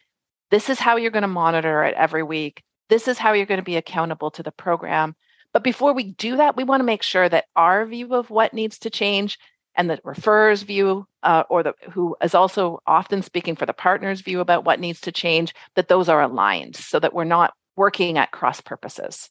this 0.51 0.69
is 0.69 0.79
how 0.79 0.97
you're 0.97 1.11
going 1.11 1.21
to 1.21 1.27
monitor 1.27 1.83
it 1.83 1.95
every 1.95 2.23
week 2.23 2.63
this 2.89 3.07
is 3.07 3.17
how 3.17 3.33
you're 3.33 3.45
going 3.45 3.59
to 3.59 3.63
be 3.63 3.77
accountable 3.77 4.29
to 4.31 4.43
the 4.43 4.51
program 4.51 5.15
but 5.53 5.63
before 5.63 5.93
we 5.93 6.11
do 6.11 6.37
that 6.37 6.55
we 6.55 6.63
want 6.63 6.81
to 6.81 6.85
make 6.85 7.03
sure 7.03 7.27
that 7.27 7.45
our 7.55 7.85
view 7.85 8.13
of 8.13 8.29
what 8.29 8.53
needs 8.53 8.77
to 8.79 8.89
change 8.89 9.39
and 9.75 9.89
the 9.89 9.97
referrer's 9.97 10.63
view 10.63 11.05
uh, 11.23 11.43
or 11.49 11.63
the 11.63 11.73
who 11.91 12.15
is 12.21 12.35
also 12.35 12.81
often 12.85 13.21
speaking 13.21 13.55
for 13.55 13.65
the 13.65 13.73
partner's 13.73 14.21
view 14.21 14.39
about 14.39 14.65
what 14.65 14.79
needs 14.79 15.01
to 15.01 15.11
change 15.11 15.53
that 15.75 15.87
those 15.87 16.09
are 16.09 16.21
aligned 16.21 16.75
so 16.75 16.99
that 16.99 17.13
we're 17.13 17.23
not 17.23 17.53
working 17.75 18.17
at 18.17 18.31
cross 18.31 18.61
purposes 18.61 19.29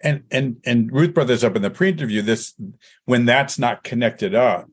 and 0.00 0.22
and 0.30 0.56
and 0.64 0.92
ruth 0.92 1.14
brought 1.14 1.26
this 1.26 1.44
up 1.44 1.56
in 1.56 1.62
the 1.62 1.70
pre-interview 1.70 2.22
this 2.22 2.54
when 3.04 3.24
that's 3.24 3.58
not 3.58 3.82
connected 3.84 4.34
up 4.34 4.68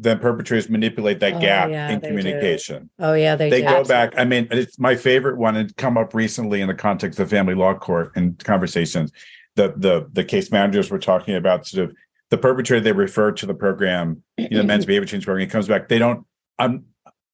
then 0.00 0.18
perpetrators 0.18 0.70
manipulate 0.70 1.20
that 1.20 1.34
oh, 1.34 1.40
gap 1.40 1.68
yeah, 1.68 1.90
in 1.90 2.00
communication. 2.00 2.84
Do. 2.98 3.04
Oh 3.04 3.12
yeah, 3.12 3.36
they, 3.36 3.50
they 3.50 3.60
go 3.60 3.84
back. 3.84 4.14
I 4.16 4.24
mean, 4.24 4.48
it's 4.50 4.78
my 4.78 4.96
favorite 4.96 5.36
one. 5.36 5.56
It 5.56 5.76
come 5.76 5.98
up 5.98 6.14
recently 6.14 6.62
in 6.62 6.68
the 6.68 6.74
context 6.74 7.20
of 7.20 7.28
family 7.28 7.54
law 7.54 7.74
court 7.74 8.12
and 8.16 8.42
conversations. 8.42 9.12
The 9.56 9.74
the 9.76 10.08
the 10.10 10.24
case 10.24 10.50
managers 10.50 10.90
were 10.90 10.98
talking 10.98 11.34
about 11.34 11.66
sort 11.66 11.90
of 11.90 11.96
the 12.30 12.38
perpetrator 12.38 12.80
they 12.82 12.92
refer 12.92 13.32
to 13.32 13.46
the 13.46 13.54
program, 13.54 14.22
you 14.36 14.50
know, 14.50 14.62
men's 14.62 14.86
behavior 14.86 15.06
change 15.06 15.24
program. 15.24 15.46
It 15.46 15.50
comes 15.50 15.68
back. 15.68 15.88
They 15.88 15.98
don't. 15.98 16.26
I'm 16.58 16.84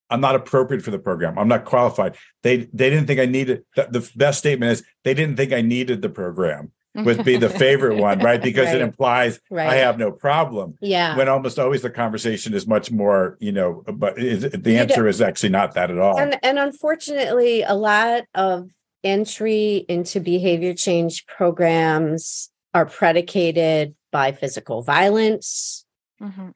I'm 0.09 0.21
not 0.21 0.35
appropriate 0.35 0.83
for 0.83 0.91
the 0.91 0.99
program. 0.99 1.37
I'm 1.37 1.47
not 1.47 1.65
qualified. 1.65 2.15
They 2.43 2.67
they 2.73 2.89
didn't 2.89 3.07
think 3.07 3.19
I 3.19 3.25
needed. 3.25 3.63
The, 3.75 3.87
the 3.91 4.11
best 4.15 4.39
statement 4.39 4.71
is 4.71 4.83
they 5.03 5.13
didn't 5.13 5.37
think 5.37 5.53
I 5.53 5.61
needed 5.61 6.01
the 6.01 6.09
program 6.09 6.71
would 6.95 7.23
be 7.23 7.37
the 7.37 7.49
favorite 7.49 7.97
one, 8.01 8.19
right? 8.19 8.41
Because 8.41 8.67
right. 8.67 8.75
it 8.75 8.81
implies 8.81 9.39
right. 9.49 9.69
I 9.69 9.75
have 9.75 9.97
no 9.97 10.11
problem. 10.11 10.75
Yeah. 10.81 11.15
When 11.15 11.29
almost 11.29 11.59
always 11.59 11.81
the 11.81 11.89
conversation 11.89 12.53
is 12.53 12.67
much 12.67 12.91
more, 12.91 13.37
you 13.39 13.51
know, 13.51 13.83
but 13.93 14.17
is, 14.19 14.41
the 14.41 14.77
answer 14.77 15.07
is 15.07 15.21
actually 15.21 15.49
not 15.49 15.73
that 15.75 15.91
at 15.91 15.97
all. 15.97 16.19
And, 16.19 16.37
and 16.43 16.57
unfortunately, 16.57 17.63
a 17.63 17.75
lot 17.75 18.23
of 18.33 18.69
entry 19.03 19.85
into 19.87 20.19
behavior 20.19 20.73
change 20.73 21.25
programs 21.27 22.49
are 22.73 22.85
predicated 22.85 23.95
by 24.17 24.31
physical 24.31 24.81
violence. 24.81 25.85
Mm-hmm. 26.19 26.49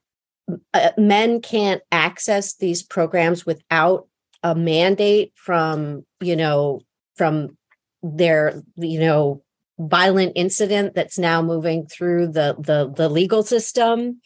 Uh, 0.73 0.89
men 0.97 1.39
can't 1.39 1.83
access 1.91 2.55
these 2.55 2.81
programs 2.81 3.45
without 3.45 4.07
a 4.41 4.55
mandate 4.55 5.31
from, 5.35 6.03
you 6.19 6.35
know, 6.35 6.81
from 7.17 7.55
their, 8.01 8.63
you 8.77 8.99
know, 8.99 9.43
violent 9.77 10.31
incident 10.35 10.95
that's 10.95 11.19
now 11.19 11.39
moving 11.43 11.85
through 11.85 12.29
the 12.29 12.55
the, 12.57 12.91
the 12.95 13.09
legal 13.09 13.43
system 13.43 14.21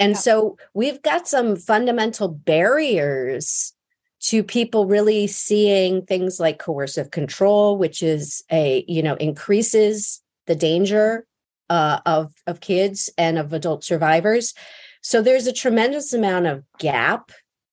and 0.00 0.12
yeah. 0.12 0.18
so 0.18 0.56
we've 0.74 1.00
got 1.02 1.28
some 1.28 1.54
fundamental 1.54 2.26
barriers 2.26 3.72
to 4.20 4.42
people 4.42 4.86
really 4.86 5.28
seeing 5.28 6.04
things 6.04 6.40
like 6.40 6.58
coercive 6.58 7.12
control 7.12 7.78
which 7.78 8.02
is 8.02 8.42
a 8.50 8.84
you 8.88 9.00
know 9.00 9.14
increases 9.14 10.20
the 10.48 10.56
danger 10.56 11.24
uh, 11.70 12.00
of 12.04 12.34
of 12.46 12.60
kids 12.60 13.08
and 13.16 13.38
of 13.38 13.52
adult 13.54 13.82
survivors 13.82 14.52
so 15.00 15.22
there's 15.22 15.46
a 15.46 15.52
tremendous 15.52 16.12
amount 16.12 16.46
of 16.46 16.62
gap 16.78 17.30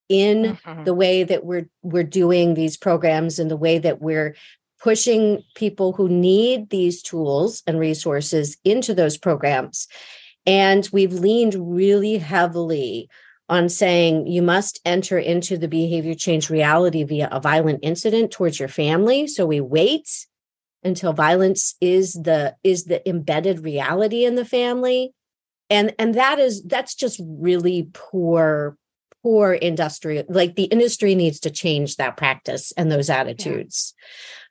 in 0.09 0.57
mm-hmm. 0.65 0.83
the 0.83 0.93
way 0.93 1.23
that 1.23 1.45
we're 1.45 1.69
we're 1.81 2.03
doing 2.03 2.53
these 2.53 2.77
programs 2.77 3.39
and 3.39 3.51
the 3.51 3.57
way 3.57 3.77
that 3.77 4.01
we're 4.01 4.35
pushing 4.79 5.43
people 5.55 5.93
who 5.93 6.07
need 6.07 6.69
these 6.69 7.01
tools 7.01 7.63
and 7.67 7.79
resources 7.79 8.57
into 8.63 8.93
those 8.93 9.17
programs. 9.17 9.87
And 10.45 10.87
we've 10.93 11.13
leaned 11.13 11.55
really 11.55 12.19
heavily 12.19 13.09
on 13.49 13.69
saying 13.69 14.27
you 14.27 14.41
must 14.41 14.79
enter 14.85 15.17
into 15.17 15.57
the 15.57 15.67
behavior 15.67 16.13
change 16.13 16.49
reality 16.49 17.03
via 17.03 17.27
a 17.31 17.39
violent 17.39 17.79
incident 17.81 18.31
towards 18.31 18.59
your 18.59 18.69
family. 18.69 19.25
So 19.27 19.45
we 19.45 19.61
wait 19.61 20.27
until 20.87 21.13
violence 21.13 21.75
is 21.81 22.13
the 22.13 22.55
is 22.63 22.85
the 22.85 23.07
embedded 23.07 23.59
reality 23.59 24.25
in 24.25 24.35
the 24.35 24.45
family. 24.45 25.13
And 25.69 25.93
and 25.99 26.15
that 26.15 26.39
is 26.39 26.63
that's 26.63 26.95
just 26.95 27.21
really 27.23 27.89
poor 27.93 28.77
poor 29.23 29.53
industry 29.53 30.23
like 30.29 30.55
the 30.55 30.65
industry 30.65 31.15
needs 31.15 31.39
to 31.41 31.49
change 31.49 31.97
that 31.97 32.17
practice 32.17 32.71
and 32.77 32.91
those 32.91 33.09
attitudes. 33.09 33.93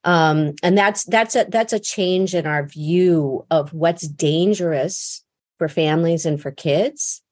Um, 0.04 0.54
and 0.62 0.76
that's 0.76 1.04
that's 1.04 1.34
a 1.34 1.46
that's 1.48 1.72
a 1.72 1.80
change 1.80 2.34
in 2.34 2.46
our 2.46 2.66
view 2.66 3.46
of 3.50 3.72
what's 3.72 4.06
dangerous 4.06 5.24
for 5.58 5.68
families 5.68 6.26
and 6.26 6.40
for 6.40 6.50
kids. 6.50 7.22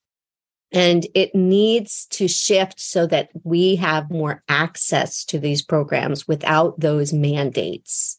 And 0.72 1.06
it 1.14 1.36
needs 1.36 2.06
to 2.10 2.26
shift 2.26 2.80
so 2.80 3.06
that 3.06 3.28
we 3.44 3.76
have 3.76 4.10
more 4.10 4.42
access 4.48 5.24
to 5.26 5.38
these 5.38 5.62
programs 5.62 6.26
without 6.26 6.80
those 6.80 7.12
mandates 7.12 8.18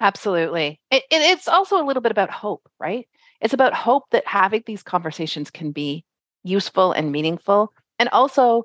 absolutely 0.00 0.80
it, 0.90 1.02
it's 1.10 1.48
also 1.48 1.82
a 1.82 1.84
little 1.84 2.02
bit 2.02 2.12
about 2.12 2.30
hope 2.30 2.68
right 2.78 3.08
it's 3.40 3.54
about 3.54 3.74
hope 3.74 4.04
that 4.10 4.26
having 4.26 4.62
these 4.66 4.82
conversations 4.82 5.50
can 5.50 5.72
be 5.72 6.04
useful 6.44 6.92
and 6.92 7.12
meaningful 7.12 7.72
and 7.98 8.08
also 8.10 8.64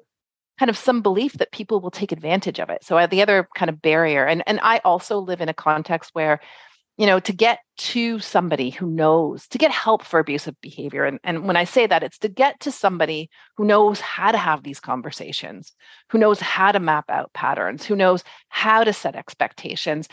kind 0.59 0.69
of 0.69 0.77
some 0.77 1.01
belief 1.01 1.34
that 1.34 1.51
people 1.51 1.79
will 1.79 1.91
take 1.91 2.11
advantage 2.11 2.59
of 2.59 2.69
it. 2.69 2.84
So 2.84 2.97
uh, 2.97 3.07
the 3.07 3.21
other 3.21 3.47
kind 3.55 3.69
of 3.69 3.81
barrier, 3.81 4.25
and 4.25 4.43
and 4.45 4.59
I 4.61 4.79
also 4.86 5.19
live 5.19 5.41
in 5.41 5.49
a 5.49 5.53
context 5.53 6.11
where, 6.13 6.39
you 6.97 7.05
know, 7.07 7.19
to 7.21 7.34
get 7.34 7.59
to 7.75 8.19
somebody 8.19 8.69
who 8.69 8.88
knows 8.88 9.47
to 9.47 9.57
get 9.57 9.71
help 9.71 10.03
for 10.03 10.19
abusive 10.19 10.55
behavior, 10.61 11.05
and 11.05 11.19
and 11.23 11.47
when 11.47 11.57
I 11.57 11.63
say 11.63 11.88
that, 11.88 12.03
it's 12.03 12.19
to 12.19 12.29
get 12.29 12.59
to 12.61 12.71
somebody 12.71 13.29
who 13.57 13.65
knows 13.65 13.99
how 13.99 14.31
to 14.31 14.38
have 14.38 14.63
these 14.63 14.79
conversations, 14.79 15.73
who 16.09 16.17
knows 16.17 16.39
how 16.39 16.71
to 16.71 16.79
map 16.79 17.09
out 17.09 17.34
patterns, 17.34 17.84
who 17.86 17.95
knows 17.95 18.23
how 18.49 18.84
to 18.84 18.93
set 18.93 19.15
expectations. 19.15 20.07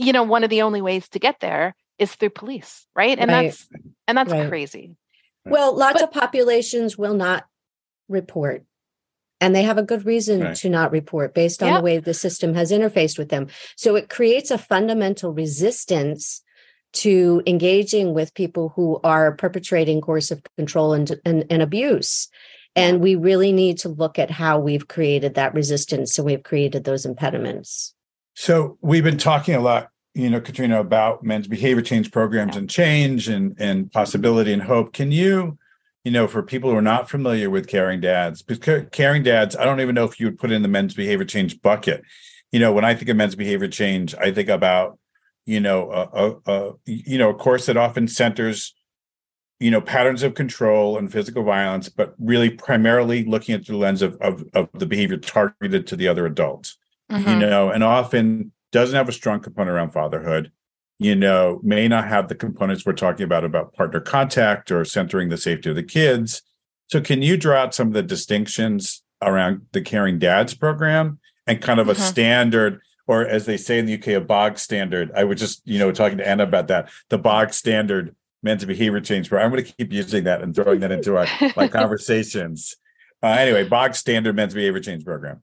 You 0.00 0.12
know, 0.12 0.22
one 0.22 0.44
of 0.44 0.50
the 0.50 0.62
only 0.62 0.82
ways 0.82 1.08
to 1.10 1.18
get 1.18 1.40
there 1.40 1.74
is 1.98 2.14
through 2.14 2.30
police, 2.30 2.86
right? 2.94 3.18
And 3.18 3.30
right. 3.30 3.46
that's 3.48 3.68
and 4.08 4.16
that's 4.16 4.32
right. 4.32 4.48
crazy. 4.48 4.96
Well, 5.44 5.76
lots 5.76 6.00
but, 6.00 6.04
of 6.04 6.12
populations 6.12 6.98
will 6.98 7.14
not 7.14 7.44
report 8.08 8.64
and 9.40 9.54
they 9.54 9.62
have 9.62 9.78
a 9.78 9.82
good 9.82 10.04
reason 10.04 10.40
right. 10.40 10.56
to 10.56 10.68
not 10.68 10.92
report 10.92 11.34
based 11.34 11.62
on 11.62 11.74
the 11.74 11.80
way 11.80 11.98
the 11.98 12.14
system 12.14 12.54
has 12.54 12.70
interfaced 12.70 13.18
with 13.18 13.30
them. 13.30 13.48
So 13.74 13.96
it 13.96 14.10
creates 14.10 14.50
a 14.50 14.58
fundamental 14.58 15.32
resistance 15.32 16.42
to 16.92 17.42
engaging 17.46 18.12
with 18.12 18.34
people 18.34 18.72
who 18.76 19.00
are 19.02 19.32
perpetrating 19.32 20.00
coercive 20.00 20.42
control 20.56 20.92
and, 20.92 21.10
and, 21.24 21.46
and 21.48 21.62
abuse. 21.62 22.28
And 22.76 23.00
we 23.00 23.14
really 23.14 23.52
need 23.52 23.78
to 23.78 23.88
look 23.88 24.18
at 24.18 24.30
how 24.30 24.58
we've 24.58 24.88
created 24.88 25.34
that 25.34 25.54
resistance. 25.54 26.12
So 26.12 26.22
we've 26.22 26.42
created 26.42 26.84
those 26.84 27.06
impediments. 27.06 27.94
So 28.34 28.76
we've 28.80 29.04
been 29.04 29.18
talking 29.18 29.54
a 29.54 29.60
lot, 29.60 29.89
you 30.14 30.30
know, 30.30 30.40
Katreena, 30.40 30.80
about 30.80 31.22
men's 31.22 31.46
behavior 31.46 31.82
change 31.82 32.10
programs 32.10 32.56
and 32.56 32.68
change 32.68 33.28
and, 33.28 33.54
and 33.58 33.90
possibility 33.92 34.52
and 34.52 34.62
hope. 34.62 34.92
Can 34.92 35.12
you 35.12 35.58
you 36.04 36.10
know, 36.10 36.26
for 36.26 36.42
people 36.42 36.70
who 36.70 36.76
are 36.76 36.82
not 36.82 37.10
familiar 37.10 37.50
with 37.50 37.66
caring 37.66 38.00
dads, 38.00 38.42
because 38.42 38.86
caring 38.90 39.22
dads, 39.22 39.54
I 39.54 39.64
don't 39.64 39.80
even 39.80 39.94
know 39.94 40.04
if 40.04 40.18
you 40.18 40.26
would 40.26 40.38
put 40.38 40.50
in 40.50 40.62
the 40.62 40.68
men's 40.68 40.94
behavior 40.94 41.26
change 41.26 41.60
bucket. 41.60 42.02
You 42.52 42.58
know, 42.58 42.72
when 42.72 42.84
I 42.84 42.94
think 42.94 43.10
of 43.10 43.16
men's 43.16 43.34
behavior 43.34 43.68
change, 43.68 44.14
I 44.14 44.32
think 44.32 44.48
about, 44.48 44.98
you 45.44 45.60
know, 45.60 45.92
a, 45.92 46.08
a, 46.12 46.52
a 46.52 46.72
you 46.86 47.18
know, 47.18 47.30
a 47.30 47.34
course 47.34 47.66
that 47.66 47.76
often 47.76 48.08
centers, 48.08 48.74
you 49.58 49.70
know, 49.70 49.80
patterns 49.80 50.22
of 50.22 50.34
control 50.34 50.96
and 50.96 51.12
physical 51.12 51.44
violence, 51.44 51.90
but 51.90 52.14
really 52.18 52.48
primarily 52.48 53.24
looking 53.24 53.54
at 53.54 53.66
the 53.66 53.76
lens 53.76 54.00
of 54.00 54.16
of, 54.22 54.42
of 54.54 54.70
the 54.72 54.86
behavior 54.86 55.18
targeted 55.18 55.86
to 55.88 55.96
the 55.96 56.08
other 56.08 56.24
adult. 56.24 56.74
Mm-hmm. 57.12 57.28
You 57.28 57.36
know, 57.36 57.70
and 57.70 57.84
often 57.84 58.52
doesn't 58.72 58.96
have 58.96 59.08
a 59.08 59.12
strong 59.12 59.40
component 59.40 59.74
around 59.74 59.90
fatherhood 59.90 60.52
you 61.00 61.16
know, 61.16 61.60
may 61.62 61.88
not 61.88 62.06
have 62.06 62.28
the 62.28 62.34
components 62.34 62.84
we're 62.84 62.92
talking 62.92 63.24
about 63.24 63.42
about 63.42 63.72
partner 63.72 64.00
contact 64.00 64.70
or 64.70 64.84
centering 64.84 65.30
the 65.30 65.38
safety 65.38 65.70
of 65.70 65.76
the 65.76 65.82
kids. 65.82 66.42
So 66.88 67.00
can 67.00 67.22
you 67.22 67.38
draw 67.38 67.56
out 67.56 67.74
some 67.74 67.88
of 67.88 67.94
the 67.94 68.02
distinctions 68.02 69.02
around 69.22 69.62
the 69.72 69.80
Caring 69.80 70.18
Dads 70.18 70.52
program 70.52 71.18
and 71.46 71.62
kind 71.62 71.80
of 71.80 71.86
mm-hmm. 71.86 72.02
a 72.02 72.04
standard 72.04 72.80
or 73.06 73.26
as 73.26 73.46
they 73.46 73.56
say 73.56 73.78
in 73.78 73.86
the 73.86 73.94
UK, 73.94 74.08
a 74.08 74.20
bog 74.20 74.56
standard. 74.56 75.10
I 75.16 75.24
was 75.24 75.40
just, 75.40 75.62
you 75.64 75.80
know, 75.80 75.90
talking 75.90 76.18
to 76.18 76.28
Anna 76.28 76.44
about 76.44 76.68
that, 76.68 76.90
the 77.08 77.18
bog 77.18 77.52
standard 77.52 78.14
men's 78.42 78.64
behavior 78.64 79.00
change 79.00 79.28
program. 79.28 79.46
I'm 79.46 79.52
going 79.52 79.64
to 79.64 79.72
keep 79.72 79.92
using 79.92 80.24
that 80.24 80.42
and 80.42 80.54
throwing 80.54 80.80
that 80.80 80.92
into 80.92 81.16
our 81.16 81.26
my 81.56 81.66
conversations. 81.80 82.76
Uh, 83.20 83.28
anyway, 83.28 83.64
bog 83.64 83.96
standard 83.96 84.36
men's 84.36 84.54
behavior 84.54 84.80
change 84.80 85.04
program. 85.04 85.40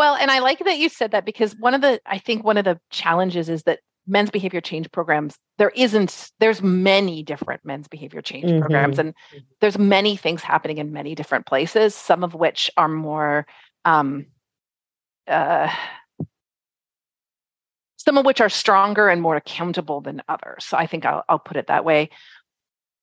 Well, 0.00 0.16
and 0.16 0.30
I 0.30 0.38
like 0.38 0.60
that 0.60 0.78
you 0.78 0.88
said 0.88 1.10
that 1.10 1.26
because 1.26 1.54
one 1.56 1.74
of 1.74 1.82
the, 1.82 2.00
I 2.06 2.16
think 2.16 2.42
one 2.42 2.56
of 2.56 2.64
the 2.64 2.80
challenges 2.88 3.50
is 3.50 3.64
that 3.64 3.80
men's 4.06 4.30
behavior 4.30 4.62
change 4.62 4.90
programs 4.90 5.36
there 5.58 5.68
isn't 5.76 6.30
there's 6.40 6.62
many 6.62 7.22
different 7.22 7.60
men's 7.66 7.86
behavior 7.86 8.22
change 8.22 8.46
mm-hmm. 8.46 8.60
programs 8.60 8.98
and 8.98 9.12
there's 9.60 9.78
many 9.78 10.16
things 10.16 10.42
happening 10.42 10.78
in 10.78 10.90
many 10.90 11.14
different 11.14 11.44
places 11.44 11.94
some 11.94 12.24
of 12.24 12.34
which 12.34 12.70
are 12.78 12.88
more 12.88 13.46
um 13.84 14.24
uh 15.28 15.70
some 17.98 18.16
of 18.16 18.24
which 18.24 18.40
are 18.40 18.48
stronger 18.48 19.10
and 19.10 19.20
more 19.20 19.36
accountable 19.36 20.00
than 20.00 20.22
others 20.30 20.64
so 20.64 20.78
i 20.78 20.86
think 20.86 21.04
i'll, 21.04 21.22
I'll 21.28 21.38
put 21.38 21.58
it 21.58 21.66
that 21.66 21.84
way 21.84 22.08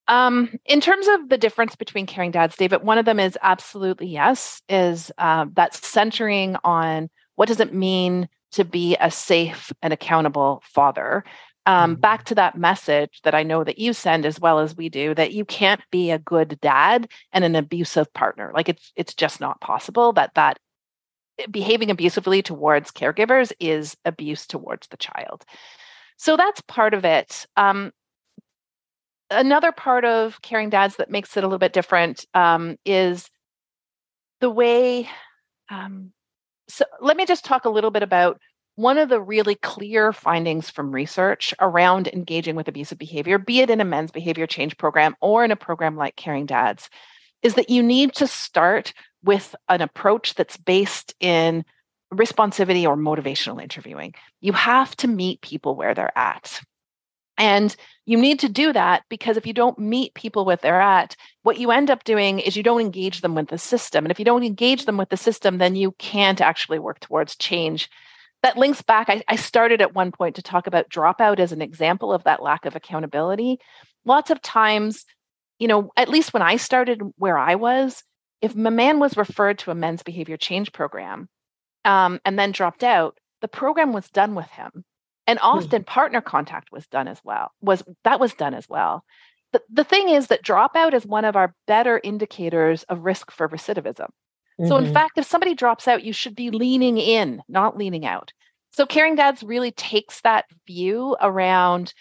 um, 0.07 0.57
in 0.65 0.81
terms 0.81 1.07
of 1.07 1.29
the 1.29 1.37
difference 1.37 1.75
between 1.75 2.05
caring 2.05 2.31
dads, 2.31 2.55
David, 2.55 2.83
one 2.83 2.97
of 2.97 3.05
them 3.05 3.19
is 3.19 3.37
absolutely 3.41 4.07
yes, 4.07 4.61
is 4.69 5.11
uh, 5.17 5.45
that 5.53 5.73
centering 5.73 6.55
on 6.63 7.09
what 7.35 7.47
does 7.47 7.59
it 7.59 7.73
mean 7.73 8.29
to 8.53 8.63
be 8.63 8.95
a 8.99 9.11
safe 9.11 9.71
and 9.81 9.93
accountable 9.93 10.63
father. 10.65 11.23
Um, 11.65 11.91
mm-hmm. 11.91 11.99
back 11.99 12.23
to 12.25 12.35
that 12.35 12.57
message 12.57 13.19
that 13.25 13.35
I 13.35 13.43
know 13.43 13.65
that 13.65 13.77
you 13.77 13.91
send 13.91 14.25
as 14.25 14.39
well 14.39 14.59
as 14.59 14.73
we 14.73 14.87
do 14.87 15.13
that 15.15 15.33
you 15.33 15.43
can't 15.43 15.81
be 15.91 16.11
a 16.11 16.17
good 16.17 16.57
dad 16.61 17.09
and 17.33 17.43
an 17.43 17.55
abusive 17.55 18.13
partner. 18.13 18.53
Like 18.55 18.69
it's 18.69 18.93
it's 18.95 19.13
just 19.13 19.41
not 19.41 19.59
possible 19.59 20.13
that 20.13 20.33
that 20.35 20.59
behaving 21.51 21.91
abusively 21.91 22.41
towards 22.41 22.91
caregivers 22.91 23.51
is 23.59 23.97
abuse 24.05 24.47
towards 24.47 24.87
the 24.87 24.97
child. 24.97 25.43
So 26.17 26.37
that's 26.37 26.61
part 26.61 26.93
of 26.93 27.05
it. 27.05 27.45
Um, 27.57 27.91
another 29.30 29.71
part 29.71 30.05
of 30.05 30.41
caring 30.41 30.69
dads 30.69 30.97
that 30.97 31.11
makes 31.11 31.36
it 31.36 31.43
a 31.43 31.47
little 31.47 31.59
bit 31.59 31.73
different 31.73 32.25
um, 32.34 32.78
is 32.86 33.30
the 34.39 34.49
way 34.49 35.09
um, 35.69 36.11
so 36.67 36.86
let 37.01 37.17
me 37.17 37.25
just 37.25 37.45
talk 37.45 37.65
a 37.65 37.69
little 37.69 37.91
bit 37.91 38.03
about 38.03 38.39
one 38.75 38.97
of 38.99 39.09
the 39.09 39.19
really 39.19 39.55
clear 39.55 40.13
findings 40.13 40.69
from 40.69 40.91
research 40.91 41.53
around 41.59 42.07
engaging 42.09 42.55
with 42.55 42.67
abusive 42.67 42.99
behavior, 42.99 43.39
be 43.39 43.61
it 43.61 43.71
in 43.71 43.82
a 43.82 43.86
men's 43.86 44.11
behavior 44.11 44.45
change 44.45 44.78
program 44.78 45.15
or 45.19 45.43
in 45.43 45.49
a 45.49 45.55
program 45.55 45.97
like 45.97 46.15
Caring 46.15 46.45
Dads, 46.45 46.89
is 47.41 47.55
that 47.55 47.71
you 47.71 47.82
need 47.82 48.13
to 48.13 48.28
start 48.28 48.93
with 49.23 49.55
an 49.67 49.82
approach 49.82 50.36
that's 50.36 50.57
based 50.57 51.15
in 51.19 51.65
responsivity 52.13 52.86
or 52.86 52.95
motivational 52.95 53.61
interviewing. 53.61 54.13
You 54.41 54.53
have 54.53 54.95
to 54.97 55.07
meet 55.07 55.41
people 55.41 55.75
where 55.75 55.95
they're 55.95 56.15
at. 56.15 56.61
And 57.38 57.75
you 58.05 58.17
need 58.17 58.39
to 58.39 58.49
do 58.49 58.73
that 58.73 59.03
because 59.09 59.38
if 59.38 59.45
you 59.45 59.53
don't 59.53 59.77
meet 59.77 60.13
people 60.13 60.45
where 60.45 60.55
they're 60.55 60.81
at, 60.81 61.15
what 61.43 61.59
you 61.59 61.71
end 61.71 61.91
up 61.91 62.03
doing 62.03 62.39
is 62.39 62.55
you 62.55 62.63
don't 62.63 62.81
engage 62.81 63.21
them 63.21 63.35
with 63.35 63.49
the 63.49 63.57
system. 63.57 64.05
And 64.05 64.11
if 64.11 64.17
you 64.17 64.25
don't 64.25 64.43
engage 64.43 64.85
them 64.85 64.97
with 64.97 65.09
the 65.09 65.17
system, 65.17 65.57
then 65.57 65.75
you 65.75 65.91
can't 65.99 66.41
actually 66.41 66.79
work 66.79 66.99
towards 66.99 67.35
change. 67.35 67.89
That 68.43 68.57
links 68.57 68.81
back. 68.81 69.09
I, 69.09 69.23
I 69.27 69.35
started 69.35 69.81
at 69.81 69.93
one 69.93 70.11
point 70.11 70.35
to 70.35 70.41
talk 70.41 70.67
about 70.67 70.89
dropout 70.89 71.39
as 71.39 71.51
an 71.51 71.61
example 71.61 72.13
of 72.13 72.23
that 72.23 72.41
lack 72.41 72.65
of 72.65 72.75
accountability. 72.75 73.59
Lots 74.05 74.29
of 74.29 74.41
times, 74.41 75.05
you 75.59 75.67
know, 75.67 75.91
at 75.97 76.09
least 76.09 76.33
when 76.33 76.43
I 76.43 76.55
started 76.55 77.01
where 77.17 77.38
I 77.38 77.55
was, 77.55 78.03
if 78.41 78.55
a 78.55 78.71
man 78.71 78.99
was 78.99 79.17
referred 79.17 79.59
to 79.59 79.71
a 79.71 79.75
men's 79.75 80.03
behavior 80.03 80.38
change 80.38 80.71
program 80.71 81.27
um, 81.83 82.19
and 82.23 82.38
then 82.38 82.51
dropped 82.51 82.83
out, 82.83 83.17
the 83.41 83.47
program 83.47 83.91
was 83.91 84.09
done 84.09 84.33
with 84.33 84.49
him 84.51 84.85
and 85.28 85.39
hmm. 85.39 85.45
often 85.45 85.82
mm-hmm. 85.82 85.84
partner 85.84 86.21
contact 86.21 86.71
was 86.71 86.88
done 86.88 87.07
as 87.07 87.19
well 87.23 87.51
was 87.61 87.84
that 88.03 88.19
was 88.19 88.34
done 88.34 88.53
as 88.53 88.67
well 88.67 89.03
the, 89.53 89.61
the 89.71 89.84
thing 89.84 90.09
is 90.09 90.28
that 90.28 90.43
dropout 90.43 90.93
is 90.93 91.05
one 91.05 91.25
of 91.25 91.36
our 91.36 91.53
better 91.67 92.01
indicators 92.03 92.84
of 92.84 93.05
risk 93.05 93.32
for 93.32 93.47
recidivism 93.47 94.07
mm-hmm. 94.07 94.67
so 94.67 94.78
in 94.78 94.86
mm-hmm. 94.86 94.93
fact 94.93 95.17
if 95.17 95.25
somebody 95.25 95.53
drops 95.53 95.88
out 95.88 96.03
you 96.03 96.13
should 96.13 96.36
be 96.36 96.49
leaning 96.49 96.97
in 96.97 97.41
not 97.47 97.78
leaning 97.78 98.05
out 98.05 98.32
so 98.71 98.86
caring 98.86 99.15
dads 99.15 99.43
really 99.43 99.71
takes 99.71 100.21
that 100.21 100.45
view 100.65 101.15
around 101.21 101.93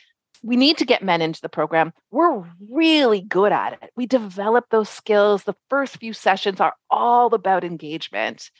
we 0.43 0.55
need 0.55 0.77
to 0.79 0.85
get 0.85 1.03
men 1.03 1.23
into 1.23 1.41
the 1.41 1.49
program 1.49 1.93
we're 2.11 2.45
really 2.71 3.21
good 3.21 3.53
at 3.53 3.73
it 3.83 3.91
we 3.97 4.07
develop 4.07 4.65
those 4.71 4.89
skills 4.89 5.45
the 5.45 5.57
first 5.69 5.97
few 5.97 6.13
sessions 6.13 6.61
are 6.61 6.75
all 6.91 7.35
about 7.35 7.65
engagement 7.65 8.51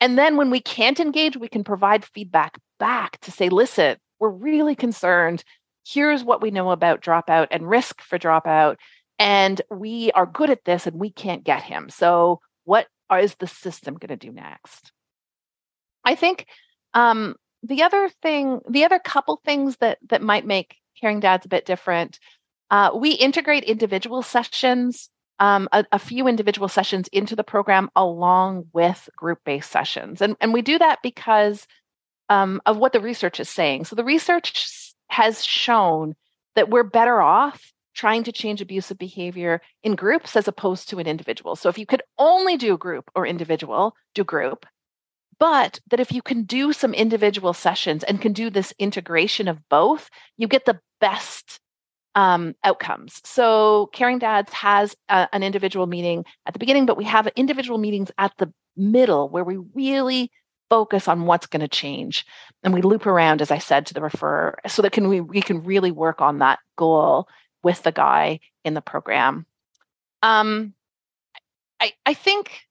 and 0.00 0.16
then 0.16 0.36
when 0.36 0.50
we 0.50 0.60
can't 0.60 0.98
engage, 0.98 1.36
we 1.36 1.48
can 1.48 1.62
provide 1.62 2.04
feedback 2.04 2.58
back 2.80 3.18
to 3.20 3.30
say, 3.30 3.48
listen, 3.48 3.96
we're 4.18 4.30
really 4.30 4.74
concerned. 4.74 5.44
Here's 5.86 6.24
what 6.24 6.42
we 6.42 6.50
know 6.50 6.70
about 6.70 7.02
dropout 7.02 7.48
and 7.52 7.68
risk 7.68 8.00
for 8.00 8.18
dropout. 8.18 8.76
And 9.18 9.60
we 9.70 10.10
are 10.12 10.26
good 10.26 10.50
at 10.50 10.64
this 10.64 10.86
and 10.86 10.98
we 10.98 11.10
can't 11.10 11.44
get 11.44 11.62
him. 11.62 11.90
So, 11.90 12.40
what 12.64 12.88
is 13.16 13.34
the 13.36 13.46
system 13.46 13.94
going 13.94 14.08
to 14.08 14.16
do 14.16 14.32
next? 14.32 14.92
I 16.04 16.14
think 16.14 16.46
um, 16.94 17.36
the 17.62 17.82
other 17.82 18.10
thing, 18.22 18.60
the 18.68 18.84
other 18.84 18.98
couple 18.98 19.40
things 19.44 19.76
that 19.78 19.98
that 20.08 20.22
might 20.22 20.46
make 20.46 20.76
caring 21.00 21.20
dads 21.20 21.46
a 21.46 21.50
bit 21.50 21.66
different, 21.66 22.18
uh, 22.70 22.90
we 22.94 23.12
integrate 23.12 23.64
individual 23.64 24.22
sessions 24.22 25.10
um, 25.40 25.68
a, 25.72 25.84
a, 25.90 25.98
few 25.98 26.28
individual 26.28 26.68
sessions 26.68 27.08
into 27.08 27.34
the 27.34 27.42
program 27.42 27.88
along 27.96 28.66
with 28.74 29.08
group 29.16 29.38
based 29.42 29.70
sessions. 29.70 30.20
And, 30.20 30.36
and 30.38 30.52
we 30.52 30.60
do 30.60 30.78
that 30.78 30.98
because 31.02 31.66
um, 32.30 32.62
of 32.64 32.78
what 32.78 32.92
the 32.92 33.00
research 33.00 33.40
is 33.40 33.50
saying. 33.50 33.84
So 33.84 33.96
the 33.96 34.04
research 34.04 34.94
has 35.08 35.44
shown 35.44 36.14
that 36.54 36.70
we're 36.70 36.84
better 36.84 37.20
off 37.20 37.72
trying 37.94 38.22
to 38.24 38.32
change 38.32 38.60
abusive 38.60 38.96
behavior 38.96 39.60
in 39.82 39.94
groups 39.94 40.36
as 40.36 40.48
opposed 40.48 40.88
to 40.88 40.98
an 41.00 41.06
individual. 41.06 41.56
So 41.56 41.68
if 41.68 41.76
you 41.76 41.84
could 41.84 42.02
only 42.18 42.56
do 42.56 42.78
group 42.78 43.10
or 43.14 43.26
individual, 43.26 43.94
do 44.14 44.24
group. 44.24 44.64
But 45.38 45.80
that 45.90 46.00
if 46.00 46.12
you 46.12 46.22
can 46.22 46.44
do 46.44 46.72
some 46.72 46.94
individual 46.94 47.52
sessions 47.52 48.04
and 48.04 48.20
can 48.20 48.32
do 48.32 48.48
this 48.48 48.72
integration 48.78 49.48
of 49.48 49.68
both, 49.68 50.08
you 50.36 50.46
get 50.46 50.66
the 50.66 50.78
best 51.00 51.58
um, 52.14 52.54
outcomes. 52.62 53.20
So, 53.24 53.88
Caring 53.92 54.18
Dads 54.18 54.52
has 54.52 54.94
a, 55.08 55.28
an 55.32 55.42
individual 55.42 55.86
meeting 55.86 56.24
at 56.46 56.52
the 56.52 56.58
beginning, 56.58 56.84
but 56.84 56.98
we 56.98 57.04
have 57.04 57.26
individual 57.36 57.78
meetings 57.78 58.10
at 58.18 58.32
the 58.38 58.52
middle 58.76 59.28
where 59.28 59.44
we 59.44 59.58
really 59.74 60.30
focus 60.70 61.08
on 61.08 61.26
what's 61.26 61.46
going 61.46 61.60
to 61.60 61.68
change, 61.68 62.24
and 62.62 62.72
we 62.72 62.80
loop 62.80 63.04
around, 63.04 63.42
as 63.42 63.50
I 63.50 63.58
said, 63.58 63.86
to 63.86 63.94
the 63.94 64.00
referrer, 64.00 64.54
so 64.66 64.82
that 64.82 64.92
can 64.92 65.08
we 65.08 65.20
we 65.20 65.42
can 65.42 65.62
really 65.62 65.90
work 65.90 66.22
on 66.22 66.38
that 66.38 66.60
goal 66.76 67.28
with 67.62 67.82
the 67.82 67.92
guy 67.92 68.40
in 68.64 68.74
the 68.74 68.80
program. 68.80 69.44
Um, 70.22 70.72
I 71.80 71.92
I 72.06 72.14
think 72.14 72.62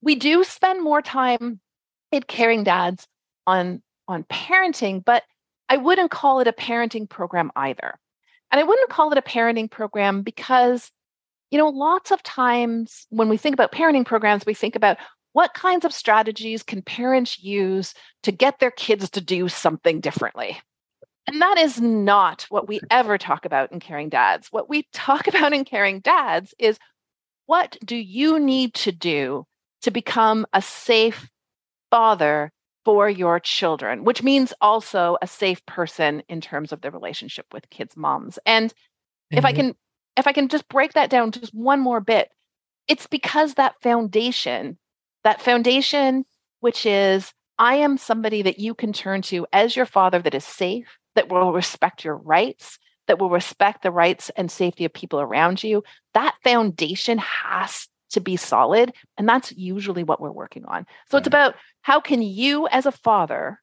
we 0.00 0.14
do 0.14 0.44
spend 0.44 0.82
more 0.82 1.02
time 1.02 1.60
in 2.12 2.22
Caring 2.22 2.64
Dads 2.64 3.06
on 3.46 3.82
on 4.06 4.24
parenting, 4.24 5.04
but 5.04 5.24
I 5.68 5.76
wouldn't 5.76 6.10
call 6.10 6.40
it 6.40 6.48
a 6.48 6.52
parenting 6.52 7.08
program 7.08 7.52
either. 7.54 7.98
And 8.50 8.60
I 8.60 8.64
wouldn't 8.64 8.88
call 8.88 9.12
it 9.12 9.18
a 9.18 9.22
parenting 9.22 9.70
program 9.70 10.22
because, 10.22 10.90
you 11.50 11.58
know, 11.58 11.68
lots 11.68 12.10
of 12.10 12.22
times 12.22 13.06
when 13.10 13.28
we 13.28 13.36
think 13.36 13.52
about 13.52 13.72
parenting 13.72 14.06
programs, 14.06 14.46
we 14.46 14.54
think 14.54 14.74
about 14.74 14.96
what 15.38 15.54
kinds 15.54 15.84
of 15.84 15.94
strategies 15.94 16.64
can 16.64 16.82
parents 16.82 17.38
use 17.38 17.94
to 18.24 18.32
get 18.32 18.58
their 18.58 18.72
kids 18.72 19.08
to 19.08 19.20
do 19.20 19.48
something 19.48 20.00
differently. 20.00 20.58
And 21.28 21.40
that 21.40 21.56
is 21.58 21.80
not 21.80 22.44
what 22.48 22.66
we 22.66 22.80
ever 22.90 23.18
talk 23.18 23.44
about 23.44 23.70
in 23.70 23.78
Caring 23.78 24.08
Dads. 24.08 24.48
What 24.50 24.68
we 24.68 24.88
talk 24.92 25.28
about 25.32 25.52
in 25.52 25.64
Caring 25.64 26.00
Dads 26.00 26.54
is 26.58 26.76
what 27.46 27.76
do 27.84 27.94
you 27.94 28.40
need 28.40 28.74
to 28.74 28.90
do 28.90 29.46
to 29.82 29.92
become 29.92 30.44
a 30.52 30.60
safe 30.60 31.30
father 31.88 32.50
for 32.84 33.08
your 33.08 33.38
children, 33.38 34.02
which 34.02 34.24
means 34.24 34.52
also 34.60 35.18
a 35.22 35.28
safe 35.28 35.64
person 35.66 36.20
in 36.28 36.40
terms 36.40 36.72
of 36.72 36.80
the 36.80 36.90
relationship 36.90 37.46
with 37.52 37.70
kids' 37.70 37.96
moms. 37.96 38.40
And 38.44 38.72
mm-hmm. 38.72 39.38
if 39.38 39.44
I 39.44 39.52
mm-hmm. 39.52 39.60
can 39.60 39.74
if 40.16 40.26
I 40.26 40.32
can 40.32 40.48
just 40.48 40.68
break 40.68 40.94
that 40.94 41.10
down 41.10 41.30
just 41.30 41.54
one 41.54 41.78
more 41.78 42.00
bit, 42.00 42.28
it's 42.88 43.06
because 43.06 43.54
that 43.54 43.80
foundation, 43.80 44.78
that 45.24 45.42
foundation 45.42 46.24
which 46.60 46.86
is 46.86 47.32
I 47.58 47.76
am 47.76 47.98
somebody 47.98 48.42
that 48.42 48.58
you 48.58 48.74
can 48.74 48.92
turn 48.92 49.22
to 49.22 49.46
as 49.52 49.74
your 49.74 49.86
father 49.86 50.20
that 50.20 50.34
is 50.34 50.44
safe, 50.44 50.98
that 51.14 51.28
will 51.28 51.52
respect 51.52 52.04
your 52.04 52.16
rights, 52.16 52.78
that 53.08 53.18
will 53.18 53.30
respect 53.30 53.82
the 53.82 53.90
rights 53.90 54.30
and 54.36 54.50
safety 54.50 54.84
of 54.84 54.92
people 54.92 55.20
around 55.20 55.62
you. 55.62 55.82
That 56.14 56.36
foundation 56.44 57.18
has 57.18 57.88
to 58.10 58.20
be 58.20 58.36
solid. 58.36 58.92
And 59.16 59.28
that's 59.28 59.52
usually 59.52 60.04
what 60.04 60.20
we're 60.20 60.30
working 60.30 60.64
on. 60.66 60.86
So 61.10 61.18
it's 61.18 61.28
mm-hmm. 61.28 61.34
about 61.34 61.54
how 61.82 62.00
can 62.00 62.22
you 62.22 62.68
as 62.68 62.86
a 62.86 62.92
father 62.92 63.60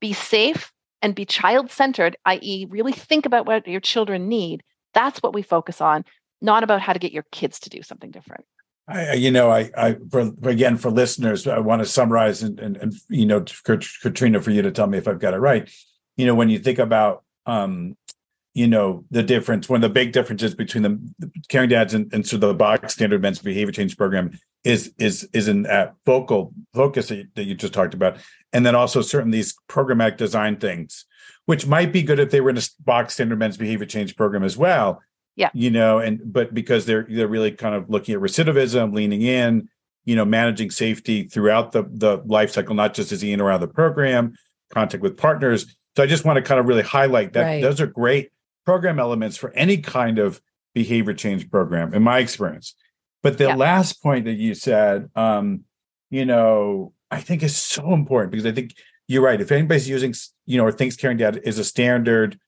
be 0.00 0.12
safe 0.12 0.72
and 1.02 1.14
be 1.14 1.24
child 1.26 1.70
centered, 1.70 2.16
i.e., 2.24 2.66
really 2.68 2.92
think 2.92 3.26
about 3.26 3.46
what 3.46 3.68
your 3.68 3.80
children 3.80 4.28
need. 4.28 4.62
That's 4.94 5.22
what 5.22 5.34
we 5.34 5.42
focus 5.42 5.80
on, 5.80 6.04
not 6.40 6.62
about 6.62 6.80
how 6.80 6.92
to 6.92 6.98
get 6.98 7.12
your 7.12 7.26
kids 7.30 7.60
to 7.60 7.70
do 7.70 7.82
something 7.82 8.10
different. 8.10 8.46
I, 8.86 9.14
you 9.14 9.30
know, 9.30 9.50
I, 9.50 9.70
I, 9.76 9.96
for, 10.10 10.30
again, 10.42 10.76
for 10.76 10.90
listeners, 10.90 11.46
I 11.46 11.58
want 11.58 11.80
to 11.80 11.86
summarize 11.86 12.42
and, 12.42 12.60
and, 12.60 12.76
and, 12.76 12.94
you 13.08 13.24
know, 13.24 13.40
Katreena, 13.40 14.42
for 14.42 14.50
you 14.50 14.60
to 14.60 14.70
tell 14.70 14.86
me 14.86 14.98
if 14.98 15.08
I've 15.08 15.20
got 15.20 15.32
it 15.32 15.38
right. 15.38 15.70
You 16.16 16.26
know, 16.26 16.34
when 16.34 16.50
you 16.50 16.58
think 16.58 16.78
about 16.78 17.24
um, 17.46 17.96
you 18.54 18.68
know 18.68 19.04
the 19.10 19.22
difference 19.22 19.68
one 19.68 19.78
of 19.78 19.82
the 19.82 19.92
big 19.92 20.12
differences 20.12 20.54
between 20.54 20.82
the 20.82 21.30
caring 21.48 21.68
dads 21.68 21.92
and, 21.92 22.12
and 22.14 22.26
so 22.26 22.36
the 22.36 22.54
bog 22.54 22.88
standard 22.88 23.20
men's 23.20 23.40
behavior 23.40 23.72
change 23.72 23.96
program 23.96 24.38
is 24.62 24.94
is 24.98 25.28
is 25.32 25.48
in 25.48 25.62
that 25.62 25.94
focal 26.06 26.54
focus 26.72 27.08
that 27.08 27.16
you, 27.16 27.26
that 27.34 27.44
you 27.44 27.54
just 27.54 27.74
talked 27.74 27.94
about 27.94 28.16
and 28.52 28.64
then 28.64 28.74
also 28.74 29.02
certain 29.02 29.30
these 29.30 29.56
programmatic 29.68 30.16
design 30.16 30.56
things 30.56 31.04
which 31.46 31.66
might 31.66 31.92
be 31.92 32.02
good 32.02 32.20
if 32.20 32.30
they 32.30 32.40
were 32.40 32.50
in 32.50 32.56
a 32.56 32.62
bog 32.80 33.10
standard 33.10 33.38
men's 33.38 33.56
behavior 33.56 33.86
change 33.86 34.16
program 34.16 34.44
as 34.44 34.56
well 34.56 35.02
yeah 35.36 35.50
you 35.54 35.70
know 35.70 35.98
and 35.98 36.20
but 36.24 36.54
because 36.54 36.86
they're 36.86 37.06
they're 37.08 37.28
really 37.28 37.50
kind 37.50 37.74
of 37.74 37.88
looking 37.90 38.14
at 38.14 38.20
recidivism 38.20 38.94
leaning 38.94 39.22
in 39.22 39.68
you 40.04 40.16
know 40.16 40.24
managing 40.24 40.70
safety 40.70 41.24
throughout 41.24 41.72
the 41.72 41.84
the 41.90 42.22
life 42.26 42.50
cycle 42.50 42.74
not 42.74 42.94
just 42.94 43.12
as 43.12 43.22
in 43.22 43.40
or 43.40 43.50
out 43.50 43.62
of 43.62 43.68
the 43.68 43.74
program 43.74 44.34
contact 44.70 45.02
with 45.02 45.16
partners 45.16 45.76
so 45.96 46.02
i 46.02 46.06
just 46.06 46.24
want 46.24 46.36
to 46.36 46.42
kind 46.42 46.60
of 46.60 46.66
really 46.66 46.82
highlight 46.82 47.32
that 47.32 47.42
right. 47.42 47.62
those 47.62 47.80
are 47.80 47.86
great 47.86 48.30
program 48.64 48.98
elements 48.98 49.36
for 49.36 49.52
any 49.52 49.78
kind 49.78 50.18
of 50.18 50.40
behavior 50.74 51.14
change 51.14 51.50
program, 51.50 51.94
in 51.94 52.02
my 52.02 52.18
experience. 52.18 52.74
But 53.22 53.38
the 53.38 53.44
yeah. 53.44 53.54
last 53.54 54.02
point 54.02 54.26
that 54.26 54.34
you 54.34 54.54
said, 54.54 55.08
um, 55.14 55.64
you 56.10 56.26
know, 56.26 56.92
I 57.10 57.20
think 57.20 57.42
is 57.42 57.56
so 57.56 57.94
important 57.94 58.32
because 58.32 58.46
I 58.46 58.52
think 58.52 58.74
you're 59.06 59.22
right. 59.22 59.40
If 59.40 59.52
anybody's 59.52 59.88
using, 59.88 60.14
you 60.46 60.58
know, 60.58 60.64
or 60.64 60.72
thinks 60.72 60.96
Caring 60.96 61.16
Dad 61.16 61.40
is 61.44 61.58
a 61.58 61.64
standard 61.64 62.38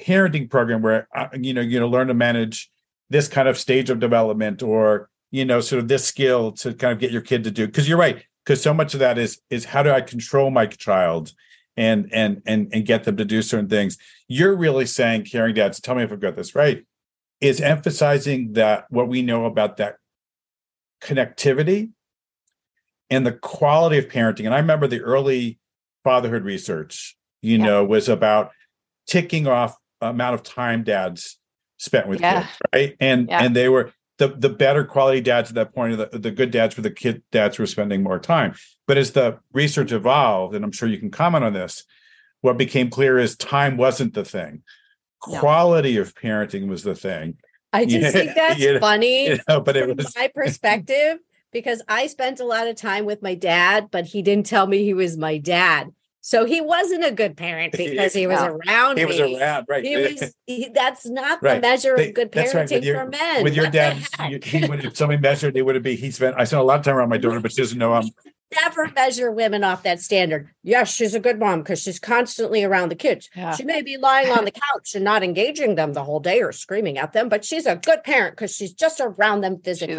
parenting 0.00 0.50
program 0.50 0.82
where, 0.82 1.08
uh, 1.14 1.28
you 1.34 1.54
know, 1.54 1.60
you 1.60 1.78
know, 1.78 1.88
learn 1.88 2.08
to 2.08 2.14
manage 2.14 2.70
this 3.10 3.28
kind 3.28 3.48
of 3.48 3.58
stage 3.58 3.90
of 3.90 4.00
development 4.00 4.62
or, 4.62 5.08
you 5.30 5.44
know, 5.44 5.60
sort 5.60 5.80
of 5.80 5.88
this 5.88 6.04
skill 6.04 6.52
to 6.52 6.74
kind 6.74 6.92
of 6.92 6.98
get 6.98 7.10
your 7.10 7.22
kid 7.22 7.44
to 7.44 7.50
do, 7.50 7.66
because 7.66 7.88
you're 7.88 7.98
right. 7.98 8.24
Because 8.44 8.62
so 8.62 8.74
much 8.74 8.92
of 8.92 9.00
that 9.00 9.16
is 9.16 9.40
is 9.48 9.64
how 9.64 9.82
do 9.82 9.90
I 9.90 10.02
control 10.02 10.50
my 10.50 10.66
child 10.66 11.32
and 11.76 12.08
and 12.12 12.42
and 12.44 12.68
and 12.72 12.84
get 12.84 13.04
them 13.04 13.16
to 13.16 13.24
do 13.24 13.40
certain 13.40 13.68
things. 13.68 13.96
You're 14.28 14.54
really 14.54 14.86
saying, 14.86 15.24
caring 15.24 15.54
dads, 15.54 15.80
tell 15.80 15.94
me 15.94 16.02
if 16.02 16.12
I've 16.12 16.20
got 16.20 16.36
this 16.36 16.54
right, 16.54 16.84
is 17.40 17.60
emphasizing 17.60 18.52
that 18.52 18.84
what 18.90 19.08
we 19.08 19.22
know 19.22 19.46
about 19.46 19.78
that 19.78 19.96
connectivity 21.02 21.90
and 23.08 23.26
the 23.26 23.32
quality 23.32 23.98
of 23.98 24.08
parenting. 24.08 24.44
And 24.44 24.54
I 24.54 24.58
remember 24.58 24.86
the 24.86 25.00
early 25.00 25.58
fatherhood 26.04 26.44
research, 26.44 27.16
you 27.40 27.58
yeah. 27.58 27.64
know, 27.64 27.84
was 27.84 28.08
about 28.08 28.50
ticking 29.06 29.46
off 29.46 29.76
amount 30.00 30.34
of 30.34 30.42
time 30.42 30.84
dads 30.84 31.38
spent 31.78 32.08
with 32.08 32.20
yeah. 32.20 32.42
kids, 32.42 32.58
right? 32.72 32.96
And 33.00 33.28
yeah. 33.28 33.42
and 33.42 33.54
they 33.54 33.68
were 33.68 33.92
the 34.18 34.28
the 34.28 34.48
better 34.48 34.84
quality 34.84 35.20
dads 35.20 35.50
at 35.50 35.54
that 35.56 35.74
point, 35.74 35.96
the, 35.96 36.18
the 36.18 36.30
good 36.30 36.50
dads 36.50 36.76
were 36.76 36.82
the 36.82 36.90
kid 36.90 37.22
dads 37.32 37.58
were 37.58 37.66
spending 37.66 38.02
more 38.02 38.18
time. 38.18 38.54
But 38.86 38.98
as 38.98 39.12
the 39.12 39.38
research 39.52 39.92
evolved, 39.92 40.54
and 40.54 40.64
I'm 40.64 40.72
sure 40.72 40.88
you 40.88 40.98
can 40.98 41.10
comment 41.10 41.44
on 41.44 41.52
this, 41.52 41.84
what 42.40 42.58
became 42.58 42.90
clear 42.90 43.18
is 43.18 43.36
time 43.36 43.76
wasn't 43.76 44.14
the 44.14 44.24
thing. 44.24 44.62
No. 45.26 45.38
Quality 45.40 45.96
of 45.96 46.14
parenting 46.14 46.68
was 46.68 46.82
the 46.82 46.94
thing. 46.94 47.38
I 47.72 47.84
just 47.86 48.12
think 48.12 48.34
that's 48.34 48.60
you 48.60 48.74
know, 48.74 48.80
funny. 48.80 49.28
You 49.28 49.38
know, 49.48 49.60
but 49.60 49.76
it 49.76 49.96
was 49.96 50.14
my 50.16 50.30
perspective 50.34 51.18
because 51.52 51.82
I 51.88 52.06
spent 52.06 52.40
a 52.40 52.44
lot 52.44 52.68
of 52.68 52.76
time 52.76 53.04
with 53.04 53.22
my 53.22 53.34
dad, 53.34 53.88
but 53.90 54.04
he 54.04 54.22
didn't 54.22 54.46
tell 54.46 54.66
me 54.66 54.84
he 54.84 54.94
was 54.94 55.16
my 55.16 55.38
dad. 55.38 55.88
So 56.26 56.46
he 56.46 56.62
wasn't 56.62 57.04
a 57.04 57.10
good 57.10 57.36
parent 57.36 57.72
because 57.76 58.14
he 58.14 58.26
was 58.26 58.40
no. 58.40 58.58
around. 58.66 58.96
He 58.96 59.04
me. 59.04 59.08
was 59.08 59.20
around, 59.20 59.66
right? 59.68 59.84
He 59.84 59.94
was. 59.94 60.34
He, 60.46 60.70
that's 60.70 61.04
not 61.04 61.42
right. 61.42 61.56
the 61.56 61.60
measure 61.60 61.94
of 61.94 62.14
good 62.14 62.32
parenting 62.32 62.70
right. 62.70 62.82
your, 62.82 63.04
for 63.04 63.10
men. 63.10 63.44
With 63.44 63.54
your 63.54 63.68
dad, 63.68 64.02
you, 64.30 64.40
he 64.42 64.66
would 64.66 64.82
if 64.82 64.96
somebody 64.96 65.20
measured, 65.20 65.54
it 65.54 65.60
would 65.60 65.82
be 65.82 65.96
he 65.96 66.10
spent. 66.10 66.34
I 66.38 66.44
spent 66.44 66.62
a 66.62 66.64
lot 66.64 66.78
of 66.78 66.84
time 66.86 66.96
around 66.96 67.10
my 67.10 67.18
daughter, 67.18 67.40
but 67.40 67.52
she 67.52 67.60
doesn't 67.60 67.78
know 67.78 67.92
I'm. 67.92 68.08
Never 68.62 68.90
measure 68.94 69.30
women 69.32 69.64
off 69.64 69.82
that 69.82 70.00
standard. 70.00 70.48
Yes, 70.62 70.94
she's 70.94 71.14
a 71.14 71.20
good 71.20 71.38
mom 71.38 71.60
because 71.60 71.82
she's 71.82 71.98
constantly 71.98 72.64
around 72.64 72.88
the 72.88 72.94
kids. 72.94 73.28
Yeah. 73.34 73.54
She 73.54 73.64
may 73.64 73.82
be 73.82 73.98
lying 73.98 74.30
on 74.30 74.44
the 74.44 74.50
couch 74.72 74.94
and 74.94 75.04
not 75.04 75.22
engaging 75.22 75.74
them 75.74 75.92
the 75.92 76.04
whole 76.04 76.20
day 76.20 76.40
or 76.40 76.52
screaming 76.52 76.96
at 76.96 77.12
them, 77.12 77.28
but 77.28 77.44
she's 77.44 77.66
a 77.66 77.76
good 77.76 78.02
parent 78.02 78.36
because 78.36 78.54
she's 78.54 78.72
just 78.72 79.00
around 79.00 79.42
them 79.42 79.58
physically. 79.58 79.96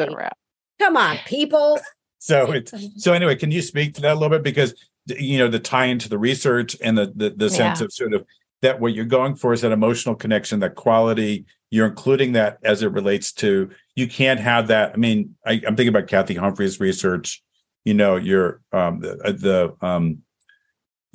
Come 0.80 0.97
on, 0.97 1.17
people. 1.26 1.80
So 2.17 2.51
it's 2.51 2.73
so 2.97 3.13
anyway. 3.13 3.36
Can 3.36 3.51
you 3.51 3.61
speak 3.61 3.93
to 3.95 4.01
that 4.01 4.13
a 4.13 4.15
little 4.15 4.30
bit 4.30 4.41
because 4.41 4.73
you 5.08 5.38
know 5.38 5.47
the 5.47 5.60
tie 5.60 5.86
into 5.86 6.10
the 6.10 6.18
research 6.18 6.76
and 6.82 6.97
the 6.97 7.12
the, 7.16 7.30
the 7.32 7.49
sense 7.49 7.80
yeah. 7.80 7.86
of 7.86 7.93
sort 7.93 8.14
of 8.14 8.26
that 8.62 8.80
what 8.80 8.93
you're 8.93 9.06
going 9.06 9.36
for 9.36 9.53
is 9.53 9.62
that 9.62 9.72
emotional 9.72 10.16
connection 10.16 10.60
that 10.60 10.76
quality 10.76 11.45
you're 11.70 11.86
including 11.86 12.34
that 12.34 12.58
as 12.64 12.82
it 12.82 12.91
relates 12.91 13.32
to 13.32 13.70
you 13.95 14.08
can't 14.08 14.39
have 14.39 14.68
that 14.68 14.93
i 14.93 14.97
mean 14.97 15.36
I, 15.45 15.53
am 15.53 15.76
thinking 15.76 15.89
about 15.89 16.08
Cathy 16.08 16.36
Humphreys' 16.36 16.80
research 16.80 17.43
you 17.84 17.93
know 17.93 18.16
your 18.16 18.62
um 18.72 18.99
the, 18.99 19.18
uh, 19.24 19.32
the 19.32 19.76
um 19.82 20.24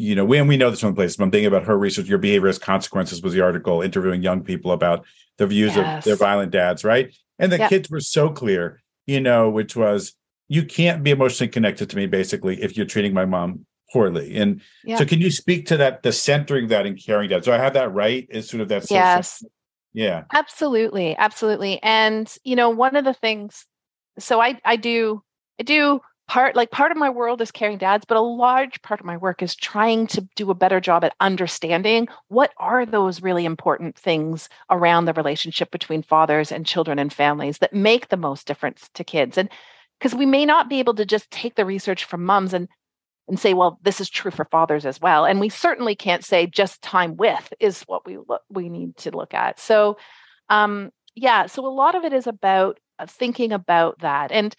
you 0.01 0.15
know, 0.15 0.25
we, 0.25 0.39
and 0.39 0.49
we 0.49 0.57
know 0.57 0.71
this 0.71 0.83
one 0.83 0.95
place, 0.95 1.17
but 1.17 1.25
I'm 1.25 1.31
thinking 1.31 1.47
about 1.47 1.65
her 1.65 1.77
research, 1.77 2.07
Your 2.07 2.17
Behavior 2.17 2.47
Has 2.47 2.59
Consequences 2.59 3.21
was 3.21 3.35
the 3.35 3.43
article 3.43 3.83
interviewing 3.83 4.23
young 4.23 4.43
people 4.43 4.73
about 4.73 5.05
the 5.37 5.47
views 5.47 5.77
yes. 5.77 5.99
of 5.99 6.05
their 6.05 6.17
violent 6.17 6.53
dads, 6.53 6.85
right? 6.85 7.15
And 7.39 7.53
the 7.53 7.59
yep. 7.59 7.69
kids 7.69 7.91
were 7.91 8.01
so 8.01 8.31
clear, 8.31 8.81
you 9.07 9.21
know, 9.21 9.51
which 9.51 9.77
was, 9.77 10.15
you 10.49 10.65
can't 10.65 11.03
be 11.03 11.11
emotionally 11.11 11.51
connected 11.51 11.91
to 11.91 11.97
me, 11.97 12.07
basically, 12.07 12.63
if 12.63 12.79
you're 12.79 12.87
treating 12.87 13.13
my 13.13 13.27
mom 13.27 13.67
poorly. 13.93 14.37
And 14.37 14.61
yeah. 14.85 14.97
so 14.97 15.05
can 15.05 15.21
you 15.21 15.31
speak 15.31 15.67
to 15.67 15.77
that, 15.79 16.03
the 16.03 16.13
centering 16.13 16.69
that 16.69 16.87
and 16.87 17.03
caring 17.03 17.31
that? 17.31 17.45
So 17.45 17.53
I 17.53 17.59
have 17.59 17.75
that 17.75 17.93
right 17.93 18.27
is 18.31 18.49
sort 18.49 18.61
of 18.61 18.69
that. 18.69 18.91
Yes. 18.91 19.45
Yeah. 19.93 20.25
Absolutely. 20.33 21.17
Absolutely. 21.17 21.83
And, 21.83 22.33
you 22.45 22.57
know, 22.57 22.71
one 22.71 22.97
of 22.97 23.05
the 23.05 23.15
things, 23.15 23.67
so 24.19 24.41
I, 24.41 24.61
I 24.65 24.77
do, 24.77 25.23
I 25.59 25.65
do 25.65 26.01
part, 26.29 26.55
like 26.55 26.71
part 26.71 26.93
of 26.93 26.97
my 26.97 27.11
world 27.11 27.41
is 27.41 27.51
caring 27.51 27.79
dads, 27.79 28.05
but 28.05 28.17
a 28.17 28.21
large 28.21 28.81
part 28.83 29.01
of 29.01 29.07
my 29.07 29.17
work 29.17 29.43
is 29.43 29.57
trying 29.57 30.07
to 30.07 30.21
do 30.37 30.49
a 30.51 30.55
better 30.55 30.79
job 30.79 31.03
at 31.03 31.17
understanding 31.19 32.07
what 32.29 32.53
are 32.57 32.87
those 32.87 33.21
really 33.21 33.45
important 33.45 33.99
things 33.99 34.49
around 34.71 35.07
the 35.07 35.13
relationship 35.13 35.73
between 35.73 36.03
fathers 36.03 36.53
and 36.53 36.65
children 36.65 37.01
and 37.01 37.13
families 37.13 37.59
that 37.59 37.75
make 37.75 38.09
the 38.09 38.17
most 38.17 38.47
difference 38.47 38.89
to 38.95 39.03
kids. 39.03 39.37
And 39.37 39.49
because 39.99 40.15
we 40.15 40.25
may 40.25 40.47
not 40.47 40.69
be 40.69 40.79
able 40.79 40.95
to 40.95 41.05
just 41.05 41.31
take 41.33 41.57
the 41.57 41.67
research 41.67 42.05
from 42.05 42.25
moms 42.25 42.55
and 42.55 42.69
and 43.31 43.39
say, 43.39 43.55
well, 43.55 43.79
this 43.83 44.01
is 44.01 44.11
true 44.11 44.33
for 44.33 44.45
fathers 44.45 44.85
as 44.85 45.01
well. 45.01 45.25
And 45.25 45.39
we 45.39 45.49
certainly 45.49 45.95
can't 45.95 46.25
say 46.25 46.47
just 46.47 46.83
time 46.83 47.17
with 47.17 47.53
is 47.61 47.83
what 47.83 48.05
we 48.05 48.19
look, 48.19 48.43
we 48.51 48.69
need 48.69 48.97
to 48.99 49.17
look 49.17 49.33
at. 49.35 49.61
So, 49.61 49.97
um, 50.49 50.91
yeah, 51.15 51.47
so 51.47 51.65
a 51.65 51.69
lot 51.69 51.95
of 51.95 52.05
it 52.05 52.13
is 52.13 52.27
about 52.27 52.81
uh, 52.99 53.07
thinking 53.07 53.53
about 53.53 54.01
that. 54.01 54.33
And 54.33 54.55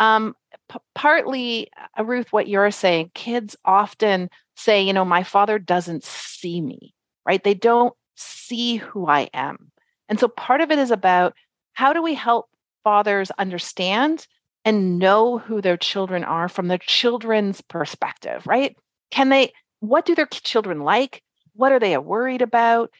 um, 0.00 0.34
p- 0.68 0.80
partly, 0.96 1.70
uh, 1.96 2.04
Ruth, 2.04 2.32
what 2.32 2.48
you're 2.48 2.72
saying, 2.72 3.12
kids 3.14 3.56
often 3.64 4.30
say, 4.56 4.82
you 4.82 4.92
know, 4.92 5.04
my 5.04 5.22
father 5.22 5.60
doesn't 5.60 6.02
see 6.02 6.60
me, 6.60 6.94
right? 7.24 7.42
They 7.42 7.54
don't 7.54 7.94
see 8.16 8.76
who 8.76 9.06
I 9.06 9.30
am. 9.32 9.70
And 10.08 10.18
so 10.18 10.26
part 10.26 10.60
of 10.60 10.72
it 10.72 10.78
is 10.80 10.90
about 10.90 11.34
how 11.72 11.92
do 11.92 12.02
we 12.02 12.14
help 12.14 12.48
fathers 12.82 13.30
understand 13.38 14.26
and 14.64 14.98
know 14.98 15.38
who 15.38 15.60
their 15.60 15.76
children 15.76 16.24
are 16.24 16.48
from 16.48 16.68
their 16.68 16.78
children's 16.78 17.60
perspective, 17.60 18.46
right? 18.46 18.76
Can 19.10 19.28
they, 19.28 19.52
what 19.80 20.04
do 20.04 20.14
their 20.14 20.26
children 20.26 20.80
like? 20.80 21.22
What 21.54 21.72
are 21.72 21.78
they 21.78 21.96
worried 21.96 22.42
about? 22.42 22.90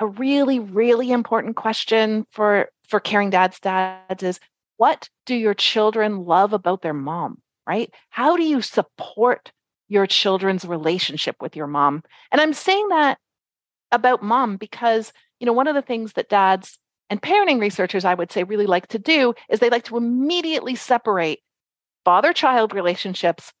A 0.00 0.06
really, 0.06 0.58
really 0.58 1.12
important 1.12 1.56
question 1.56 2.26
for, 2.30 2.70
for 2.88 3.00
caring 3.00 3.30
dads, 3.30 3.60
dads 3.60 4.22
is 4.22 4.40
what 4.76 5.08
do 5.26 5.34
your 5.34 5.54
children 5.54 6.24
love 6.24 6.52
about 6.52 6.82
their 6.82 6.94
mom, 6.94 7.40
right? 7.66 7.92
How 8.10 8.36
do 8.36 8.42
you 8.42 8.62
support 8.62 9.52
your 9.88 10.06
children's 10.06 10.64
relationship 10.64 11.36
with 11.40 11.54
your 11.54 11.66
mom? 11.66 12.02
And 12.30 12.40
I'm 12.40 12.54
saying 12.54 12.88
that 12.88 13.18
about 13.90 14.22
mom 14.22 14.56
because, 14.56 15.12
you 15.38 15.46
know, 15.46 15.52
one 15.52 15.68
of 15.68 15.74
the 15.74 15.82
things 15.82 16.14
that 16.14 16.28
dads 16.28 16.78
and 17.12 17.20
parenting 17.20 17.60
researchers, 17.60 18.06
I 18.06 18.14
would 18.14 18.32
say, 18.32 18.42
really 18.42 18.64
like 18.64 18.86
to 18.86 18.98
do 18.98 19.34
is 19.50 19.60
they 19.60 19.68
like 19.68 19.84
to 19.84 19.98
immediately 19.98 20.74
separate 20.74 21.40
father 22.06 22.32
child 22.32 22.72
relationships 22.72 23.52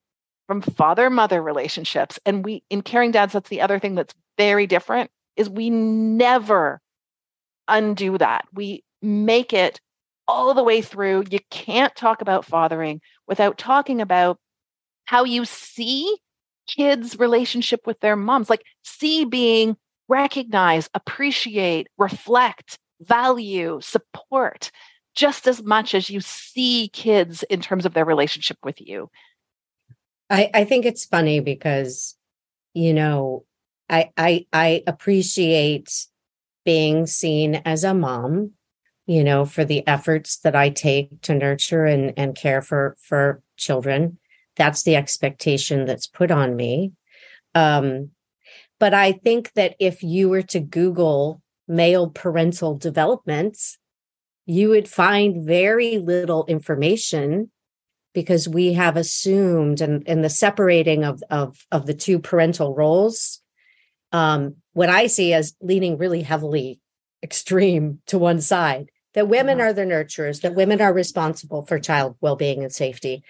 from 0.46 0.62
father 0.62 1.10
mother 1.10 1.42
relationships. 1.42 2.18
And 2.24 2.46
we, 2.46 2.64
in 2.70 2.80
caring 2.80 3.10
dads, 3.10 3.34
that's 3.34 3.50
the 3.50 3.60
other 3.60 3.78
thing 3.78 3.94
that's 3.94 4.14
very 4.38 4.66
different 4.66 5.10
is 5.36 5.50
we 5.50 5.68
never 5.68 6.80
undo 7.68 8.16
that. 8.16 8.46
We 8.54 8.84
make 9.02 9.52
it 9.52 9.82
all 10.26 10.54
the 10.54 10.64
way 10.64 10.80
through. 10.80 11.24
You 11.28 11.40
can't 11.50 11.94
talk 11.94 12.22
about 12.22 12.46
fathering 12.46 13.02
without 13.28 13.58
talking 13.58 14.00
about 14.00 14.38
how 15.04 15.24
you 15.24 15.44
see 15.44 16.16
kids' 16.66 17.18
relationship 17.18 17.86
with 17.86 18.00
their 18.00 18.16
moms. 18.16 18.48
Like, 18.48 18.62
see 18.82 19.26
being 19.26 19.76
recognize, 20.08 20.88
appreciate, 20.94 21.88
reflect, 21.98 22.78
value, 23.06 23.80
support 23.82 24.70
just 25.14 25.46
as 25.46 25.62
much 25.62 25.94
as 25.94 26.08
you 26.08 26.20
see 26.20 26.88
kids 26.92 27.42
in 27.44 27.60
terms 27.60 27.84
of 27.84 27.94
their 27.94 28.04
relationship 28.04 28.56
with 28.62 28.80
you. 28.80 29.10
I, 30.30 30.50
I 30.54 30.64
think 30.64 30.86
it's 30.86 31.04
funny 31.04 31.40
because, 31.40 32.16
you 32.72 32.94
know, 32.94 33.44
I, 33.90 34.10
I 34.16 34.46
I 34.52 34.82
appreciate 34.86 36.06
being 36.64 37.06
seen 37.06 37.56
as 37.56 37.84
a 37.84 37.92
mom, 37.92 38.52
you 39.06 39.22
know, 39.22 39.44
for 39.44 39.64
the 39.64 39.86
efforts 39.86 40.38
that 40.38 40.56
I 40.56 40.70
take 40.70 41.20
to 41.22 41.34
nurture 41.34 41.84
and, 41.84 42.14
and 42.16 42.34
care 42.34 42.62
for 42.62 42.96
for 43.00 43.42
children. 43.56 44.18
That's 44.56 44.82
the 44.84 44.96
expectation 44.96 45.84
that's 45.84 46.06
put 46.06 46.30
on 46.30 46.56
me. 46.56 46.92
Um, 47.54 48.10
but 48.80 48.94
I 48.94 49.12
think 49.12 49.52
that 49.52 49.76
if 49.78 50.02
you 50.02 50.28
were 50.28 50.42
to 50.42 50.60
Google 50.60 51.42
male 51.68 52.10
parental 52.10 52.76
developments, 52.76 53.78
you 54.46 54.70
would 54.70 54.88
find 54.88 55.44
very 55.44 55.98
little 55.98 56.44
information 56.46 57.50
because 58.14 58.48
we 58.48 58.74
have 58.74 58.96
assumed 58.96 59.80
and, 59.80 60.02
and 60.06 60.22
the 60.22 60.30
separating 60.30 61.04
of, 61.04 61.22
of, 61.30 61.64
of 61.70 61.86
the 61.86 61.94
two 61.94 62.18
parental 62.18 62.74
roles, 62.74 63.40
um, 64.12 64.56
what 64.74 64.90
I 64.90 65.06
see 65.06 65.32
as 65.32 65.54
leaning 65.60 65.96
really 65.96 66.22
heavily 66.22 66.80
extreme 67.22 68.00
to 68.06 68.18
one 68.18 68.40
side, 68.40 68.90
that 69.14 69.28
women 69.28 69.60
are 69.60 69.72
the 69.72 69.82
nurturers, 69.82 70.42
that 70.42 70.54
women 70.54 70.80
are 70.80 70.92
responsible 70.92 71.64
for 71.64 71.78
child 71.78 72.16
well-being 72.20 72.62
and 72.62 72.72
safety, 72.72 73.22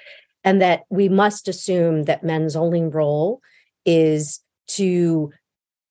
and 0.43 0.61
that 0.61 0.83
we 0.91 1.09
must 1.09 1.47
assume 1.47 2.05
that 2.05 2.25
men's 2.25 2.57
only 2.57 2.83
role 2.83 3.41
is 3.85 4.41
to 4.67 5.31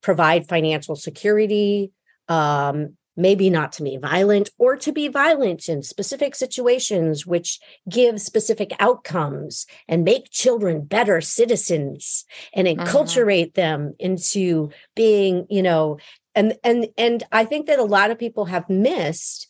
provide 0.01 0.47
financial 0.47 0.95
security, 0.95 1.91
um, 2.27 2.97
maybe 3.17 3.49
not 3.49 3.73
to 3.73 3.83
be 3.83 3.97
violent 3.97 4.49
or 4.57 4.75
to 4.77 4.91
be 4.91 5.07
violent 5.07 5.67
in 5.67 5.83
specific 5.83 6.35
situations 6.35 7.25
which 7.25 7.59
give 7.89 8.21
specific 8.21 8.71
outcomes 8.79 9.65
and 9.87 10.03
make 10.03 10.31
children 10.31 10.81
better 10.81 11.19
citizens 11.19 12.25
and 12.53 12.67
mm-hmm. 12.67 12.81
enculturate 12.81 13.53
mm-hmm. 13.53 13.61
them 13.61 13.93
into 13.99 14.69
being 14.95 15.45
you 15.49 15.61
know 15.61 15.97
and 16.35 16.57
and 16.63 16.87
and 16.97 17.23
i 17.31 17.43
think 17.43 17.67
that 17.67 17.79
a 17.79 17.83
lot 17.83 18.11
of 18.11 18.19
people 18.19 18.45
have 18.45 18.69
missed 18.69 19.47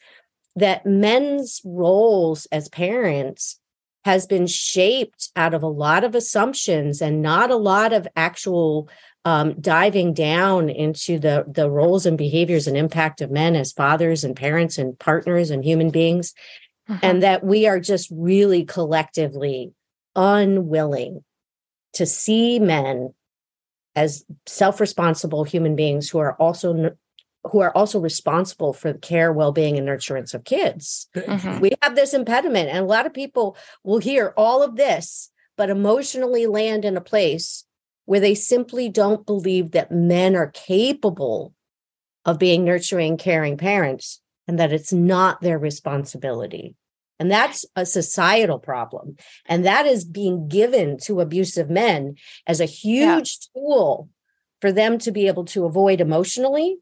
that 0.55 0.85
men's 0.85 1.61
roles 1.63 2.47
as 2.51 2.67
parents 2.67 3.59
has 4.03 4.25
been 4.25 4.47
shaped 4.47 5.29
out 5.35 5.53
of 5.53 5.61
a 5.61 5.67
lot 5.67 6.03
of 6.03 6.15
assumptions 6.15 7.01
and 7.01 7.21
not 7.21 7.51
a 7.51 7.55
lot 7.55 7.93
of 7.93 8.07
actual 8.15 8.89
um, 9.25 9.59
diving 9.61 10.13
down 10.13 10.69
into 10.69 11.19
the 11.19 11.45
the 11.47 11.69
roles 11.69 12.05
and 12.05 12.17
behaviors 12.17 12.67
and 12.67 12.75
impact 12.75 13.21
of 13.21 13.31
men 13.31 13.55
as 13.55 13.71
fathers 13.71 14.23
and 14.23 14.35
parents 14.35 14.77
and 14.77 14.97
partners 14.97 15.51
and 15.51 15.63
human 15.63 15.91
beings, 15.91 16.33
uh-huh. 16.89 16.99
and 17.03 17.23
that 17.23 17.43
we 17.43 17.67
are 17.67 17.79
just 17.79 18.09
really 18.11 18.65
collectively 18.65 19.71
unwilling 20.15 21.23
to 21.93 22.05
see 22.05 22.59
men 22.59 23.13
as 23.95 24.23
self-responsible 24.45 25.43
human 25.43 25.75
beings 25.75 26.09
who 26.09 26.17
are 26.17 26.33
also 26.35 26.95
who 27.43 27.59
are 27.59 27.75
also 27.75 27.99
responsible 27.99 28.71
for 28.71 28.93
the 28.93 28.99
care, 28.99 29.33
well-being, 29.33 29.77
and 29.77 29.87
nurturance 29.87 30.33
of 30.33 30.43
kids. 30.43 31.07
Mm-hmm. 31.15 31.59
We 31.59 31.71
have 31.81 31.95
this 31.95 32.13
impediment, 32.13 32.69
and 32.69 32.79
a 32.79 32.87
lot 32.87 33.05
of 33.05 33.13
people 33.13 33.57
will 33.83 33.97
hear 33.97 34.33
all 34.37 34.61
of 34.61 34.75
this, 34.75 35.31
but 35.57 35.69
emotionally 35.69 36.45
land 36.45 36.85
in 36.85 36.97
a 36.97 37.01
place 37.01 37.65
where 38.05 38.19
they 38.19 38.35
simply 38.35 38.89
don't 38.89 39.25
believe 39.25 39.71
that 39.71 39.91
men 39.91 40.35
are 40.35 40.51
capable 40.51 41.53
of 42.25 42.39
being 42.39 42.63
nurturing, 42.63 43.17
caring 43.17 43.57
parents 43.57 44.21
and 44.47 44.59
that 44.59 44.73
it's 44.73 44.93
not 44.93 45.41
their 45.41 45.57
responsibility. 45.57 46.75
And 47.19 47.29
that's 47.29 47.65
a 47.75 47.85
societal 47.85 48.57
problem. 48.57 49.15
And 49.45 49.65
that 49.65 49.85
is 49.85 50.05
being 50.05 50.47
given 50.47 50.97
to 51.03 51.21
abusive 51.21 51.69
men 51.69 52.15
as 52.47 52.59
a 52.59 52.65
huge 52.65 53.37
yeah. 53.55 53.61
tool 53.61 54.09
for 54.59 54.71
them 54.71 54.97
to 54.99 55.11
be 55.11 55.27
able 55.27 55.45
to 55.45 55.65
avoid 55.65 56.01
emotionally 56.01 56.77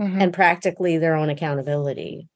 mm-hmm. 0.00 0.20
and 0.20 0.32
practically 0.32 0.98
their 0.98 1.14
own 1.14 1.30
accountability. 1.30 2.28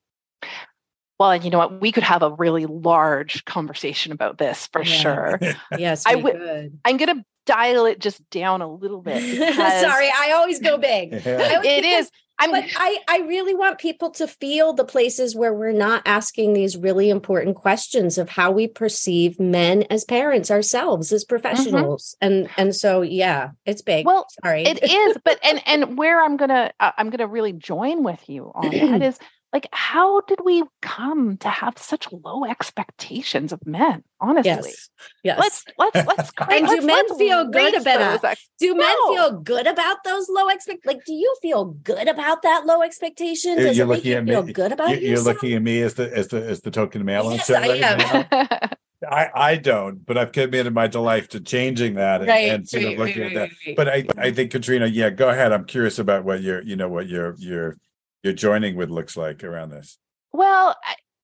Well, 1.18 1.30
and 1.30 1.44
you 1.44 1.50
know 1.50 1.58
what? 1.58 1.80
We 1.80 1.92
could 1.92 2.02
have 2.02 2.22
a 2.22 2.30
really 2.30 2.66
large 2.66 3.44
conversation 3.44 4.12
about 4.12 4.38
this 4.38 4.66
for 4.68 4.82
yeah. 4.82 4.92
sure. 4.92 5.40
yes, 5.78 6.04
I 6.06 6.16
would. 6.16 6.78
I'm 6.84 6.96
going 6.96 7.18
to 7.18 7.24
dial 7.46 7.86
it 7.86 7.98
just 7.98 8.28
down 8.30 8.62
a 8.62 8.68
little 8.68 9.00
bit. 9.00 9.22
Sorry, 9.54 10.10
I 10.14 10.32
always 10.32 10.60
go 10.60 10.78
big. 10.78 11.12
yeah. 11.24 11.62
It 11.62 11.84
is. 11.84 12.10
I'm, 12.36 12.50
but 12.50 12.64
I, 12.76 12.98
I 13.08 13.18
really 13.28 13.54
want 13.54 13.78
people 13.78 14.10
to 14.12 14.26
feel 14.26 14.72
the 14.72 14.84
places 14.84 15.36
where 15.36 15.54
we're 15.54 15.70
not 15.70 16.02
asking 16.04 16.54
these 16.54 16.76
really 16.76 17.08
important 17.08 17.54
questions 17.54 18.18
of 18.18 18.28
how 18.28 18.50
we 18.50 18.66
perceive 18.66 19.38
men 19.38 19.84
as 19.84 20.04
parents 20.04 20.50
ourselves 20.50 21.12
as 21.12 21.24
mm-hmm. 21.24 21.28
professionals 21.28 22.16
mm-hmm. 22.20 22.32
and 22.32 22.50
and 22.56 22.74
so 22.74 23.02
yeah 23.02 23.50
it's 23.66 23.82
big 23.82 24.04
well 24.04 24.26
sorry 24.42 24.64
it 24.64 24.82
is 24.82 25.16
but 25.24 25.38
and 25.44 25.62
and 25.64 25.96
where 25.96 26.24
i'm 26.24 26.36
gonna 26.36 26.72
uh, 26.80 26.90
i'm 26.98 27.08
gonna 27.08 27.28
really 27.28 27.52
join 27.52 28.02
with 28.02 28.28
you 28.28 28.50
on 28.52 28.70
that 28.70 29.02
is 29.02 29.16
like 29.54 29.68
how 29.72 30.20
did 30.22 30.40
we 30.44 30.64
come 30.82 31.36
to 31.36 31.48
have 31.48 31.78
such 31.78 32.10
low 32.10 32.44
expectations 32.44 33.52
of 33.52 33.64
men? 33.64 34.02
Honestly. 34.20 34.50
Yes, 34.50 34.90
yes. 35.22 35.38
let's 35.38 35.64
let's 35.78 36.06
let's 36.06 36.32
and 36.50 36.66
do 36.66 36.84
men 36.84 37.16
feel 37.16 37.48
good 37.48 37.74
about 37.80 38.22
that 38.22 38.36
do 38.58 38.74
men 38.74 38.96
feel 39.08 39.38
good 39.40 39.68
about 39.68 39.98
those 40.04 40.28
low 40.28 40.48
expect 40.48 40.84
like 40.84 41.04
do 41.06 41.12
you 41.14 41.34
feel 41.40 41.66
good 41.66 42.08
about 42.08 42.42
that 42.42 42.66
low 42.66 42.82
expectation? 42.82 43.56
Does 43.56 43.78
you're 43.78 43.86
it 43.86 43.90
make 43.90 44.04
you 44.04 44.24
feel 44.24 44.42
me, 44.42 44.52
good 44.52 44.72
about 44.72 44.90
you're, 44.90 45.00
you're 45.00 45.20
looking 45.20 45.52
at 45.52 45.62
me 45.62 45.80
as 45.82 45.94
the 45.94 46.14
as 46.14 46.28
the 46.28 46.44
as 46.44 46.60
the 46.60 46.72
token 46.72 47.04
male 47.04 47.30
yes, 47.32 47.48
I, 47.48 47.66
am. 47.66 48.70
I, 49.08 49.28
I 49.34 49.56
don't, 49.56 50.04
but 50.04 50.16
I've 50.18 50.32
committed 50.32 50.72
my 50.72 50.86
life 50.86 51.28
to 51.30 51.40
changing 51.40 51.94
that 51.94 52.22
and, 52.22 52.28
right, 52.28 52.50
and 52.50 52.68
sort 52.68 52.84
right, 52.84 52.92
of 52.94 52.98
looking 52.98 53.22
right, 53.22 53.36
at 53.36 53.50
that. 53.50 53.76
But 53.76 53.88
I, 53.88 54.06
I 54.16 54.30
think 54.32 54.50
Katreena, 54.50 54.90
yeah, 54.90 55.10
go 55.10 55.28
ahead. 55.28 55.52
I'm 55.52 55.66
curious 55.66 55.98
about 55.98 56.24
what 56.24 56.40
your, 56.40 56.62
you 56.62 56.76
know, 56.76 56.88
what 56.88 57.06
your 57.06 57.34
your 57.36 57.76
your 58.24 58.32
joining 58.32 58.74
with 58.74 58.90
looks 58.90 59.16
like 59.16 59.44
around 59.44 59.70
this? 59.70 59.98
Well, 60.32 60.76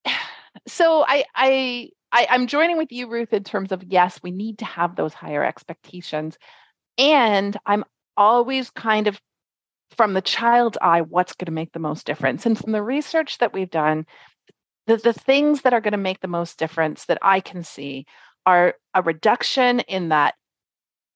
I, 0.07 0.13
so 0.69 1.05
I, 1.07 1.25
I 1.35 1.91
I 2.13 2.27
I'm 2.31 2.47
joining 2.47 2.77
with 2.77 2.93
you, 2.93 3.09
Ruth, 3.09 3.33
in 3.33 3.45
terms 3.45 3.73
of 3.73 3.83
yes, 3.85 4.21
we 4.23 4.31
need 4.31 4.59
to 4.59 4.65
have 4.65 4.97
those 4.97 5.15
higher 5.15 5.45
expectations, 5.45 6.39
and 6.99 7.57
I'm 7.67 7.85
always 8.17 8.71
kind 8.71 9.07
of 9.07 9.21
from 9.97 10.15
the 10.15 10.23
child's 10.23 10.79
eye, 10.81 11.01
what's 11.01 11.33
going 11.33 11.47
to 11.47 11.53
make 11.53 11.73
the 11.73 11.79
most 11.81 12.07
difference, 12.07 12.47
and 12.47 12.57
from 12.57 12.73
the 12.73 12.83
research 12.83 13.39
that 13.39 13.53
we've 13.53 13.71
done, 13.71 14.07
the 14.87 14.97
the 14.97 15.13
things 15.13 15.63
that 15.63 15.73
are 15.73 15.81
going 15.81 15.93
to 15.93 15.99
make 15.99 16.21
the 16.21 16.29
most 16.29 16.59
difference 16.59 17.07
that 17.07 17.19
I 17.23 17.41
can 17.41 17.65
see 17.65 18.07
are 18.47 18.75
a 18.95 19.03
reduction 19.03 19.81
in 19.81 20.11
that 20.11 20.35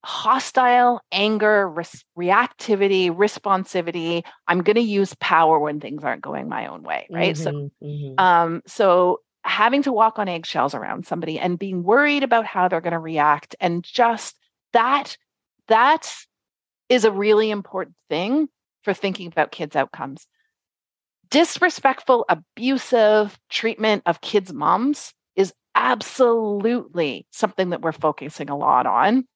hostile 0.05 1.01
anger, 1.11 1.69
res- 1.69 2.05
reactivity, 2.17 3.11
responsivity. 3.11 4.23
I'm 4.47 4.63
going 4.63 4.77
to 4.77 4.83
use 4.83 5.15
power 5.21 5.59
when 5.59 5.81
things 5.81 6.05
aren't 6.05 6.23
going 6.23 6.49
my 6.49 6.67
own 6.67 6.83
way, 6.83 7.07
right? 7.11 7.35
Mm-hmm, 7.35 7.43
So, 7.43 7.71
mhm. 7.83 8.21
um, 8.21 8.63
so 8.67 9.21
having 9.43 9.83
to 9.83 9.93
walk 9.93 10.19
on 10.19 10.29
eggshells 10.29 10.75
around 10.75 11.07
somebody 11.07 11.39
and 11.39 11.59
being 11.59 11.83
worried 11.83 12.23
about 12.23 12.47
how 12.47 12.69
they're 12.69 12.81
going 12.81 12.93
to 12.93 12.99
react, 12.99 13.57
and 13.61 13.83
just 13.83 14.37
that, 14.73 15.17
that 15.69 16.15
is 16.89 17.05
a 17.05 17.13
really 17.13 17.51
important 17.51 17.97
thing 18.09 18.49
for 18.83 18.93
thinking 18.95 19.27
about 19.29 19.53
kids' 19.53 19.77
outcomes. 19.77 20.27
Disrespectful, 21.31 22.27
abusive 22.29 23.39
treatment 23.51 24.03
of 24.07 24.21
kids' 24.21 24.53
moms 24.53 25.15
is 25.35 25.53
absolutely 25.75 27.27
something 27.31 27.71
that 27.71 27.81
we're 27.81 27.93
focusing 27.93 28.51
a 28.51 28.57
lot 28.57 28.87
on. 28.87 29.27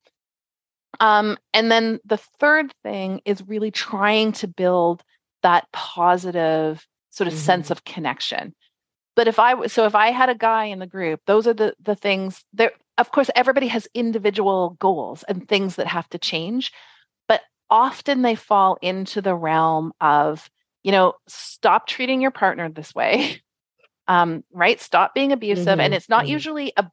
Um, 1.00 1.38
and 1.52 1.70
then 1.70 2.00
the 2.04 2.16
third 2.40 2.72
thing 2.82 3.20
is 3.24 3.46
really 3.46 3.70
trying 3.70 4.32
to 4.32 4.48
build 4.48 5.02
that 5.42 5.66
positive 5.72 6.86
sort 7.10 7.28
of 7.28 7.34
sense 7.34 7.70
of 7.70 7.84
connection. 7.84 8.54
But 9.16 9.28
if 9.28 9.38
I 9.38 9.50
w- 9.50 9.68
so 9.68 9.84
if 9.86 9.94
I 9.94 10.10
had 10.10 10.28
a 10.28 10.34
guy 10.34 10.66
in 10.66 10.78
the 10.78 10.86
group, 10.86 11.20
those 11.26 11.46
are 11.46 11.54
the 11.54 11.74
the 11.80 11.94
things 11.96 12.44
there. 12.52 12.72
Of 12.98 13.10
course, 13.12 13.30
everybody 13.34 13.68
has 13.68 13.88
individual 13.94 14.76
goals 14.80 15.24
and 15.24 15.48
things 15.48 15.76
that 15.76 15.86
have 15.88 16.08
to 16.10 16.18
change, 16.18 16.72
but 17.28 17.42
often 17.70 18.22
they 18.22 18.34
fall 18.36 18.78
into 18.82 19.20
the 19.20 19.34
realm 19.34 19.92
of 20.00 20.50
you 20.84 20.92
know 20.92 21.14
stop 21.28 21.86
treating 21.86 22.20
your 22.20 22.30
partner 22.30 22.68
this 22.70 22.94
way, 22.94 23.42
um, 24.08 24.44
right? 24.52 24.80
Stop 24.80 25.14
being 25.14 25.32
abusive, 25.32 25.80
and 25.80 25.92
Mhm, 25.92 25.96
it's 25.96 26.08
not 26.08 26.26
mhm. 26.26 26.30
usually 26.30 26.72
a 26.76 26.86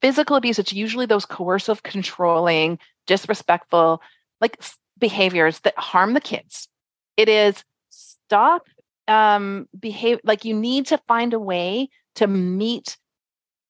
physical 0.00 0.36
abuse. 0.36 0.58
It's 0.58 0.72
usually 0.72 1.06
those 1.06 1.26
coercive, 1.26 1.82
controlling, 1.82 2.78
disrespectful, 3.06 4.00
like 4.40 4.62
behaviors 4.98 5.60
that 5.60 5.78
harm 5.78 6.14
the 6.14 6.20
kids. 6.20 6.68
It 7.16 7.28
is 7.28 7.64
stop 7.90 8.66
um 9.08 9.66
behave 9.78 10.20
like 10.24 10.44
you 10.44 10.54
need 10.54 10.86
to 10.86 10.98
find 11.08 11.34
a 11.34 11.38
way 11.38 11.88
to 12.14 12.26
meet 12.26 12.96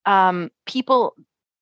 um 0.05 0.51
people 0.67 1.15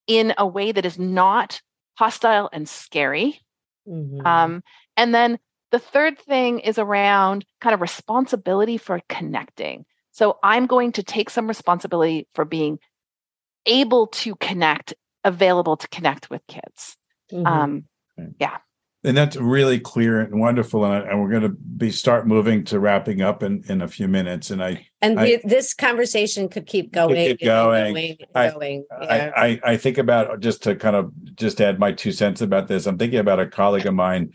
in 0.06 0.34
a 0.38 0.46
way 0.46 0.72
that 0.72 0.84
is 0.84 0.98
not 0.98 1.60
hostile 1.94 2.50
and 2.52 2.68
scary 2.68 3.40
Mhm. 3.88 4.26
um 4.26 4.62
and 4.96 5.14
then 5.14 5.38
the 5.70 5.78
third 5.78 6.18
thing 6.18 6.58
is 6.58 6.78
around 6.78 7.44
kind 7.60 7.74
of 7.74 7.80
responsibility 7.80 8.76
for 8.76 9.00
connecting 9.08 9.84
so 10.10 10.38
i'm 10.42 10.66
going 10.66 10.92
to 10.92 11.02
take 11.02 11.30
some 11.30 11.46
responsibility 11.46 12.26
for 12.34 12.44
being 12.44 12.78
able 13.66 14.08
to 14.08 14.34
connect 14.36 14.94
available 15.24 15.76
to 15.76 15.88
connect 15.88 16.28
with 16.28 16.44
kids 16.48 16.96
Mhm. 17.32 17.46
um 17.46 17.84
And 19.02 19.16
that's 19.16 19.36
really 19.36 19.80
clear 19.80 20.20
and 20.20 20.38
wonderful. 20.38 20.84
And, 20.84 20.92
I, 20.92 20.98
and 21.10 21.22
we're 21.22 21.30
going 21.30 21.42
to 21.42 21.48
be 21.48 21.90
start 21.90 22.26
moving 22.26 22.64
to 22.64 22.78
wrapping 22.78 23.22
up 23.22 23.42
in, 23.42 23.64
in 23.66 23.80
a 23.80 23.88
few 23.88 24.08
minutes. 24.08 24.50
And 24.50 24.62
I, 24.62 24.86
and 25.00 25.18
I- 25.18 25.24
we, 25.24 25.36
this 25.42 25.72
conversation 25.72 26.50
could 26.50 26.66
keep 26.66 26.92
going, 26.92 27.14
keep 27.16 27.40
and 27.40 27.46
going. 27.46 27.94
going, 27.94 28.16
I- 28.34 28.50
going. 28.50 28.84
Yeah. 29.00 29.30
I, 29.34 29.46
I, 29.46 29.60
I 29.72 29.76
think 29.78 29.96
about 29.96 30.40
just 30.40 30.62
to 30.64 30.76
kind 30.76 30.96
of 30.96 31.12
just 31.34 31.62
add 31.62 31.78
my 31.78 31.92
two 31.92 32.12
cents 32.12 32.42
about 32.42 32.68
this. 32.68 32.86
I'm 32.86 32.98
thinking 32.98 33.20
about 33.20 33.40
a 33.40 33.46
colleague 33.46 33.86
of 33.86 33.94
mine 33.94 34.32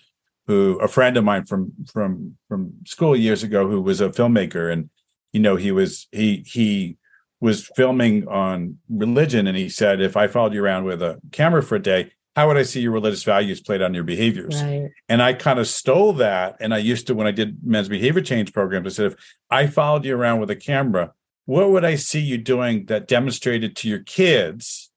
who, 0.48 0.80
a 0.80 0.88
friend 0.88 1.16
of 1.18 1.24
mine 1.24 1.46
from 1.46 1.72
from 1.92 2.36
from 2.48 2.74
school 2.86 3.16
years 3.16 3.44
ago, 3.44 3.68
who 3.68 3.82
was 3.82 4.02
a 4.02 4.10
filmmaker, 4.10 4.72
and 4.72 4.90
you 5.32 5.40
know 5.40 5.56
he 5.58 5.72
was 5.72 6.08
he 6.12 6.44
he 6.46 6.98
was 7.40 7.70
filming 7.76 8.28
on 8.28 8.78
religion, 8.90 9.46
and 9.48 9.58
he 9.58 9.70
said, 9.70 10.02
if 10.02 10.16
I 10.18 10.26
followed 10.28 10.54
you 10.54 10.64
around 10.64 10.86
with 10.86 11.02
a 11.04 11.20
camera 11.32 11.62
for 11.62 11.76
a 11.76 11.82
day, 11.82 12.12
how 12.36 12.48
would 12.48 12.58
I 12.58 12.64
see 12.64 12.82
your 12.82 12.92
religious 12.92 13.24
values 13.24 13.62
played 13.62 13.82
on 13.82 13.94
your 13.94 14.04
behaviors? 14.04 14.62
right. 14.62 14.90
And 15.08 15.22
I 15.22 15.34
kind 15.34 15.58
of 15.58 15.68
stole 15.68 16.14
that. 16.14 16.58
And 16.60 16.74
I 16.74 16.80
used 16.80 17.08
to, 17.08 17.16
when 17.16 17.28
I 17.28 17.32
did 17.32 17.60
men's 17.64 17.88
behavior 17.88 18.22
change 18.22 18.52
programs, 18.54 18.88
I 18.88 18.90
said, 18.96 19.12
if 19.14 19.16
I 19.50 19.68
followed 19.68 20.04
you 20.06 20.16
around 20.16 20.42
with 20.42 20.50
a 20.50 20.56
camera, 20.56 21.14
what 21.46 21.70
would 21.70 21.86
I 21.86 21.96
see 21.96 22.20
you 22.20 22.38
doing 22.38 22.86
that 22.88 23.08
demonstrated 23.08 23.76
to 23.78 23.88
your 23.90 24.00
kids 24.00 24.92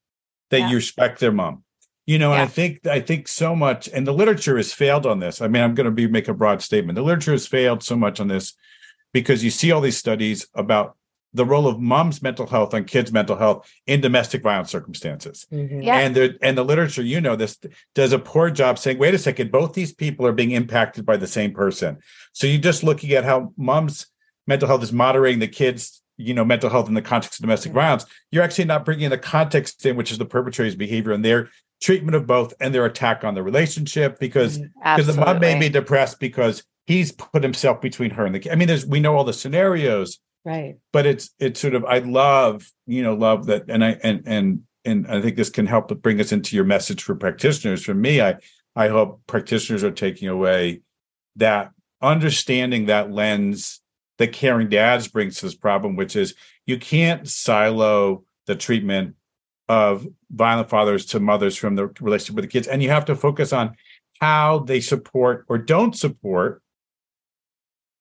that 0.50 0.60
Yeah. 0.60 0.70
you 0.70 0.76
respect 0.76 1.20
their 1.20 1.32
mom? 1.32 1.62
You 2.06 2.18
know, 2.18 2.32
and 2.32 2.40
I 2.40 2.46
think 2.46 2.86
I 2.86 3.00
think 3.00 3.28
so 3.28 3.54
much, 3.54 3.86
and 3.92 4.06
the 4.06 4.14
literature 4.14 4.56
has 4.56 4.72
failed 4.72 5.04
on 5.04 5.20
this. 5.20 5.42
I 5.42 5.46
mean, 5.48 5.62
I'm 5.62 5.74
going 5.74 5.84
to 5.84 5.90
be 5.90 6.06
make 6.06 6.26
a 6.26 6.32
broad 6.32 6.62
statement. 6.62 6.96
The 6.96 7.02
literature 7.02 7.32
has 7.32 7.46
failed 7.46 7.82
so 7.82 7.96
much 7.96 8.18
on 8.18 8.28
this 8.28 8.54
because 9.12 9.44
you 9.44 9.50
see 9.50 9.70
all 9.72 9.82
these 9.82 9.98
studies 9.98 10.46
about 10.54 10.96
the 11.34 11.44
role 11.44 11.66
of 11.66 11.78
mom's 11.78 12.22
mental 12.22 12.46
health 12.46 12.72
on 12.72 12.84
kids' 12.84 13.12
mental 13.12 13.36
health 13.36 13.70
in 13.86 14.00
domestic 14.00 14.42
violence 14.42 14.70
circumstances. 14.70 15.46
Mhm. 15.52 15.84
Yeah. 15.84 15.98
And 15.98 16.14
the 16.14 16.38
and 16.42 16.56
the 16.56 16.64
literature, 16.64 17.02
you 17.02 17.20
know, 17.20 17.36
this 17.36 17.58
does 17.94 18.12
a 18.12 18.18
poor 18.18 18.50
job 18.50 18.78
saying, 18.78 18.98
wait 18.98 19.14
a 19.14 19.18
second, 19.18 19.52
both 19.52 19.74
these 19.74 19.92
people 19.92 20.26
are 20.26 20.32
being 20.32 20.52
impacted 20.52 21.04
by 21.04 21.16
the 21.16 21.26
same 21.26 21.52
person. 21.52 21.98
So 22.32 22.46
you're 22.46 22.60
just 22.60 22.82
looking 22.82 23.12
at 23.12 23.24
how 23.24 23.52
mom's 23.56 24.06
mental 24.46 24.68
health 24.68 24.82
is 24.82 24.92
moderating 24.92 25.40
the 25.40 25.48
kids, 25.48 26.02
you 26.16 26.32
know, 26.32 26.44
mental 26.44 26.70
health 26.70 26.88
in 26.88 26.94
the 26.94 27.02
context 27.02 27.38
of 27.38 27.42
domestic 27.42 27.72
violence. 27.72 28.06
You're 28.30 28.42
actually 28.42 28.64
not 28.64 28.84
bringing 28.84 29.10
the 29.10 29.18
context 29.18 29.84
in, 29.84 29.96
which 29.96 30.10
is 30.10 30.18
the 30.18 30.24
perpetrator's 30.24 30.76
behavior 30.76 31.12
and 31.12 31.24
their 31.24 31.50
treatment 31.80 32.16
of 32.16 32.26
both 32.26 32.54
and 32.60 32.74
their 32.74 32.86
attack 32.86 33.22
on 33.22 33.34
the 33.34 33.42
relationship 33.42 34.18
because 34.18 34.58
because 34.58 35.06
the 35.06 35.12
mom 35.12 35.38
may 35.40 35.58
be 35.58 35.68
depressed 35.68 36.18
because 36.18 36.64
he's 36.86 37.12
put 37.12 37.42
himself 37.42 37.80
between 37.80 38.10
her 38.10 38.24
and 38.24 38.34
the 38.34 38.40
kid. 38.40 38.50
I 38.50 38.54
mean, 38.56 38.66
there's 38.66 38.86
we 38.86 38.98
know 38.98 39.14
all 39.14 39.24
the 39.24 39.32
scenarios, 39.32 40.18
Right. 40.48 40.76
but 40.94 41.04
it's 41.04 41.28
it's 41.38 41.60
sort 41.60 41.74
of 41.74 41.84
I 41.84 41.98
love 41.98 42.72
you 42.86 43.02
know 43.02 43.12
love 43.12 43.46
that 43.46 43.64
and 43.68 43.84
I 43.84 43.98
and 44.02 44.22
and 44.24 44.62
and 44.82 45.06
I 45.06 45.20
think 45.20 45.36
this 45.36 45.50
can 45.50 45.66
help 45.66 45.94
bring 46.00 46.18
us 46.22 46.32
into 46.32 46.56
your 46.56 46.64
message 46.64 47.02
for 47.02 47.14
practitioners. 47.14 47.84
For 47.84 47.92
me, 47.92 48.22
I 48.22 48.36
I 48.74 48.88
hope 48.88 49.20
practitioners 49.26 49.84
are 49.84 49.90
taking 49.90 50.26
away 50.26 50.80
that 51.36 51.72
understanding 52.00 52.86
that 52.86 53.12
lens 53.12 53.82
that 54.16 54.32
caring 54.32 54.70
dads 54.70 55.06
brings 55.06 55.36
to 55.36 55.44
this 55.44 55.54
problem, 55.54 55.96
which 55.96 56.16
is 56.16 56.34
you 56.64 56.78
can't 56.78 57.28
silo 57.28 58.24
the 58.46 58.56
treatment 58.56 59.16
of 59.68 60.06
violent 60.30 60.70
fathers 60.70 61.04
to 61.06 61.20
mothers 61.20 61.56
from 61.56 61.74
the 61.74 61.88
relationship 62.00 62.36
with 62.36 62.44
the 62.44 62.50
kids, 62.50 62.66
and 62.66 62.82
you 62.82 62.88
have 62.88 63.04
to 63.04 63.14
focus 63.14 63.52
on 63.52 63.76
how 64.18 64.60
they 64.60 64.80
support 64.80 65.44
or 65.50 65.58
don't 65.58 65.94
support 65.94 66.62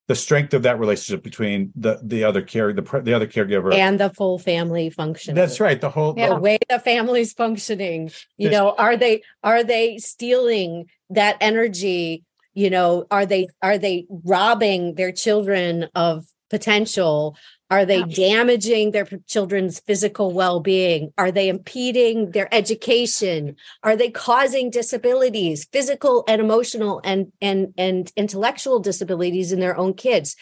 the 0.07 0.15
strength 0.15 0.53
of 0.53 0.63
that 0.63 0.79
relationship 0.79 1.23
between 1.23 1.71
the 1.75 1.99
the 2.03 2.23
other 2.23 2.41
care 2.41 2.73
the 2.73 2.81
the 3.03 3.13
other 3.13 3.27
caregiver 3.27 3.73
And 3.73 3.99
the 3.99 4.09
full 4.09 4.39
family 4.39 4.89
function. 4.89 5.35
that's 5.35 5.59
right 5.59 5.79
the 5.79 5.89
whole 5.89 6.13
Yeah. 6.17 6.29
the 6.29 6.39
way 6.39 6.57
the 6.69 6.79
family's 6.79 7.33
functioning 7.33 8.11
you 8.37 8.49
This- 8.49 8.57
know 8.57 8.71
are 8.77 8.97
they 8.97 9.21
are 9.43 9.63
they 9.63 9.97
stealing 9.97 10.85
that 11.09 11.37
energy 11.41 12.23
you 12.53 12.69
know 12.69 13.05
are 13.11 13.25
they 13.25 13.47
are 13.61 13.77
they 13.77 14.05
robbing 14.09 14.95
their 14.95 15.11
children 15.11 15.87
of 15.93 16.25
potential? 16.49 17.37
Are 17.69 17.85
they 17.85 18.01
damaging 18.03 18.91
their 18.91 19.05
children's 19.27 19.79
physical 19.81 20.31
well-being? 20.31 21.11
Are 21.17 21.31
they 21.31 21.49
impeding 21.49 22.31
their 22.31 22.53
education? 22.53 23.57
Are 23.83 23.97
they 23.97 24.09
causing 24.09 24.69
disabilities 24.69 25.67
physical 25.71 26.23
and 26.27 26.39
emotional 26.41 27.01
and 27.03 27.33
and 27.41 27.73
and 27.77 28.11
intellectual 28.15 28.79
disabilities 28.79 29.51
in 29.51 29.59
their 29.59 29.77
own 29.77 29.93
kids 29.93 30.37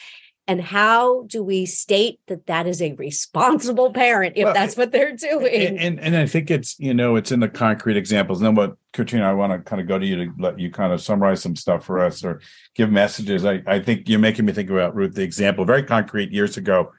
and 0.48 0.62
how 0.62 1.24
do 1.24 1.44
we 1.44 1.66
state 1.66 2.20
that 2.28 2.46
that 2.48 2.68
is 2.68 2.82
a 2.82 2.94
responsible 2.94 3.92
parent 3.92 4.34
if 4.36 4.46
Well, 4.46 4.54
that's 4.54 4.78
what 4.78 4.92
they're 4.92 5.16
doing 5.16 5.68
and, 5.68 5.80
and 5.80 6.00
and 6.00 6.16
I 6.16 6.26
think 6.26 6.52
it's 6.52 6.80
you 6.80 6.94
know 6.94 7.16
it's 7.16 7.32
in 7.32 7.40
the 7.40 7.50
concrete 7.50 7.98
examples. 7.98 8.40
And 8.40 8.48
then 8.48 8.56
what 8.56 8.78
Katreena, 8.94 9.24
I 9.24 9.34
want 9.34 9.52
to 9.52 9.60
kind 9.60 9.82
of 9.82 9.88
go 9.88 10.00
to 10.00 10.06
you 10.06 10.16
to 10.26 10.32
let 10.40 10.60
you 10.60 10.72
kind 10.72 10.94
of 10.94 11.02
summarize 11.02 11.42
some 11.42 11.56
stuff 11.56 11.86
for 11.86 12.00
us 12.00 12.24
or 12.24 12.42
give 12.76 12.92
messages. 12.92 13.46
I 13.46 13.62
I 13.68 13.80
think 13.80 14.08
you're 14.08 14.20
making 14.20 14.46
me 14.46 14.54
think 14.54 14.70
about 14.70 14.96
Ruth 14.96 15.14
the 15.14 15.24
example 15.24 15.66
very 15.66 15.84
concrete 15.84 16.32
years 16.32 16.58
ago 16.58 16.92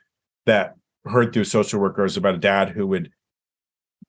that 0.45 0.75
heard 1.05 1.33
through 1.33 1.45
social 1.45 1.81
workers 1.81 2.17
about 2.17 2.35
a 2.35 2.39
dad 2.39 2.71
who 2.71 2.87
would 2.87 3.11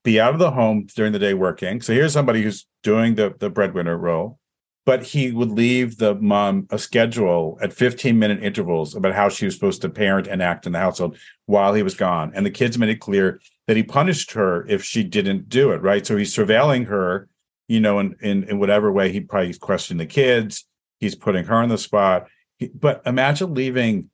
be 0.04 0.20
out 0.20 0.34
of 0.34 0.40
the 0.40 0.52
home 0.52 0.88
during 0.96 1.12
the 1.12 1.20
day 1.20 1.34
working. 1.34 1.82
So 1.82 1.94
here's 1.94 2.14
somebody 2.14 2.42
who's 2.42 2.66
doing 2.84 3.16
the 3.16 3.36
the 3.40 3.50
breadwinner 3.50 3.98
role, 3.98 4.40
but 4.88 5.04
he 5.04 5.32
would 5.32 5.52
leave 5.52 5.98
the 5.98 6.16
mom 6.16 6.66
a 6.72 6.80
schedule 6.80 7.58
at 7.62 7.74
15 7.74 8.18
minute 8.18 8.42
intervals 8.42 8.96
about 8.96 9.14
how 9.14 9.28
she 9.28 9.44
was 9.44 9.54
supposed 9.54 9.82
to 9.82 9.90
parent 9.90 10.28
and 10.28 10.42
act 10.42 10.66
in 10.66 10.72
the 10.72 10.80
household 10.80 11.18
while 11.46 11.74
he 11.74 11.84
was 11.84 11.94
gone. 11.94 12.32
And 12.34 12.46
the 12.46 12.52
kids 12.52 12.78
made 12.78 12.88
it 12.88 13.02
clear 13.02 13.42
that 13.68 13.76
he 13.76 13.84
punished 13.84 14.32
her 14.32 14.66
if 14.70 14.86
she 14.86 15.04
didn't 15.04 15.50
do 15.50 15.72
it, 15.74 15.82
right? 15.82 16.08
So 16.08 16.16
he's 16.16 16.34
surveilling 16.34 16.88
her, 16.88 17.28
you 17.68 17.82
know, 17.82 18.00
in 18.00 18.16
in, 18.22 18.46
in 18.46 18.60
whatever 18.60 18.90
way 18.90 19.12
he 19.12 19.20
probably 19.20 19.54
questioning 19.56 19.98
the 19.98 20.06
kids, 20.06 20.66
he's 21.02 21.16
putting 21.16 21.44
her 21.44 21.56
on 21.56 21.68
the 21.68 21.78
spot. 21.78 22.30
But 22.74 23.02
imagine 23.06 23.54
leaving, 23.54 24.10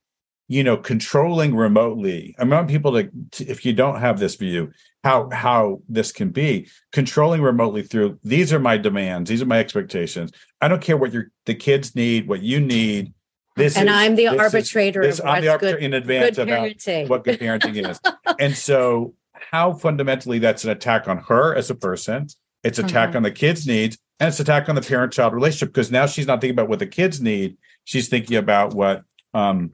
you 0.48 0.64
know, 0.64 0.76
controlling 0.76 1.54
remotely. 1.54 2.34
I 2.36 2.42
want 2.42 2.66
people 2.66 2.90
to 2.94 3.08
if 3.38 3.64
you 3.64 3.74
don't 3.74 4.00
have 4.00 4.18
this 4.18 4.34
view, 4.34 4.72
how 5.04 5.28
how 5.30 5.80
this 5.88 6.10
can 6.10 6.30
be 6.30 6.68
controlling 6.90 7.42
remotely 7.42 7.82
through 7.82 8.18
these 8.24 8.52
are 8.52 8.58
my 8.58 8.76
demands, 8.78 9.28
these 9.28 9.42
are 9.42 9.46
my 9.46 9.58
expectations. 9.58 10.32
I 10.60 10.68
don't 10.68 10.80
care 10.82 10.96
what 10.96 11.12
your 11.12 11.30
the 11.44 11.54
kids 11.54 11.94
need, 11.94 12.26
what 12.26 12.42
you 12.42 12.58
need. 12.58 13.12
This 13.56 13.76
and 13.76 13.88
is- 13.88 13.94
I'm 13.94 14.16
the 14.16 14.24
this 14.24 14.32
is- 14.34 14.40
arbitrator 14.40 15.02
this- 15.02 15.18
of 15.20 15.26
I'm 15.26 15.42
the 15.42 15.48
arbitrator 15.48 15.76
good, 15.76 15.84
in 15.84 15.94
advance 15.94 16.38
about 16.38 17.08
what 17.08 17.22
good 17.22 17.38
parenting 17.38 17.88
is. 17.88 18.00
And 18.40 18.56
so, 18.56 19.14
how 19.32 19.74
fundamentally 19.74 20.40
that's 20.40 20.64
an 20.64 20.70
attack 20.70 21.06
on 21.06 21.18
her 21.18 21.54
as 21.54 21.70
a 21.70 21.74
person, 21.76 22.26
it's 22.64 22.80
attack 22.80 23.10
Mhm. 23.10 23.16
on 23.16 23.22
the 23.22 23.30
kids' 23.30 23.64
needs, 23.64 23.96
and 24.18 24.26
it's 24.28 24.40
attack 24.40 24.68
on 24.68 24.74
the 24.74 24.80
parent-child 24.82 25.32
relationship 25.34 25.68
because 25.68 25.92
now 25.92 26.06
she's 26.06 26.26
not 26.26 26.40
thinking 26.40 26.54
about 26.56 26.68
what 26.68 26.78
the 26.80 26.86
kids 26.86 27.20
need 27.20 27.56
she's 27.84 28.08
thinking 28.08 28.38
about 28.38 28.72
what 28.74 29.02
um 29.34 29.70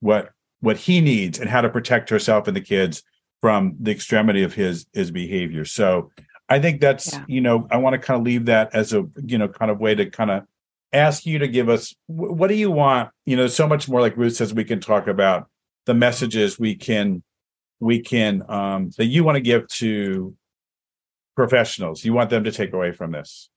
what 0.00 0.30
what 0.60 0.76
he 0.76 1.00
needs 1.00 1.38
and 1.38 1.48
how 1.48 1.60
to 1.60 1.68
protect 1.68 2.10
herself 2.10 2.48
and 2.48 2.56
the 2.56 2.60
kids 2.60 3.02
from 3.42 3.76
the 3.78 3.90
extremity 3.90 4.42
of 4.42 4.54
his 4.54 4.86
his 4.94 5.10
behavior. 5.10 5.66
So 5.66 6.10
i 6.48 6.58
think 6.58 6.80
that's 6.80 7.12
yeah. 7.12 7.24
you 7.28 7.40
know 7.40 7.68
i 7.70 7.76
want 7.76 7.94
to 7.94 7.98
kind 7.98 8.18
of 8.18 8.26
leave 8.26 8.46
that 8.46 8.74
as 8.74 8.92
a 8.92 9.04
you 9.24 9.38
know 9.38 9.48
kind 9.48 9.70
of 9.70 9.78
way 9.78 9.94
to 9.94 10.10
kind 10.10 10.30
of 10.30 10.42
ask 10.92 11.24
you 11.24 11.38
to 11.38 11.48
give 11.48 11.68
us 11.68 11.94
what 12.06 12.48
do 12.48 12.54
you 12.54 12.70
want? 12.70 13.10
You 13.24 13.36
know 13.36 13.46
so 13.46 13.66
much 13.66 13.88
more 13.88 14.00
like 14.00 14.16
ruth 14.16 14.36
says 14.36 14.52
we 14.52 14.64
can 14.64 14.80
talk 14.80 15.06
about 15.06 15.48
the 15.86 15.94
messages 15.94 16.58
we 16.58 16.74
can 16.74 17.22
we 17.80 18.00
can 18.00 18.42
um 18.48 18.90
that 18.98 19.06
you 19.06 19.24
want 19.24 19.36
to 19.36 19.40
give 19.40 19.66
to 19.68 20.36
professionals. 21.34 22.04
You 22.04 22.12
want 22.12 22.30
them 22.30 22.44
to 22.44 22.52
take 22.52 22.72
away 22.72 22.92
from 22.92 23.12
this. 23.12 23.48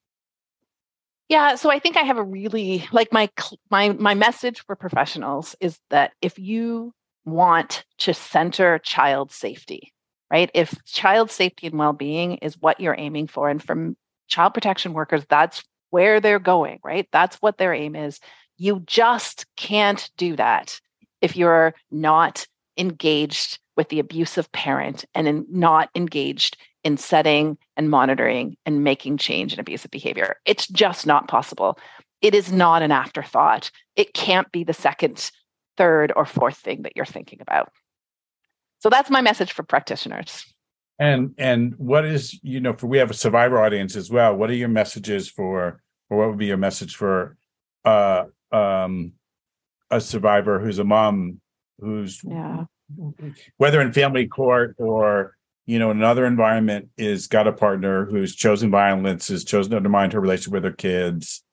Yeah, 1.28 1.56
so 1.56 1.72
I 1.72 1.80
think 1.80 1.98
I 1.98 2.02
have 2.02 2.18
a 2.18 2.24
really 2.24 2.88
like 2.92 3.12
my 3.12 3.30
my 3.70 3.90
my 3.90 4.14
message 4.14 4.64
for 4.66 4.76
professionals 4.76 5.56
is 5.60 5.80
that 5.90 6.14
if 6.22 6.40
you 6.40 6.94
want 7.26 7.84
to 7.98 8.14
center 8.14 8.80
child 8.80 9.32
safety, 9.32 9.94
right? 10.32 10.50
If 10.54 10.84
child 10.86 11.32
safety 11.32 11.68
and 11.68 11.78
well-being 11.78 12.36
is 12.36 12.58
what 12.60 12.80
you're 12.80 12.96
aiming 12.98 13.28
for 13.28 13.50
and 13.50 13.62
from 13.62 13.98
child 14.28 14.54
protection 14.54 14.94
workers 14.94 15.26
that's 15.30 15.64
where 15.90 16.20
they're 16.20 16.40
going, 16.40 16.80
right? 16.84 17.08
That's 17.12 17.38
what 17.38 17.58
their 17.58 17.74
aim 17.74 17.96
is. 17.96 18.20
You 18.58 18.82
just 18.86 19.46
can't 19.56 20.10
do 20.18 20.36
that 20.36 20.80
if 21.22 21.36
you're 21.36 21.74
not 21.92 22.48
engaged 22.78 23.60
with 23.78 23.90
the 23.90 24.00
abusive 24.00 24.52
parent 24.52 25.06
and 25.14 25.28
in, 25.28 25.46
not 25.50 25.90
engaged 25.96 26.58
in 26.84 26.98
setting 26.98 27.58
and 27.76 27.90
monitoring 27.90 28.58
and 28.66 28.84
making 28.84 29.18
change 29.18 29.54
in 29.54 29.60
abusive 29.60 29.92
behavior. 29.92 30.38
It's 30.46 30.68
just 30.68 31.08
not 31.08 31.28
possible. 31.28 31.80
It 32.22 32.36
is 32.36 32.52
not 32.52 32.82
an 32.82 32.92
afterthought. 32.92 33.72
It 33.96 34.14
can't 34.14 34.52
be 34.52 34.64
the 34.64 34.74
second, 34.74 35.32
third, 35.78 36.12
or 36.16 36.26
fourth 36.26 36.58
thing 36.58 36.84
that 36.84 36.94
you're 36.96 37.06
thinking 37.06 37.42
about. 37.42 37.72
So 38.80 38.90
that's 38.90 39.10
my 39.10 39.22
message 39.22 39.52
for 39.52 39.64
practitioners. 39.64 40.46
And 40.98 41.36
and 41.38 41.74
what 41.78 42.06
is 42.06 42.40
you 42.42 42.60
know 42.62 42.74
for 42.74 42.88
we 42.88 43.00
have 43.00 43.12
a 43.12 43.16
survivor 43.16 43.62
audience 43.62 43.96
as 43.96 44.10
well. 44.10 44.36
What 44.36 44.50
are 44.50 44.56
your 44.56 44.70
messages 44.70 45.30
for 45.30 45.82
or 46.10 46.18
what 46.18 46.30
would 46.30 46.38
be 46.38 46.46
your 46.46 46.58
message 46.58 46.96
for 46.96 47.36
uh 47.84 48.26
um 48.52 49.14
a 49.92 50.00
survivor 50.00 50.60
who's 50.60 50.80
a 50.80 50.84
mom 50.86 51.42
who's 51.80 52.22
yeah. 52.24 52.64
whether 53.58 53.82
in 53.82 53.92
family 53.92 54.28
court 54.28 54.76
or 54.78 55.36
you 55.66 55.80
know, 55.80 55.90
another 55.90 56.26
environment 56.26 56.90
is 56.98 57.28
got 57.28 57.48
a 57.48 57.52
partner 57.52 58.06
who's 58.06 58.36
chosen 58.36 58.70
violence, 58.70 59.30
has 59.30 59.44
chosen 59.44 59.72
to 59.72 59.78
undermine 59.78 60.12
her 60.12 60.20
relationship 60.20 60.54
with 60.54 60.64
her 60.64 60.72
kids. 60.72 61.44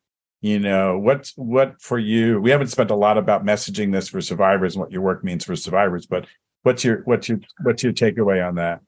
You 0.43 0.59
know, 0.59 0.99
what's 0.99 1.32
what 1.36 1.80
for 1.80 2.01
you? 2.01 2.40
We 2.40 2.51
haven't 2.51 2.66
spent 2.66 2.90
a 2.90 2.97
lot 2.97 3.16
about 3.16 3.47
messaging 3.47 3.93
this 3.93 4.09
for 4.09 4.20
survivors 4.20 4.74
and 4.74 4.82
what 4.82 4.90
your 4.90 5.01
work 5.01 5.22
means 5.22 5.45
for 5.45 5.55
survivors, 5.55 6.05
but 6.05 6.26
what's 6.64 6.82
your 6.82 7.03
what's 7.05 7.28
your 7.28 7.38
what's 7.62 7.84
your 7.84 7.93
takeaway 7.93 8.47
on 8.47 8.57
that? 8.57 8.80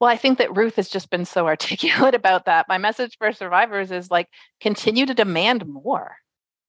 Well, 0.00 0.08
I 0.08 0.16
think 0.16 0.38
that 0.38 0.56
Ruth 0.56 0.76
has 0.76 0.88
just 0.88 1.10
been 1.10 1.26
so 1.26 1.46
articulate 1.46 2.14
about 2.14 2.46
that. 2.46 2.68
My 2.68 2.78
message 2.78 3.18
for 3.18 3.32
survivors 3.32 3.90
is 3.90 4.10
like 4.10 4.28
continue 4.60 5.04
to 5.04 5.12
demand 5.12 5.66
more, 5.66 6.16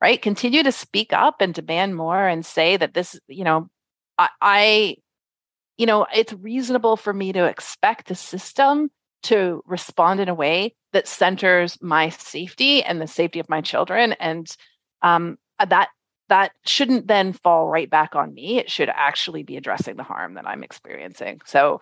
right? 0.01 0.21
Continue 0.21 0.63
to 0.63 0.71
speak 0.73 1.13
up 1.13 1.39
and 1.39 1.53
demand 1.53 1.95
more 1.95 2.27
and 2.27 2.45
say 2.45 2.75
that 2.75 2.93
this, 2.93 3.17
you 3.29 3.45
know, 3.45 3.69
I, 4.17 4.29
I 4.41 4.95
you 5.77 5.85
know, 5.85 6.07
it's 6.13 6.33
reasonable 6.33 6.97
for 6.97 7.13
me 7.13 7.31
to 7.31 7.45
expect 7.45 8.07
the 8.07 8.15
system 8.15 8.89
to 9.24 9.63
respond 9.65 10.20
in 10.20 10.30
a 10.30 10.34
way 10.34 10.76
that 10.93 11.07
centers 11.07 11.82
my 11.82 12.09
safety 12.09 12.84
and 12.84 13.01
the 13.01 13.07
safety 13.07 13.39
of 13.39 13.49
my 13.49 13.61
children. 13.61 14.13
And 14.13 14.47
um, 15.01 15.38
uh, 15.59 15.65
that 15.65 15.89
that 16.30 16.51
shouldn't 16.65 17.07
then 17.07 17.32
fall 17.32 17.68
right 17.68 17.89
back 17.89 18.15
on 18.15 18.34
me. 18.34 18.57
It 18.57 18.70
should 18.70 18.89
actually 18.89 19.43
be 19.43 19.55
addressing 19.55 19.95
the 19.95 20.03
harm 20.03 20.34
that 20.34 20.47
I'm 20.47 20.63
experiencing. 20.63 21.39
So 21.45 21.80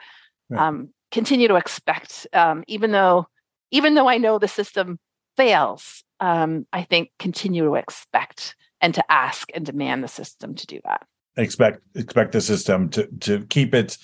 um, 0.56 0.90
continue 1.12 1.48
to 1.48 1.56
expect, 1.56 2.28
um, 2.32 2.64
even 2.68 2.92
though 2.92 3.28
even 3.72 3.96
though 3.96 4.08
I 4.08 4.18
know 4.18 4.38
the 4.38 4.48
system 4.48 5.00
fails, 5.36 6.04
um, 6.20 6.68
I 6.72 6.84
think 6.84 7.10
continue 7.18 7.66
to 7.66 7.76
expect 7.76 8.56
and 8.82 8.94
to 8.94 9.12
ask 9.12 9.50
and 9.56 9.66
demand 9.66 10.04
the 10.04 10.08
system 10.08 10.54
to 10.56 10.68
do 10.68 10.80
that 10.86 11.06
expect 11.38 11.82
expect 11.96 12.32
the 12.32 12.42
system 12.42 12.90
to 12.90 13.08
to 13.20 13.46
keep 13.46 13.74
its 13.74 13.98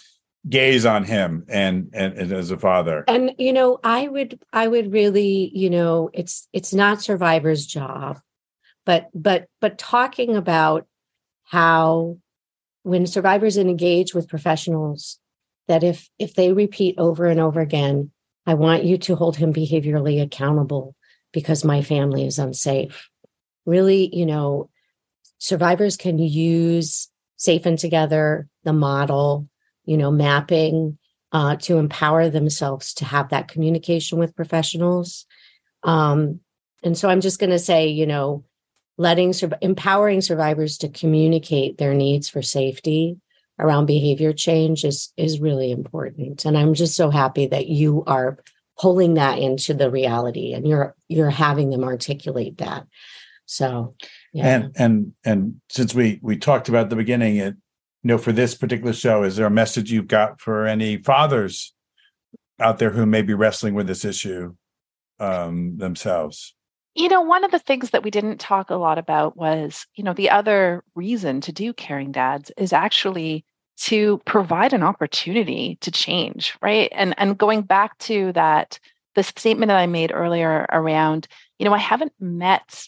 gaze 0.47 0.85
on 0.85 1.03
him 1.03 1.45
and, 1.49 1.89
and 1.93 2.17
and 2.17 2.31
as 2.31 2.51
a 2.51 2.57
father. 2.57 3.03
And 3.07 3.35
you 3.37 3.53
know 3.53 3.79
i 3.83 4.07
would 4.07 4.39
i 4.51 4.67
would 4.67 4.91
really 4.91 5.51
you 5.53 5.69
know 5.69 6.09
it's 6.13 6.47
it's 6.51 6.73
not 6.73 7.01
survivor's 7.01 7.65
job 7.65 8.19
but 8.85 9.09
but 9.13 9.47
but 9.59 9.77
talking 9.77 10.35
about 10.35 10.87
how 11.43 12.17
when 12.83 13.05
survivors 13.05 13.57
engage 13.57 14.15
with 14.15 14.29
professionals 14.29 15.19
that 15.67 15.83
if 15.83 16.09
if 16.17 16.33
they 16.33 16.53
repeat 16.53 16.95
over 16.97 17.27
and 17.27 17.39
over 17.39 17.61
again 17.61 18.09
i 18.47 18.55
want 18.55 18.83
you 18.83 18.97
to 18.97 19.15
hold 19.15 19.35
him 19.35 19.53
behaviorally 19.53 20.21
accountable 20.21 20.95
because 21.33 21.63
my 21.63 21.81
family 21.81 22.25
is 22.25 22.39
unsafe. 22.39 23.09
Really 23.65 24.13
you 24.15 24.25
know 24.25 24.69
survivors 25.37 25.97
can 25.97 26.19
use 26.19 27.09
Safe 27.37 27.63
& 27.63 27.77
Together, 27.77 28.47
the 28.63 28.73
model, 28.73 29.49
you 29.85 29.97
know, 29.97 30.11
mapping 30.11 30.97
uh, 31.31 31.55
to 31.57 31.77
empower 31.77 32.29
themselves 32.29 32.93
to 32.95 33.05
have 33.05 33.29
that 33.29 33.47
communication 33.47 34.19
with 34.19 34.35
professionals. 34.35 35.25
Um, 35.83 36.39
and 36.83 36.97
so 36.97 37.09
I'm 37.09 37.21
just 37.21 37.39
going 37.39 37.51
to 37.51 37.59
say, 37.59 37.87
you 37.87 38.05
know, 38.05 38.43
letting 38.97 39.33
empowering 39.61 40.21
survivors 40.21 40.77
to 40.79 40.89
communicate 40.89 41.77
their 41.77 41.93
needs 41.93 42.29
for 42.29 42.41
safety 42.41 43.17
around 43.59 43.85
behavior 43.85 44.33
change 44.33 44.83
is 44.83 45.13
is 45.17 45.39
really 45.39 45.71
important. 45.71 46.45
And 46.45 46.57
I'm 46.57 46.73
just 46.73 46.95
so 46.95 47.09
happy 47.09 47.47
that 47.47 47.67
you 47.67 48.03
are 48.05 48.37
pulling 48.79 49.13
that 49.13 49.37
into 49.37 49.73
the 49.73 49.91
reality 49.91 50.53
and 50.53 50.67
you're 50.67 50.95
you're 51.07 51.29
having 51.29 51.69
them 51.69 51.83
articulate 51.83 52.57
that. 52.57 52.85
So 53.45 53.95
yeah. 54.33 54.47
And 54.47 54.75
and 54.77 55.13
and 55.23 55.61
since 55.69 55.93
we 55.93 56.19
we 56.21 56.37
talked 56.37 56.69
about 56.69 56.89
the 56.89 56.95
beginning, 56.95 57.37
it 57.37 57.55
you 58.03 58.07
know 58.07 58.17
for 58.17 58.31
this 58.31 58.55
particular 58.55 58.93
show, 58.93 59.23
is 59.23 59.35
there 59.35 59.45
a 59.45 59.51
message 59.51 59.91
you've 59.91 60.07
got 60.07 60.39
for 60.39 60.65
any 60.65 60.97
fathers 60.97 61.73
out 62.59 62.79
there 62.79 62.91
who 62.91 63.05
may 63.05 63.21
be 63.21 63.33
wrestling 63.33 63.73
with 63.73 63.87
this 63.87 64.05
issue 64.05 64.55
um, 65.19 65.77
themselves? 65.77 66.55
You 66.95 67.07
know, 67.07 67.21
one 67.21 67.43
of 67.43 67.51
the 67.51 67.59
things 67.59 67.91
that 67.91 68.03
we 68.03 68.11
didn't 68.11 68.39
talk 68.39 68.69
a 68.69 68.75
lot 68.75 68.97
about 68.97 69.37
was, 69.37 69.85
you 69.95 70.03
know, 70.03 70.13
the 70.13 70.29
other 70.29 70.83
reason 70.93 71.39
to 71.41 71.51
do 71.51 71.73
caring 71.73 72.11
dads 72.11 72.51
is 72.57 72.73
actually 72.73 73.45
to 73.77 74.19
provide 74.25 74.73
an 74.73 74.83
opportunity 74.83 75.77
to 75.81 75.91
change, 75.91 76.55
right? 76.61 76.91
And 76.93 77.15
and 77.17 77.37
going 77.37 77.61
back 77.61 77.97
to 77.99 78.31
that 78.33 78.79
the 79.15 79.23
statement 79.23 79.69
that 79.69 79.77
I 79.77 79.87
made 79.87 80.11
earlier 80.13 80.65
around, 80.71 81.27
you 81.59 81.65
know, 81.65 81.73
I 81.73 81.79
haven't 81.79 82.13
met 82.19 82.87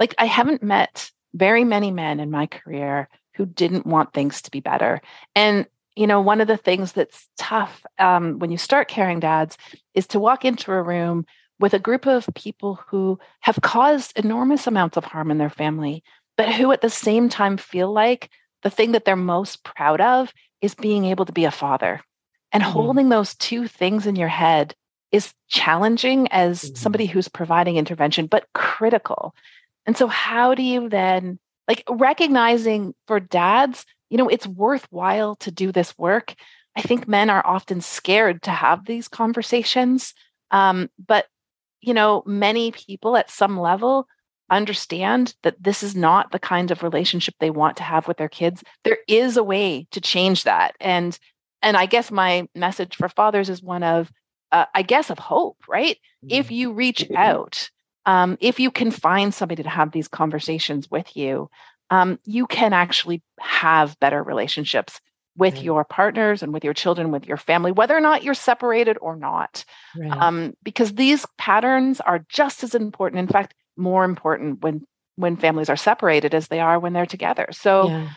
like 0.00 0.14
I 0.18 0.26
haven't 0.26 0.62
met 0.62 1.10
very 1.34 1.64
many 1.64 1.90
men 1.90 2.20
in 2.20 2.30
my 2.30 2.46
career 2.46 3.08
who 3.36 3.46
didn't 3.46 3.86
want 3.86 4.12
things 4.12 4.42
to 4.42 4.50
be 4.50 4.60
better. 4.60 5.00
And 5.34 5.66
you 5.94 6.06
know, 6.06 6.20
one 6.20 6.42
of 6.42 6.46
the 6.46 6.58
things 6.58 6.92
that's 6.92 7.26
tough 7.38 7.82
um, 7.98 8.38
when 8.38 8.50
you 8.50 8.58
start 8.58 8.86
caring 8.86 9.18
dads 9.18 9.56
is 9.94 10.06
to 10.08 10.20
walk 10.20 10.44
into 10.44 10.70
a 10.70 10.82
room 10.82 11.24
with 11.58 11.72
a 11.72 11.78
group 11.78 12.06
of 12.06 12.28
people 12.34 12.78
who 12.88 13.18
have 13.40 13.58
caused 13.62 14.18
enormous 14.18 14.66
amounts 14.66 14.98
of 14.98 15.04
harm 15.04 15.30
in 15.30 15.38
their 15.38 15.48
family, 15.50 16.04
but 16.36 16.52
who 16.52 16.70
at 16.70 16.82
the 16.82 16.90
same 16.90 17.30
time 17.30 17.56
feel 17.56 17.90
like 17.90 18.30
the 18.62 18.68
thing 18.68 18.92
that 18.92 19.06
they're 19.06 19.16
most 19.16 19.64
proud 19.64 20.02
of 20.02 20.32
is 20.60 20.74
being 20.74 21.06
able 21.06 21.24
to 21.24 21.32
be 21.32 21.44
a 21.44 21.50
father. 21.50 22.02
And 22.52 22.62
mm-hmm. 22.62 22.72
holding 22.72 23.08
those 23.08 23.34
two 23.34 23.66
things 23.66 24.06
in 24.06 24.16
your 24.16 24.28
head 24.28 24.74
is 25.12 25.32
challenging 25.48 26.28
as 26.28 26.62
mm-hmm. 26.62 26.74
somebody 26.74 27.06
who's 27.06 27.28
providing 27.28 27.76
intervention, 27.76 28.26
but 28.26 28.46
critical. 28.54 29.34
And 29.86 29.96
so, 29.96 30.08
how 30.08 30.54
do 30.54 30.62
you 30.62 30.88
then, 30.88 31.38
like, 31.68 31.84
recognizing 31.88 32.94
for 33.06 33.20
dads, 33.20 33.84
you 34.10 34.18
know, 34.18 34.28
it's 34.28 34.46
worthwhile 34.46 35.36
to 35.36 35.50
do 35.50 35.72
this 35.72 35.96
work. 35.98 36.34
I 36.76 36.82
think 36.82 37.08
men 37.08 37.30
are 37.30 37.44
often 37.44 37.80
scared 37.80 38.42
to 38.42 38.50
have 38.50 38.84
these 38.84 39.08
conversations. 39.08 40.14
Um, 40.50 40.90
but, 41.04 41.26
you 41.80 41.94
know, 41.94 42.22
many 42.26 42.70
people 42.70 43.16
at 43.16 43.30
some 43.30 43.58
level 43.58 44.06
understand 44.50 45.34
that 45.42 45.60
this 45.60 45.82
is 45.82 45.96
not 45.96 46.30
the 46.30 46.38
kind 46.38 46.70
of 46.70 46.82
relationship 46.82 47.34
they 47.40 47.50
want 47.50 47.78
to 47.78 47.82
have 47.82 48.06
with 48.06 48.16
their 48.16 48.28
kids. 48.28 48.62
There 48.84 48.98
is 49.08 49.36
a 49.36 49.42
way 49.42 49.88
to 49.90 50.00
change 50.00 50.44
that. 50.44 50.76
And, 50.78 51.18
and 51.62 51.76
I 51.76 51.86
guess 51.86 52.10
my 52.10 52.46
message 52.54 52.94
for 52.94 53.08
fathers 53.08 53.48
is 53.48 53.62
one 53.62 53.82
of, 53.82 54.12
uh, 54.52 54.66
I 54.72 54.82
guess, 54.82 55.10
of 55.10 55.18
hope, 55.18 55.56
right? 55.66 55.98
If 56.28 56.46
mm-hmm. 56.46 56.54
you 56.54 56.72
reach 56.74 57.10
out, 57.16 57.70
um, 58.06 58.38
if 58.40 58.58
you 58.58 58.70
can 58.70 58.90
find 58.90 59.34
somebody 59.34 59.62
to 59.62 59.68
have 59.68 59.92
these 59.92 60.08
conversations 60.08 60.90
with 60.90 61.16
you, 61.16 61.50
um, 61.90 62.18
you 62.24 62.46
can 62.46 62.72
actually 62.72 63.22
have 63.38 63.98
better 64.00 64.22
relationships 64.22 65.00
with 65.36 65.54
Right. 65.54 65.64
your 65.64 65.84
partners 65.84 66.42
and 66.42 66.52
with 66.52 66.64
your 66.64 66.72
children, 66.72 67.10
with 67.10 67.26
your 67.26 67.36
family, 67.36 67.70
whether 67.70 67.94
or 67.94 68.00
not 68.00 68.22
you're 68.22 68.32
separated 68.32 68.96
or 69.02 69.16
not. 69.16 69.64
Right. 69.94 70.10
Um, 70.10 70.54
because 70.62 70.94
these 70.94 71.26
patterns 71.36 72.00
are 72.00 72.24
just 72.28 72.64
as 72.64 72.74
important, 72.74 73.20
in 73.20 73.28
fact, 73.28 73.54
more 73.76 74.04
important 74.04 74.62
when 74.62 74.86
when 75.16 75.36
families 75.36 75.68
are 75.68 75.76
separated 75.76 76.34
as 76.34 76.48
they 76.48 76.60
are 76.60 76.78
when 76.78 76.92
they're 76.92 77.06
together. 77.06 77.48
So 77.52 77.88
yeah. 77.88 78.08